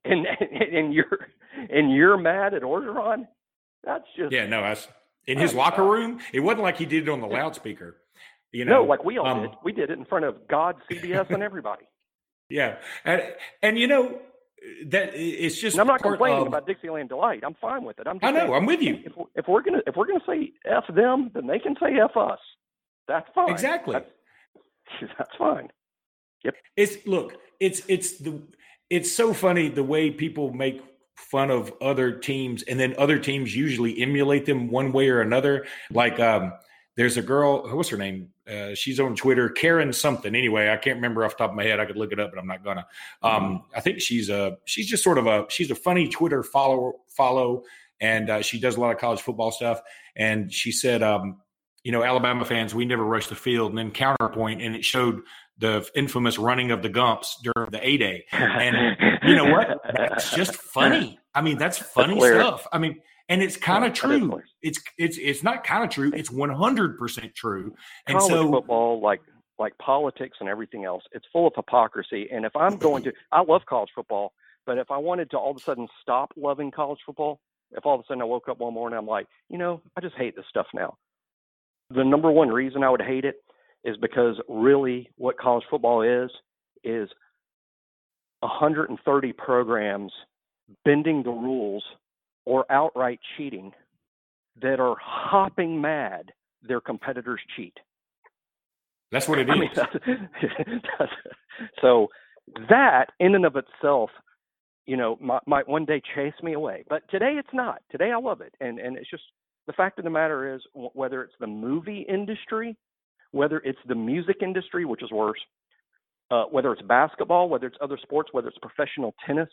And 0.04 0.26
and 0.76 0.92
you're 0.92 1.28
and 1.70 1.92
you're 1.94 2.18
mad 2.18 2.52
at 2.52 2.62
Orgeron? 2.62 3.28
That's 3.84 4.04
just 4.16 4.32
Yeah, 4.32 4.46
no, 4.46 4.60
I 4.60 4.72
s 4.72 4.88
in 5.26 5.38
his 5.38 5.54
locker 5.54 5.84
room. 5.84 6.18
It 6.32 6.40
wasn't 6.40 6.62
like 6.62 6.78
he 6.78 6.84
did 6.84 7.06
it 7.06 7.10
on 7.10 7.20
the 7.20 7.26
loudspeaker. 7.26 7.96
You 8.50 8.64
know, 8.64 8.82
no, 8.82 8.84
like 8.84 9.04
we 9.04 9.18
all 9.18 9.26
um, 9.26 9.42
did. 9.42 9.50
We 9.62 9.72
did 9.72 9.90
it 9.90 9.98
in 9.98 10.04
front 10.04 10.24
of 10.24 10.48
God, 10.48 10.76
CBS, 10.90 11.30
and 11.30 11.42
everybody. 11.42 11.84
Yeah, 12.50 12.76
and 13.06 13.22
and 13.62 13.78
you 13.78 13.86
know 13.86 14.20
that 14.86 15.10
it's 15.14 15.58
just. 15.60 15.74
And 15.74 15.80
I'm 15.82 15.86
not 15.86 16.02
complaining 16.02 16.42
of- 16.42 16.46
about 16.48 16.66
Dixieland 16.66 17.08
delight. 17.08 17.42
I'm 17.44 17.54
fine 17.60 17.84
with 17.84 17.98
it. 17.98 18.06
I'm 18.06 18.18
I 18.22 18.30
know. 18.30 18.40
saying, 18.40 18.54
I'm 18.54 18.66
with 18.66 18.82
you. 18.82 18.98
if, 19.04 19.12
if 19.34 19.48
we're 19.48 19.62
gonna 19.62 19.82
if 19.86 19.96
we're 19.96 20.06
gonna 20.06 20.24
say 20.26 20.52
f 20.64 20.84
them, 20.94 21.30
then 21.34 21.46
they 21.46 21.58
can 21.58 21.74
say 21.80 21.98
f 22.02 22.16
us. 22.16 22.38
That's 23.08 23.28
fine. 23.34 23.50
Exactly. 23.50 23.94
That's, 23.94 25.12
that's 25.18 25.36
fine. 25.38 25.68
Yep. 26.44 26.54
It's 26.76 27.06
look. 27.06 27.36
It's 27.60 27.82
it's 27.88 28.18
the 28.18 28.42
it's 28.90 29.12
so 29.12 29.32
funny 29.32 29.68
the 29.68 29.84
way 29.84 30.10
people 30.10 30.52
make 30.52 30.82
fun 31.16 31.50
of 31.50 31.72
other 31.80 32.12
teams, 32.12 32.62
and 32.64 32.78
then 32.78 32.94
other 32.98 33.18
teams 33.18 33.54
usually 33.54 34.00
emulate 34.02 34.46
them 34.46 34.68
one 34.68 34.92
way 34.92 35.08
or 35.08 35.20
another. 35.20 35.66
Like 35.90 36.20
um, 36.20 36.52
there's 36.96 37.16
a 37.16 37.22
girl. 37.22 37.74
What's 37.74 37.88
her 37.90 37.96
name? 37.96 38.30
Uh, 38.50 38.74
she's 38.74 39.00
on 39.00 39.16
Twitter, 39.16 39.48
Karen 39.48 39.92
something. 39.92 40.34
Anyway, 40.34 40.68
I 40.68 40.76
can't 40.76 40.96
remember 40.96 41.24
off 41.24 41.32
the 41.32 41.44
top 41.44 41.50
of 41.50 41.56
my 41.56 41.64
head. 41.64 41.80
I 41.80 41.86
could 41.86 41.96
look 41.96 42.12
it 42.12 42.20
up, 42.20 42.30
but 42.30 42.38
I'm 42.38 42.46
not 42.46 42.62
gonna. 42.62 42.86
Um, 43.22 43.64
I 43.74 43.80
think 43.80 44.00
she's 44.00 44.28
a 44.28 44.58
she's 44.64 44.86
just 44.86 45.02
sort 45.02 45.18
of 45.18 45.26
a 45.26 45.46
she's 45.48 45.70
a 45.70 45.74
funny 45.74 46.08
Twitter 46.08 46.42
follow 46.42 46.94
follow, 47.08 47.62
and 48.00 48.28
uh, 48.28 48.42
she 48.42 48.60
does 48.60 48.76
a 48.76 48.80
lot 48.80 48.92
of 48.92 48.98
college 48.98 49.20
football 49.20 49.50
stuff. 49.50 49.80
And 50.14 50.52
she 50.52 50.72
said, 50.72 51.02
um, 51.02 51.38
you 51.82 51.92
know, 51.92 52.02
Alabama 52.02 52.44
fans, 52.44 52.74
we 52.74 52.84
never 52.84 53.04
rush 53.04 53.28
the 53.28 53.34
field, 53.34 53.70
and 53.70 53.78
then 53.78 53.90
counterpoint, 53.90 54.60
and 54.60 54.76
it 54.76 54.84
showed 54.84 55.22
the 55.58 55.88
infamous 55.94 56.38
running 56.38 56.70
of 56.70 56.82
the 56.82 56.88
Gumps 56.88 57.40
during 57.42 57.70
the 57.70 57.86
A 57.86 57.96
Day. 57.96 58.24
And 58.32 58.96
you 59.22 59.36
know 59.36 59.50
what? 59.50 59.80
That's 59.94 60.34
just 60.34 60.54
funny. 60.56 61.18
I 61.34 61.40
mean, 61.40 61.58
that's 61.58 61.78
funny 61.94 62.20
stuff. 62.20 62.66
I 62.72 62.78
mean, 62.78 63.00
and 63.28 63.42
it's 63.42 63.56
kind 63.56 63.84
of 63.84 63.92
true. 63.92 64.40
It's 64.62 64.80
it's 64.98 65.18
it's 65.18 65.42
not 65.42 65.64
kind 65.64 65.84
of 65.84 65.90
true. 65.90 66.12
It's 66.14 66.30
one 66.30 66.50
hundred 66.50 66.98
percent 66.98 67.34
true. 67.34 67.74
And 68.06 68.18
College 68.18 68.32
so 68.32 68.50
football, 68.50 69.00
like 69.00 69.20
like 69.58 69.76
politics 69.78 70.38
and 70.40 70.48
everything 70.48 70.84
else, 70.84 71.02
it's 71.12 71.26
full 71.32 71.46
of 71.46 71.52
hypocrisy. 71.54 72.28
And 72.32 72.44
if 72.44 72.54
I'm 72.56 72.76
going 72.76 73.04
to, 73.04 73.12
I 73.30 73.40
love 73.42 73.62
college 73.66 73.90
football, 73.94 74.32
but 74.66 74.78
if 74.78 74.90
I 74.90 74.98
wanted 74.98 75.30
to 75.30 75.38
all 75.38 75.52
of 75.52 75.56
a 75.56 75.60
sudden 75.60 75.86
stop 76.02 76.32
loving 76.36 76.70
college 76.70 76.98
football, 77.06 77.40
if 77.70 77.86
all 77.86 77.94
of 77.94 78.00
a 78.00 78.04
sudden 78.06 78.22
I 78.22 78.26
woke 78.26 78.48
up 78.48 78.58
one 78.58 78.74
morning, 78.74 78.98
I'm 78.98 79.06
like, 79.06 79.26
you 79.48 79.58
know, 79.58 79.80
I 79.96 80.00
just 80.00 80.16
hate 80.16 80.34
this 80.36 80.44
stuff 80.48 80.66
now. 80.74 80.96
The 81.90 82.04
number 82.04 82.30
one 82.30 82.48
reason 82.48 82.82
I 82.82 82.90
would 82.90 83.02
hate 83.02 83.24
it 83.24 83.36
is 83.84 83.96
because 83.98 84.40
really 84.48 85.10
what 85.16 85.38
college 85.38 85.64
football 85.70 86.02
is 86.02 86.30
is 86.82 87.08
130 88.40 89.32
programs 89.34 90.12
bending 90.84 91.22
the 91.22 91.30
rules 91.30 91.84
or 92.44 92.70
outright 92.70 93.20
cheating 93.36 93.72
that 94.60 94.80
are 94.80 94.96
hopping 95.00 95.80
mad 95.80 96.32
their 96.62 96.80
competitors 96.80 97.40
cheat. 97.56 97.74
That's 99.10 99.28
what 99.28 99.38
it 99.38 99.48
is. 99.48 99.54
I 99.56 99.58
mean, 99.58 99.70
that's, 99.74 99.96
that's, 100.98 101.12
so 101.80 102.08
that 102.68 103.06
in 103.20 103.34
and 103.34 103.44
of 103.44 103.56
itself, 103.56 104.10
you 104.86 104.96
know, 104.96 105.16
might, 105.20 105.46
might 105.46 105.68
one 105.68 105.84
day 105.84 106.02
chase 106.14 106.34
me 106.42 106.52
away. 106.52 106.84
But 106.88 107.02
today 107.10 107.36
it's 107.38 107.48
not. 107.52 107.82
Today 107.90 108.10
I 108.12 108.18
love 108.18 108.40
it, 108.40 108.54
and 108.60 108.78
and 108.78 108.96
it's 108.96 109.10
just 109.10 109.22
the 109.66 109.72
fact 109.72 109.98
of 109.98 110.04
the 110.04 110.10
matter 110.10 110.54
is 110.54 110.60
whether 110.74 111.22
it's 111.22 111.34
the 111.40 111.46
movie 111.46 112.04
industry, 112.08 112.76
whether 113.30 113.58
it's 113.58 113.78
the 113.86 113.94
music 113.94 114.36
industry, 114.42 114.84
which 114.84 115.02
is 115.02 115.10
worse, 115.10 115.40
uh, 116.30 116.44
whether 116.44 116.72
it's 116.72 116.82
basketball, 116.82 117.48
whether 117.48 117.66
it's 117.66 117.78
other 117.80 117.98
sports, 118.02 118.30
whether 118.32 118.48
it's 118.48 118.58
professional 118.58 119.14
tennis, 119.26 119.48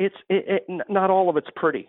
it's 0.00 0.16
it, 0.30 0.62
it, 0.68 0.84
not 0.88 1.10
all 1.10 1.28
of 1.28 1.36
it's 1.36 1.50
pretty. 1.54 1.88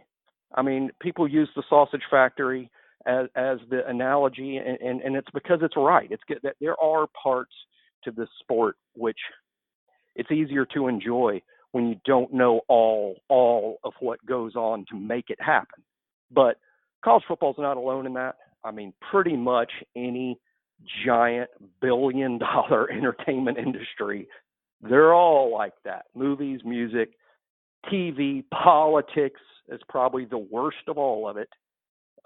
I 0.54 0.62
mean, 0.62 0.92
people 1.02 1.28
use 1.28 1.50
the 1.56 1.64
sausage 1.70 2.04
factory 2.12 2.70
as 3.08 3.28
as 3.36 3.58
the 3.70 3.88
analogy, 3.88 4.58
and, 4.58 4.78
and, 4.82 5.02
and 5.02 5.16
it's 5.16 5.30
because 5.34 5.60
it's 5.62 5.78
right. 5.78 6.12
It's 6.12 6.22
good 6.28 6.40
that 6.44 6.58
there 6.60 6.76
are 6.80 7.08
parts 7.24 7.54
to 8.04 8.12
this 8.12 8.28
sport 8.42 8.76
which 8.96 9.18
it's 10.16 10.32
easier 10.32 10.66
to 10.74 10.88
enjoy 10.88 11.42
when 11.72 11.88
you 11.88 11.96
don't 12.06 12.34
know 12.34 12.62
all 12.68 13.16
all 13.30 13.78
of 13.86 13.94
what 14.02 14.24
goes 14.26 14.56
on 14.56 14.86
to 14.92 15.00
make 15.00 15.30
it 15.30 15.40
happen. 15.42 15.82
But 16.30 16.58
college 17.04 17.24
football's 17.28 17.56
not 17.58 17.78
alone 17.78 18.06
in 18.06 18.14
that. 18.16 18.36
I 18.64 18.72
mean, 18.72 18.94
pretty 19.10 19.38
much 19.38 19.72
any 19.96 20.38
giant 21.06 21.50
billion 21.82 22.40
dollar 22.40 22.92
entertainment 22.92 23.58
industry, 23.58 24.28
they're 24.82 25.14
all 25.14 25.54
like 25.54 25.74
that. 25.86 26.08
Movies, 26.14 26.60
music, 26.66 27.12
TV, 27.92 28.44
politics 28.52 29.40
is 29.70 29.80
probably 29.90 30.26
the 30.26 30.38
worst 30.38 30.78
of 30.88 30.98
all 30.98 31.28
of 31.28 31.38
it. 31.38 31.50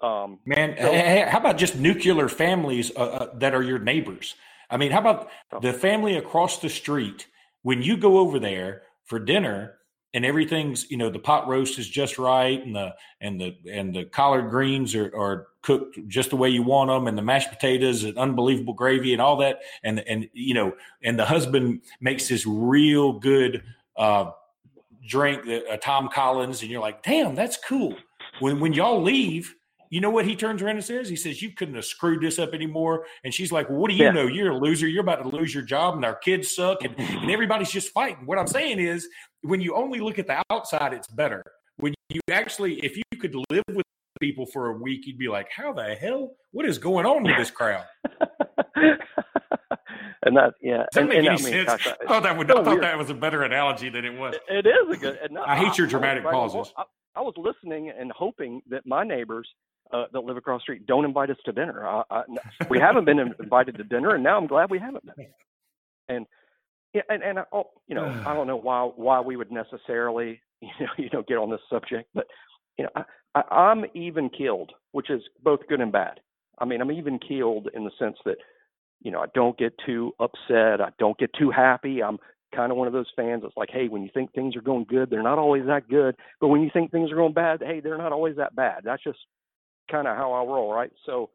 Um, 0.00 0.38
Man, 0.44 0.76
so, 0.78 1.30
how 1.30 1.38
about 1.38 1.56
just 1.56 1.76
nuclear 1.76 2.28
families 2.28 2.92
uh, 2.96 3.00
uh, 3.00 3.38
that 3.38 3.54
are 3.54 3.62
your 3.62 3.78
neighbors? 3.78 4.34
I 4.68 4.76
mean, 4.76 4.90
how 4.90 4.98
about 4.98 5.30
the 5.62 5.72
family 5.72 6.16
across 6.16 6.58
the 6.58 6.68
street? 6.68 7.26
When 7.62 7.82
you 7.82 7.96
go 7.96 8.18
over 8.18 8.38
there 8.38 8.82
for 9.04 9.18
dinner 9.18 9.76
and 10.12 10.24
everything's, 10.24 10.90
you 10.90 10.96
know, 10.96 11.08
the 11.08 11.18
pot 11.18 11.48
roast 11.48 11.78
is 11.78 11.88
just 11.88 12.18
right, 12.18 12.62
and 12.64 12.74
the 12.74 12.94
and 13.20 13.40
the 13.40 13.56
and 13.70 13.94
the 13.94 14.04
collard 14.04 14.50
greens 14.50 14.94
are, 14.94 15.14
are 15.16 15.46
cooked 15.62 15.98
just 16.08 16.30
the 16.30 16.36
way 16.36 16.50
you 16.50 16.62
want 16.62 16.90
them, 16.90 17.06
and 17.06 17.16
the 17.16 17.22
mashed 17.22 17.50
potatoes 17.50 18.04
and 18.04 18.18
unbelievable 18.18 18.74
gravy 18.74 19.12
and 19.12 19.22
all 19.22 19.36
that, 19.36 19.60
and 19.82 20.00
and 20.00 20.28
you 20.32 20.54
know, 20.54 20.72
and 21.02 21.18
the 21.18 21.24
husband 21.24 21.80
makes 22.00 22.28
this 22.28 22.46
real 22.46 23.18
good. 23.18 23.62
Uh, 23.96 24.30
drink 25.06 25.42
uh, 25.46 25.76
Tom 25.78 26.08
Collins, 26.12 26.62
and 26.62 26.70
you're 26.70 26.80
like, 26.80 27.02
damn, 27.02 27.34
that's 27.34 27.58
cool. 27.66 27.94
When 28.40 28.60
when 28.60 28.72
y'all 28.72 29.02
leave, 29.02 29.54
you 29.90 30.00
know 30.00 30.10
what 30.10 30.26
he 30.26 30.34
turns 30.36 30.62
around 30.62 30.76
and 30.76 30.84
says? 30.84 31.08
He 31.08 31.16
says, 31.16 31.40
You 31.42 31.50
couldn't 31.52 31.74
have 31.74 31.84
screwed 31.84 32.22
this 32.22 32.38
up 32.38 32.54
anymore. 32.54 33.06
And 33.24 33.32
she's 33.32 33.52
like, 33.52 33.68
well, 33.68 33.78
What 33.78 33.90
do 33.90 33.96
you 33.96 34.04
yeah. 34.04 34.10
know? 34.10 34.26
You're 34.26 34.50
a 34.50 34.58
loser. 34.58 34.86
You're 34.86 35.02
about 35.02 35.22
to 35.22 35.28
lose 35.28 35.54
your 35.54 35.62
job, 35.62 35.94
and 35.94 36.04
our 36.04 36.16
kids 36.16 36.54
suck, 36.54 36.82
and, 36.84 36.98
and 36.98 37.30
everybody's 37.30 37.70
just 37.70 37.92
fighting. 37.92 38.26
What 38.26 38.38
I'm 38.38 38.46
saying 38.46 38.78
is, 38.78 39.08
when 39.42 39.60
you 39.60 39.74
only 39.74 40.00
look 40.00 40.18
at 40.18 40.26
the 40.26 40.42
outside, 40.50 40.92
it's 40.92 41.08
better. 41.08 41.42
When 41.78 41.94
you 42.08 42.20
actually, 42.30 42.74
if 42.84 42.96
you 42.96 43.02
could 43.20 43.34
live 43.50 43.64
with 43.68 43.84
people 44.20 44.46
for 44.46 44.68
a 44.68 44.72
week, 44.72 45.06
you'd 45.06 45.18
be 45.18 45.28
like, 45.28 45.48
How 45.54 45.72
the 45.72 45.94
hell? 45.94 46.32
What 46.52 46.66
is 46.66 46.78
going 46.78 47.06
on 47.06 47.22
with 47.22 47.36
this 47.36 47.50
crowd? 47.50 47.84
and 50.26 50.36
that 50.36 50.54
yeah. 50.60 50.78
Does 50.78 50.86
that 50.92 51.00
and, 51.00 51.08
make 51.08 51.18
and, 51.18 51.28
any 51.28 51.36
I 51.36 51.36
sense? 51.36 51.66
Gosh, 51.66 51.86
I 51.86 52.06
thought 52.06 52.22
that 52.24 52.36
would. 52.36 52.48
So 52.48 52.60
I 52.60 52.64
thought 52.64 52.70
weird. 52.72 52.82
that 52.82 52.98
was 52.98 53.10
a 53.10 53.14
better 53.14 53.42
analogy 53.44 53.88
than 53.88 54.04
it 54.04 54.18
was. 54.18 54.34
It 54.48 54.66
is 54.66 54.96
a 54.96 54.96
good. 54.96 55.18
Not, 55.30 55.48
I 55.48 55.56
hate 55.56 55.78
your 55.78 55.86
dramatic 55.86 56.26
I, 56.26 56.32
pauses. 56.32 56.72
I, 56.76 56.82
I, 57.14 57.20
was 57.20 57.34
listening 57.36 57.90
and 57.90 58.10
hoping 58.12 58.60
that 58.68 58.84
my 58.86 59.04
neighbors 59.04 59.48
uh, 59.92 60.04
that 60.12 60.20
live 60.20 60.36
across 60.36 60.60
the 60.60 60.62
street 60.62 60.86
don't 60.86 61.04
invite 61.04 61.30
us 61.30 61.36
to 61.44 61.52
dinner. 61.52 61.86
I, 61.86 62.22
we 62.68 62.78
haven't 62.78 63.04
been 63.04 63.18
invited 63.18 63.76
to 63.78 63.84
dinner, 63.84 64.14
and 64.14 64.24
now 64.24 64.36
I'm 64.36 64.46
glad 64.48 64.70
we 64.70 64.78
haven't 64.78 65.06
been. 65.06 65.26
And 66.08 66.26
yeah, 66.92 67.02
and 67.08 67.22
and 67.22 67.38
oh, 67.52 67.70
you 67.86 67.94
know, 67.94 68.22
I 68.26 68.34
don't 68.34 68.48
know 68.48 68.56
why 68.56 68.90
why 68.96 69.20
we 69.20 69.36
would 69.36 69.52
necessarily 69.52 70.40
you 70.60 70.68
know 70.80 70.92
you 70.98 71.08
know 71.12 71.22
get 71.26 71.38
on 71.38 71.50
this 71.50 71.60
subject, 71.70 72.08
but 72.14 72.26
you 72.78 72.84
know, 72.84 72.90
I, 72.96 73.04
I, 73.36 73.54
I'm 73.70 73.84
even 73.94 74.28
keeled, 74.28 74.72
which 74.92 75.10
is 75.10 75.22
both 75.42 75.60
good 75.68 75.80
and 75.80 75.92
bad. 75.92 76.20
I 76.58 76.64
mean, 76.64 76.80
I'm 76.80 76.90
even 76.90 77.18
keeled 77.18 77.68
in 77.74 77.84
the 77.84 77.90
sense 77.98 78.16
that 78.24 78.38
you 79.02 79.10
know, 79.10 79.20
I 79.20 79.26
don't 79.34 79.56
get 79.58 79.74
too 79.84 80.12
upset. 80.18 80.80
I 80.80 80.90
don't 80.98 81.18
get 81.18 81.30
too 81.38 81.50
happy. 81.50 82.02
I'm 82.02 82.18
kind 82.54 82.72
of 82.72 82.78
one 82.78 82.86
of 82.86 82.92
those 82.92 83.10
fans 83.14 83.42
that's 83.42 83.56
like, 83.56 83.70
hey, 83.72 83.88
when 83.88 84.02
you 84.02 84.10
think 84.12 84.32
things 84.32 84.56
are 84.56 84.62
going 84.62 84.86
good, 84.88 85.10
they're 85.10 85.22
not 85.22 85.38
always 85.38 85.66
that 85.66 85.88
good. 85.88 86.16
But 86.40 86.48
when 86.48 86.62
you 86.62 86.70
think 86.72 86.90
things 86.90 87.10
are 87.12 87.16
going 87.16 87.34
bad, 87.34 87.62
hey, 87.64 87.80
they're 87.80 87.98
not 87.98 88.12
always 88.12 88.36
that 88.36 88.56
bad. 88.56 88.82
That's 88.84 89.02
just 89.02 89.18
kind 89.90 90.06
of 90.08 90.16
how 90.16 90.32
I 90.32 90.40
roll, 90.40 90.72
right? 90.72 90.90
So, 91.04 91.30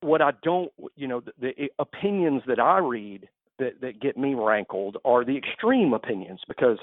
what 0.00 0.22
I 0.22 0.32
don't, 0.42 0.72
you 0.96 1.08
know, 1.08 1.20
the, 1.20 1.32
the 1.40 1.64
eh, 1.64 1.66
opinions 1.78 2.42
that 2.46 2.58
I 2.58 2.78
read 2.78 3.28
that, 3.58 3.80
that 3.82 4.00
get 4.00 4.16
me 4.16 4.34
rankled 4.34 4.96
are 5.04 5.24
the 5.24 5.36
extreme 5.36 5.92
opinions 5.92 6.40
because 6.48 6.78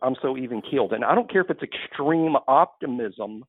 I'm 0.00 0.16
so 0.20 0.36
even 0.36 0.62
keeled. 0.62 0.92
And 0.92 1.04
I 1.04 1.14
don't 1.14 1.30
care 1.30 1.42
if 1.42 1.50
it's 1.50 1.62
extreme 1.62 2.34
optimism 2.48 3.44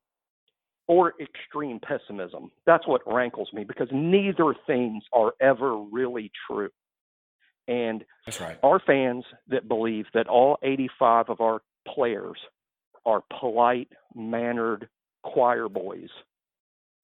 or 0.88 1.14
extreme 1.22 1.80
pessimism. 1.80 2.52
That's 2.66 2.88
what 2.88 3.02
rankles 3.06 3.50
me 3.54 3.64
because 3.64 3.88
neither 3.92 4.54
things 4.68 5.04
are 5.14 5.34
ever 5.40 5.78
really 5.78 6.32
true. 6.48 6.70
And 7.68 8.04
That's 8.26 8.42
right. 8.42 8.58
our 8.64 8.80
fans 8.80 9.24
that 9.48 9.68
believe 9.68 10.06
that 10.14 10.28
all 10.28 10.58
85 10.62 11.30
of 11.30 11.40
our 11.42 11.62
players 11.88 12.38
are 13.06 13.24
polite, 13.40 13.90
mannered 14.16 14.90
choir 15.24 15.70
boys 15.70 16.10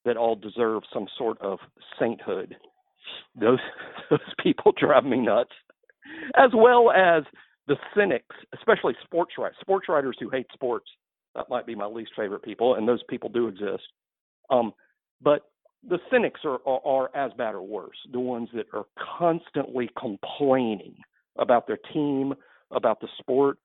that 0.06 0.18
all 0.18 0.36
deserve 0.36 0.84
some 0.94 1.08
sort 1.18 1.40
of 1.42 1.60
sainthood. 2.00 2.58
Those 3.40 3.60
those 4.10 4.20
people 4.44 4.74
drive 4.78 5.06
me 5.06 5.18
nuts. 5.18 5.52
As 6.36 6.50
well 6.54 6.92
as 6.92 7.24
the 7.68 7.78
cynics, 7.96 8.36
especially 8.54 8.94
sports 9.04 9.34
writers, 9.38 9.56
sports 9.62 9.88
writers 9.88 10.18
who 10.20 10.30
hate 10.30 10.48
sports 10.54 10.88
that 11.40 11.50
might 11.50 11.66
be 11.66 11.74
my 11.74 11.86
least 11.86 12.12
favorite 12.18 12.44
people, 12.44 12.76
and 12.76 12.88
those 12.88 13.02
people 13.10 13.30
do 13.30 13.48
exist. 13.48 13.84
Um, 14.50 14.74
but 15.22 15.50
the 15.88 15.98
cynics 16.12 16.42
are, 16.44 16.60
are, 16.66 16.82
are 16.86 17.16
as 17.16 17.32
bad 17.38 17.56
or 17.56 17.62
worse. 17.62 17.96
The 18.12 18.20
ones 18.20 18.50
that 18.54 18.66
are 18.74 18.86
constantly 19.18 19.90
complaining 19.98 20.96
about 21.38 21.66
their 21.66 21.80
team, 21.94 22.34
about 22.72 23.00
the 23.00 23.08
sport. 23.20 23.58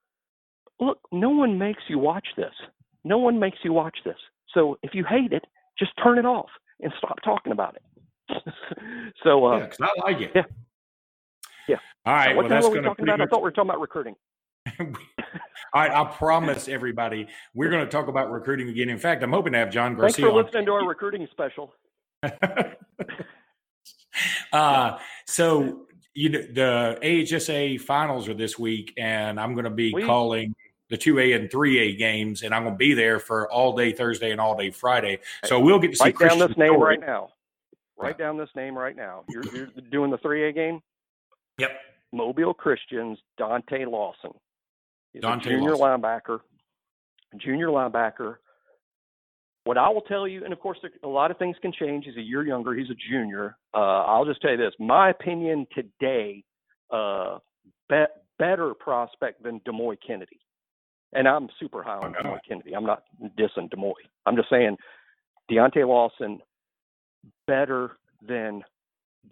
Look, 0.78 1.00
no 1.10 1.30
one 1.30 1.58
makes 1.58 1.82
you 1.88 1.98
watch 1.98 2.26
this. 2.36 2.54
No 3.02 3.18
one 3.18 3.40
makes 3.40 3.58
you 3.64 3.72
watch 3.72 3.98
this. 4.04 4.16
So 4.52 4.78
if 4.84 4.94
you 4.94 5.04
hate 5.04 5.32
it, 5.32 5.44
just 5.76 5.90
turn 6.00 6.18
it 6.18 6.24
off 6.24 6.50
and 6.80 6.92
stop 6.98 7.18
talking 7.24 7.50
about 7.50 7.76
it. 7.76 7.82
so 9.24 9.46
uh, 9.46 9.58
yeah, 9.58 9.68
I 9.80 10.12
like 10.12 10.20
it. 10.20 10.30
Yeah. 10.34 10.42
Yeah. 11.68 11.76
All 12.06 12.14
right. 12.14 12.36
What 12.36 12.44
well, 12.44 12.48
the 12.50 12.54
hell 12.54 12.66
are 12.66 12.70
we 12.70 12.80
talking 12.80 13.04
about? 13.04 13.18
Much... 13.18 13.26
I 13.26 13.30
thought 13.30 13.40
we 13.40 13.44
were 13.44 13.50
talking 13.50 13.70
about 13.70 13.80
recruiting. 13.80 14.14
All 15.72 15.82
right, 15.82 15.90
I 15.90 16.04
promise 16.04 16.68
everybody 16.68 17.26
we're 17.54 17.70
going 17.70 17.84
to 17.84 17.90
talk 17.90 18.08
about 18.08 18.30
recruiting 18.30 18.68
again. 18.68 18.88
In 18.88 18.98
fact, 18.98 19.22
I'm 19.22 19.32
hoping 19.32 19.52
to 19.52 19.58
have 19.58 19.70
John 19.70 19.94
Garcia. 19.94 20.24
Thanks 20.24 20.30
for 20.30 20.42
listening 20.42 20.66
to 20.66 20.72
our 20.72 20.86
recruiting 20.86 21.26
special. 21.30 21.74
uh, 24.52 24.98
so 25.26 25.86
you 26.14 26.28
know 26.30 26.42
the 26.42 26.98
AHSA 27.02 27.80
finals 27.80 28.28
are 28.28 28.34
this 28.34 28.58
week, 28.58 28.92
and 28.96 29.38
I'm 29.40 29.54
going 29.54 29.64
to 29.64 29.70
be 29.70 29.92
we, 29.92 30.04
calling 30.04 30.54
the 30.90 30.96
two 30.96 31.18
A 31.18 31.32
and 31.32 31.50
three 31.50 31.78
A 31.78 31.96
games, 31.96 32.42
and 32.42 32.54
I'm 32.54 32.62
going 32.62 32.74
to 32.74 32.78
be 32.78 32.94
there 32.94 33.18
for 33.18 33.50
all 33.50 33.74
day 33.74 33.92
Thursday 33.92 34.30
and 34.30 34.40
all 34.40 34.56
day 34.56 34.70
Friday. 34.70 35.18
So 35.44 35.58
we'll 35.58 35.78
get 35.78 35.92
to 35.92 35.96
see. 35.96 36.04
Write 36.04 36.18
down 36.18 36.38
this 36.38 36.56
name 36.56 36.80
right 36.80 37.00
now. 37.00 37.30
write 37.96 38.18
down 38.18 38.36
this 38.36 38.50
name 38.54 38.76
right 38.76 38.96
now. 38.96 39.24
You're, 39.28 39.44
you're 39.54 39.68
doing 39.90 40.10
the 40.10 40.18
3A 40.18 40.54
game? 40.54 40.80
Yep. 41.58 41.70
Mobile 42.12 42.54
Christians, 42.54 43.18
Deontay 43.40 43.90
Lawson. 43.90 44.30
He's 45.14 45.22
Dante 45.22 45.48
junior 45.48 45.76
Lawson. 45.76 46.02
linebacker. 46.02 46.40
Junior 47.38 47.68
linebacker. 47.68 48.36
What 49.64 49.78
I 49.78 49.88
will 49.88 50.02
tell 50.02 50.28
you, 50.28 50.44
and 50.44 50.52
of 50.52 50.60
course, 50.60 50.78
a 51.02 51.08
lot 51.08 51.30
of 51.30 51.38
things 51.38 51.56
can 51.62 51.72
change. 51.72 52.04
He's 52.04 52.16
a 52.16 52.20
year 52.20 52.44
younger. 52.44 52.74
He's 52.74 52.90
a 52.90 53.10
junior. 53.10 53.56
Uh, 53.72 54.02
I'll 54.02 54.26
just 54.26 54.42
tell 54.42 54.50
you 54.50 54.58
this: 54.58 54.74
my 54.78 55.08
opinion 55.08 55.66
today, 55.74 56.44
uh, 56.90 57.38
be- 57.88 58.04
better 58.38 58.74
prospect 58.74 59.42
than 59.42 59.60
Demouy 59.60 59.96
Kennedy. 60.06 60.38
And 61.14 61.26
I'm 61.26 61.48
super 61.58 61.82
high 61.82 61.96
on. 61.96 62.12
Demouy 62.12 62.40
Kennedy. 62.46 62.74
I'm 62.74 62.84
not 62.84 63.04
dissing 63.38 63.70
Demouy. 63.72 63.92
I'm 64.26 64.36
just 64.36 64.50
saying 64.50 64.76
Deontay 65.50 65.86
Lawson 65.86 66.40
better 67.46 67.92
than 68.26 68.62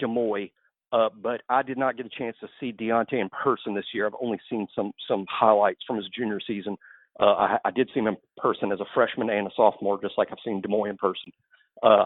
Demouy. 0.01 0.51
Uh, 0.93 1.09
but 1.23 1.41
I 1.49 1.63
did 1.63 1.79
not 1.79 1.97
get 1.97 2.05
a 2.07 2.11
chance 2.11 2.37
to 2.41 2.49
see 2.61 2.73
Deontay 2.73 3.21
in 3.21 3.31
person 3.31 3.75
this 3.75 3.87
year. 3.95 4.07
I've 4.07 4.13
only 4.21 4.39
seen 4.51 4.67
some 4.77 4.93
some 5.09 5.25
highlights 5.29 5.81
from 5.87 5.97
his 5.97 6.07
junior 6.17 6.39
season. 6.47 6.77
Uh, 7.19 7.25
I, 7.25 7.57
I 7.65 7.71
did 7.71 7.91
see 7.93 8.01
him 8.01 8.09
in 8.09 8.17
person 8.37 8.73
as 8.73 8.81
a 8.81 8.85
freshman 8.95 9.31
and 9.31 9.47
a 9.47 9.51
sophomore, 9.57 10.01
just 10.01 10.19
like 10.19 10.29
I've 10.31 10.39
seen 10.45 10.61
Demouy 10.61 10.91
in 10.91 10.97
person. 10.97 11.33
Uh, 11.83 12.05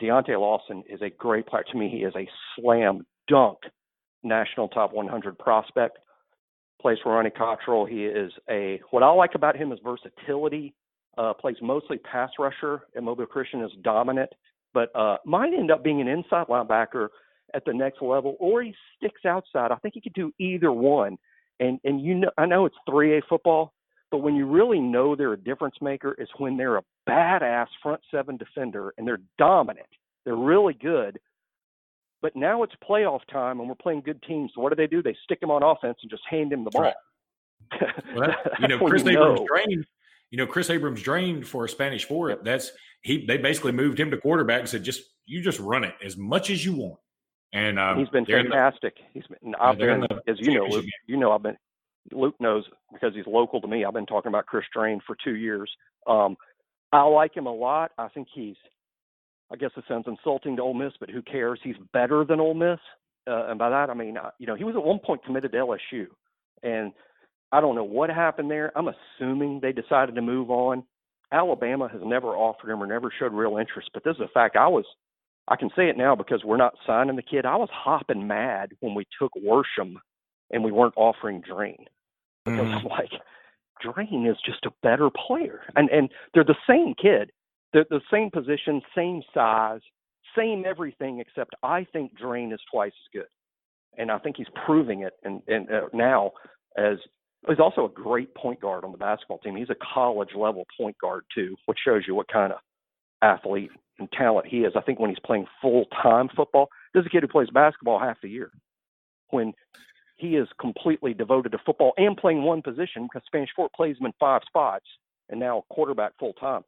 Deontay 0.00 0.38
Lawson 0.38 0.84
is 0.88 1.00
a 1.00 1.10
great 1.10 1.46
player. 1.46 1.64
To 1.72 1.78
me, 1.78 1.88
he 1.88 1.98
is 1.98 2.14
a 2.16 2.28
slam 2.54 3.06
dunk 3.28 3.58
national 4.22 4.68
top 4.68 4.92
100 4.92 5.38
prospect. 5.38 5.98
Plays 6.80 6.98
for 7.02 7.14
Ronnie 7.14 7.30
Cottrell. 7.30 7.86
He 7.86 8.04
is 8.04 8.30
a 8.48 8.80
what 8.90 9.02
I 9.02 9.10
like 9.10 9.34
about 9.34 9.56
him 9.56 9.72
is 9.72 9.78
versatility. 9.82 10.74
Uh, 11.16 11.32
plays 11.32 11.56
mostly 11.62 11.98
pass 11.98 12.30
rusher, 12.38 12.82
and 12.94 13.04
Mobile 13.04 13.26
Christian 13.26 13.62
is 13.62 13.72
dominant, 13.82 14.30
but 14.74 14.94
uh, 14.94 15.16
might 15.24 15.52
end 15.52 15.70
up 15.70 15.82
being 15.82 16.00
an 16.00 16.06
inside 16.06 16.46
linebacker 16.46 17.08
at 17.54 17.64
the 17.64 17.72
next 17.72 18.02
level, 18.02 18.36
or 18.38 18.62
he 18.62 18.74
sticks 18.96 19.24
outside. 19.24 19.70
I 19.72 19.76
think 19.76 19.94
he 19.94 20.00
could 20.00 20.14
do 20.14 20.32
either 20.38 20.72
one. 20.72 21.18
And 21.60 21.80
and 21.84 22.00
you 22.00 22.14
know, 22.14 22.30
I 22.38 22.46
know 22.46 22.66
it's 22.66 22.76
3A 22.88 23.22
football, 23.28 23.72
but 24.10 24.18
when 24.18 24.36
you 24.36 24.46
really 24.46 24.80
know 24.80 25.16
they're 25.16 25.32
a 25.32 25.38
difference 25.38 25.76
maker, 25.80 26.14
is 26.18 26.28
when 26.38 26.56
they're 26.56 26.76
a 26.76 26.84
badass 27.08 27.66
front 27.82 28.00
seven 28.10 28.36
defender 28.36 28.94
and 28.96 29.06
they're 29.06 29.20
dominant. 29.38 29.88
They're 30.24 30.36
really 30.36 30.74
good. 30.74 31.18
But 32.20 32.34
now 32.34 32.62
it's 32.64 32.72
playoff 32.88 33.20
time 33.30 33.60
and 33.60 33.68
we're 33.68 33.76
playing 33.76 34.02
good 34.02 34.22
teams. 34.22 34.50
So 34.54 34.60
what 34.60 34.70
do 34.70 34.76
they 34.76 34.88
do? 34.88 35.02
They 35.02 35.16
stick 35.24 35.38
him 35.40 35.50
on 35.50 35.62
offense 35.62 35.98
and 36.02 36.10
just 36.10 36.22
hand 36.28 36.52
him 36.52 36.64
the 36.64 36.70
ball. 36.70 36.82
Right. 36.82 36.94
Well, 38.14 38.34
you 38.60 38.68
know, 38.68 38.78
Chris 38.88 39.04
you 39.04 39.10
Abrams 39.12 39.40
know. 39.40 39.46
drained. 39.46 39.86
You 40.30 40.38
know, 40.38 40.46
Kris 40.46 40.68
Abrams-Draine 40.68 41.46
for 41.46 41.64
a 41.64 41.68
Spanish 41.68 42.04
for 42.04 42.30
it. 42.30 42.44
That's 42.44 42.70
he. 43.02 43.24
They 43.24 43.38
basically 43.38 43.72
moved 43.72 43.98
him 43.98 44.10
to 44.10 44.18
quarterback 44.18 44.60
and 44.60 44.68
said, 44.68 44.84
"Just 44.84 45.02
you 45.24 45.40
just 45.40 45.58
run 45.58 45.84
it 45.84 45.94
as 46.04 46.16
much 46.18 46.50
as 46.50 46.64
you 46.64 46.74
want." 46.74 46.98
And 47.52 47.78
um, 47.78 47.98
He's 47.98 48.08
been 48.08 48.24
they're 48.26 48.42
the- 48.42 48.50
fantastic. 48.50 48.94
He's 49.12 49.24
been. 49.26 49.54
I've 49.54 49.78
been, 49.78 50.00
the 50.00 50.20
as 50.30 50.36
you 50.38 50.54
know, 50.54 50.66
Luke, 50.66 50.84
you 51.06 51.16
know, 51.16 51.32
I've 51.32 51.42
been. 51.42 51.56
Luke 52.12 52.34
knows 52.40 52.64
because 52.92 53.14
he's 53.14 53.26
local 53.26 53.60
to 53.60 53.68
me. 53.68 53.84
I've 53.84 53.92
been 53.92 54.06
talking 54.06 54.28
about 54.28 54.46
Kris 54.46 54.64
Draine 54.74 55.00
for 55.06 55.16
two 55.22 55.36
years. 55.36 55.70
Um, 56.06 56.36
I 56.92 57.02
like 57.02 57.36
him 57.36 57.46
a 57.46 57.54
lot. 57.54 57.92
I 57.98 58.08
think 58.08 58.28
he's. 58.34 58.56
I 59.50 59.56
guess 59.56 59.70
it 59.76 59.84
sounds 59.88 60.04
insulting 60.06 60.56
to 60.56 60.62
Ole 60.62 60.74
Miss, 60.74 60.92
but 61.00 61.10
who 61.10 61.22
cares? 61.22 61.58
He's 61.62 61.76
better 61.94 62.24
than 62.24 62.38
Ole 62.38 62.54
Miss, 62.54 62.78
uh, 63.26 63.46
and 63.48 63.58
by 63.58 63.70
that 63.70 63.88
I 63.88 63.94
mean, 63.94 64.18
uh, 64.18 64.30
you 64.38 64.46
know, 64.46 64.54
he 64.54 64.64
was 64.64 64.76
at 64.76 64.84
one 64.84 64.98
point 64.98 65.24
committed 65.24 65.52
to 65.52 65.58
LSU, 65.58 66.06
and 66.62 66.92
I 67.50 67.62
don't 67.62 67.74
know 67.74 67.84
what 67.84 68.10
happened 68.10 68.50
there. 68.50 68.72
I'm 68.76 68.88
assuming 68.88 69.60
they 69.60 69.72
decided 69.72 70.14
to 70.16 70.22
move 70.22 70.50
on. 70.50 70.84
Alabama 71.32 71.88
has 71.88 72.00
never 72.04 72.28
offered 72.28 72.70
him 72.70 72.82
or 72.82 72.86
never 72.86 73.10
showed 73.18 73.32
real 73.32 73.56
interest, 73.56 73.90
but 73.94 74.04
this 74.04 74.16
is 74.16 74.22
a 74.22 74.28
fact. 74.28 74.56
I 74.56 74.68
was 74.68 74.84
I 75.48 75.56
can 75.56 75.70
say 75.74 75.88
it 75.88 75.96
now 75.96 76.14
because 76.14 76.44
we're 76.44 76.56
not 76.56 76.74
signing 76.86 77.16
the 77.16 77.22
kid. 77.22 77.46
I 77.46 77.56
was 77.56 77.70
hopping 77.72 78.26
mad 78.26 78.72
when 78.80 78.94
we 78.94 79.06
took 79.18 79.32
Worsham 79.34 79.94
and 80.50 80.62
we 80.62 80.72
weren't 80.72 80.94
offering 80.96 81.42
Draine 81.42 81.86
because 82.44 82.68
Mhm. 82.68 82.74
I'm 82.74 82.84
like, 82.84 83.12
Draine 83.82 84.26
is 84.26 84.40
just 84.42 84.66
a 84.66 84.72
better 84.82 85.10
player, 85.10 85.64
and 85.76 85.88
and 85.90 86.12
they're 86.34 86.44
the 86.44 86.58
same 86.66 86.94
kid, 86.94 87.32
they're 87.72 87.84
the 87.84 88.02
same 88.10 88.30
position, 88.30 88.82
same 88.94 89.22
size, 89.32 89.80
same 90.36 90.64
everything, 90.66 91.20
except 91.20 91.54
I 91.62 91.84
think 91.84 92.14
Draine 92.18 92.52
is 92.52 92.60
twice 92.70 92.92
as 92.92 93.08
good, 93.12 93.28
and 93.96 94.10
I 94.10 94.18
think 94.18 94.36
he's 94.36 94.48
proving 94.66 95.02
it. 95.02 95.14
And 95.22 95.42
and 95.48 95.70
uh, 95.70 95.88
now 95.92 96.32
as 96.76 96.98
he's 97.46 97.60
also 97.60 97.84
a 97.84 97.88
great 97.88 98.34
point 98.34 98.60
guard 98.60 98.84
on 98.84 98.92
the 98.92 98.98
basketball 98.98 99.38
team. 99.38 99.56
He's 99.56 99.70
a 99.70 99.76
college 99.94 100.34
level 100.34 100.66
point 100.76 100.96
guard 100.98 101.24
too, 101.34 101.56
which 101.66 101.78
shows 101.84 102.02
you 102.06 102.14
what 102.14 102.28
kind 102.28 102.52
of 102.52 102.58
athlete 103.22 103.70
and 103.98 104.10
talent 104.12 104.46
he 104.46 104.58
is. 104.58 104.72
I 104.76 104.80
think 104.80 104.98
when 104.98 105.10
he's 105.10 105.18
playing 105.24 105.46
full 105.60 105.86
time 106.02 106.28
football, 106.34 106.68
this 106.94 107.02
is 107.02 107.06
a 107.06 107.10
kid 107.10 107.22
who 107.22 107.28
plays 107.28 107.48
basketball 107.52 107.98
half 107.98 108.20
the 108.22 108.28
year. 108.28 108.50
When 109.30 109.52
he 110.16 110.36
is 110.36 110.48
completely 110.60 111.14
devoted 111.14 111.52
to 111.52 111.58
football 111.64 111.92
and 111.96 112.16
playing 112.16 112.42
one 112.42 112.62
position 112.62 113.04
because 113.04 113.22
Spanish 113.26 113.50
Fort 113.54 113.72
plays 113.72 113.96
him 113.98 114.06
in 114.06 114.12
five 114.18 114.42
spots 114.46 114.84
and 115.28 115.38
now 115.38 115.64
quarterback 115.70 116.12
full 116.18 116.32
time. 116.34 116.62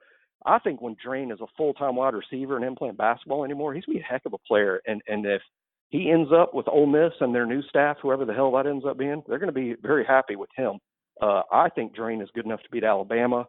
I 0.47 0.59
think 0.59 0.81
when 0.81 0.97
Draine 1.05 1.33
is 1.33 1.41
a 1.41 1.47
full 1.57 1.75
time 1.75 1.97
wide 1.97 2.15
receiver 2.15 2.57
and 2.57 2.65
him 2.65 2.77
playing 2.77 2.95
basketball 2.95 3.45
anymore, 3.45 3.75
he's 3.75 3.85
gonna 3.85 3.99
be 3.99 4.03
a 4.03 4.07
heck 4.07 4.23
of 4.25 4.33
a 4.33 4.39
player. 4.39 4.81
And 4.87 5.03
and 5.09 5.27
if 5.27 5.43
he 5.91 6.11
ends 6.11 6.31
up 6.33 6.55
with 6.55 6.69
Ole 6.69 6.87
Miss 6.87 7.13
and 7.21 7.35
their 7.35 7.47
new 7.47 7.63
staff, 7.63 7.99
whoever 8.01 8.25
the 8.25 8.33
hell 8.33 8.53
that 8.53 8.67
ends 8.67 8.85
up 8.87 8.97
being, 8.97 9.23
they're 9.29 9.39
to 9.39 9.53
be 9.53 9.75
very 9.83 10.05
happy 10.05 10.37
with 10.37 10.51
him. 10.57 10.79
Uh, 11.21 11.43
I 11.53 11.69
think 11.69 11.95
Draine 11.95 12.23
is 12.23 12.31
good 12.35 12.47
enough 12.47 12.63
to 12.63 12.71
beat 12.71 12.85
Alabama. 12.85 13.47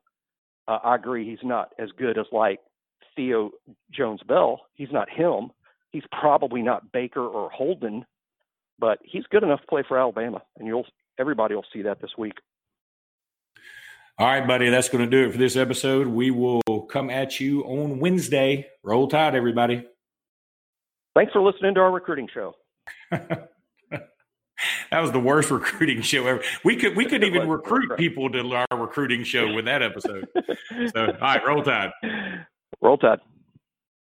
Uh, 0.67 0.79
I 0.83 0.95
agree 0.95 1.29
he's 1.29 1.39
not 1.43 1.69
as 1.79 1.89
good 1.97 2.17
as 2.17 2.25
like 2.31 2.59
Theo 3.15 3.51
Jones 3.91 4.21
Bell. 4.27 4.61
He's 4.73 4.91
not 4.91 5.09
him. 5.09 5.51
He's 5.91 6.03
probably 6.11 6.61
not 6.61 6.91
Baker 6.91 7.25
or 7.25 7.49
Holden, 7.49 8.05
but 8.79 8.99
he's 9.03 9.23
good 9.29 9.43
enough 9.43 9.61
to 9.61 9.67
play 9.67 9.83
for 9.87 9.97
Alabama, 9.99 10.41
and 10.57 10.67
you'll 10.67 10.85
everybody 11.19 11.55
will 11.55 11.65
see 11.73 11.81
that 11.83 12.01
this 12.01 12.11
week. 12.17 12.33
All 14.17 14.27
right, 14.27 14.45
buddy, 14.45 14.69
that's 14.69 14.89
going 14.89 15.03
to 15.03 15.09
do 15.09 15.27
it 15.27 15.31
for 15.31 15.37
this 15.37 15.55
episode. 15.55 16.07
We 16.07 16.31
will 16.31 16.61
come 16.89 17.09
at 17.09 17.39
you 17.39 17.63
on 17.63 17.99
Wednesday. 17.99 18.67
Roll 18.83 19.07
Tide, 19.07 19.35
everybody. 19.35 19.85
Thanks 21.15 21.33
for 21.33 21.41
listening 21.41 21.73
to 21.75 21.81
our 21.81 21.91
recruiting 21.91 22.29
show. 22.33 22.53
that 23.11 23.39
was 24.91 25.11
the 25.11 25.19
worst 25.19 25.51
recruiting 25.51 26.01
show 26.01 26.25
ever. 26.27 26.43
We 26.63 26.75
could 26.77 26.95
we 26.95 27.05
could 27.05 27.23
even 27.23 27.49
recruit 27.49 27.97
people 27.97 28.29
to 28.31 28.65
our 28.69 28.77
recruiting 28.77 29.23
show 29.23 29.53
with 29.53 29.65
that 29.65 29.81
episode. 29.81 30.27
So, 30.93 31.05
all 31.05 31.11
right, 31.19 31.45
roll 31.45 31.63
tide. 31.63 31.91
Roll 32.81 32.97
Tide. 32.97 33.30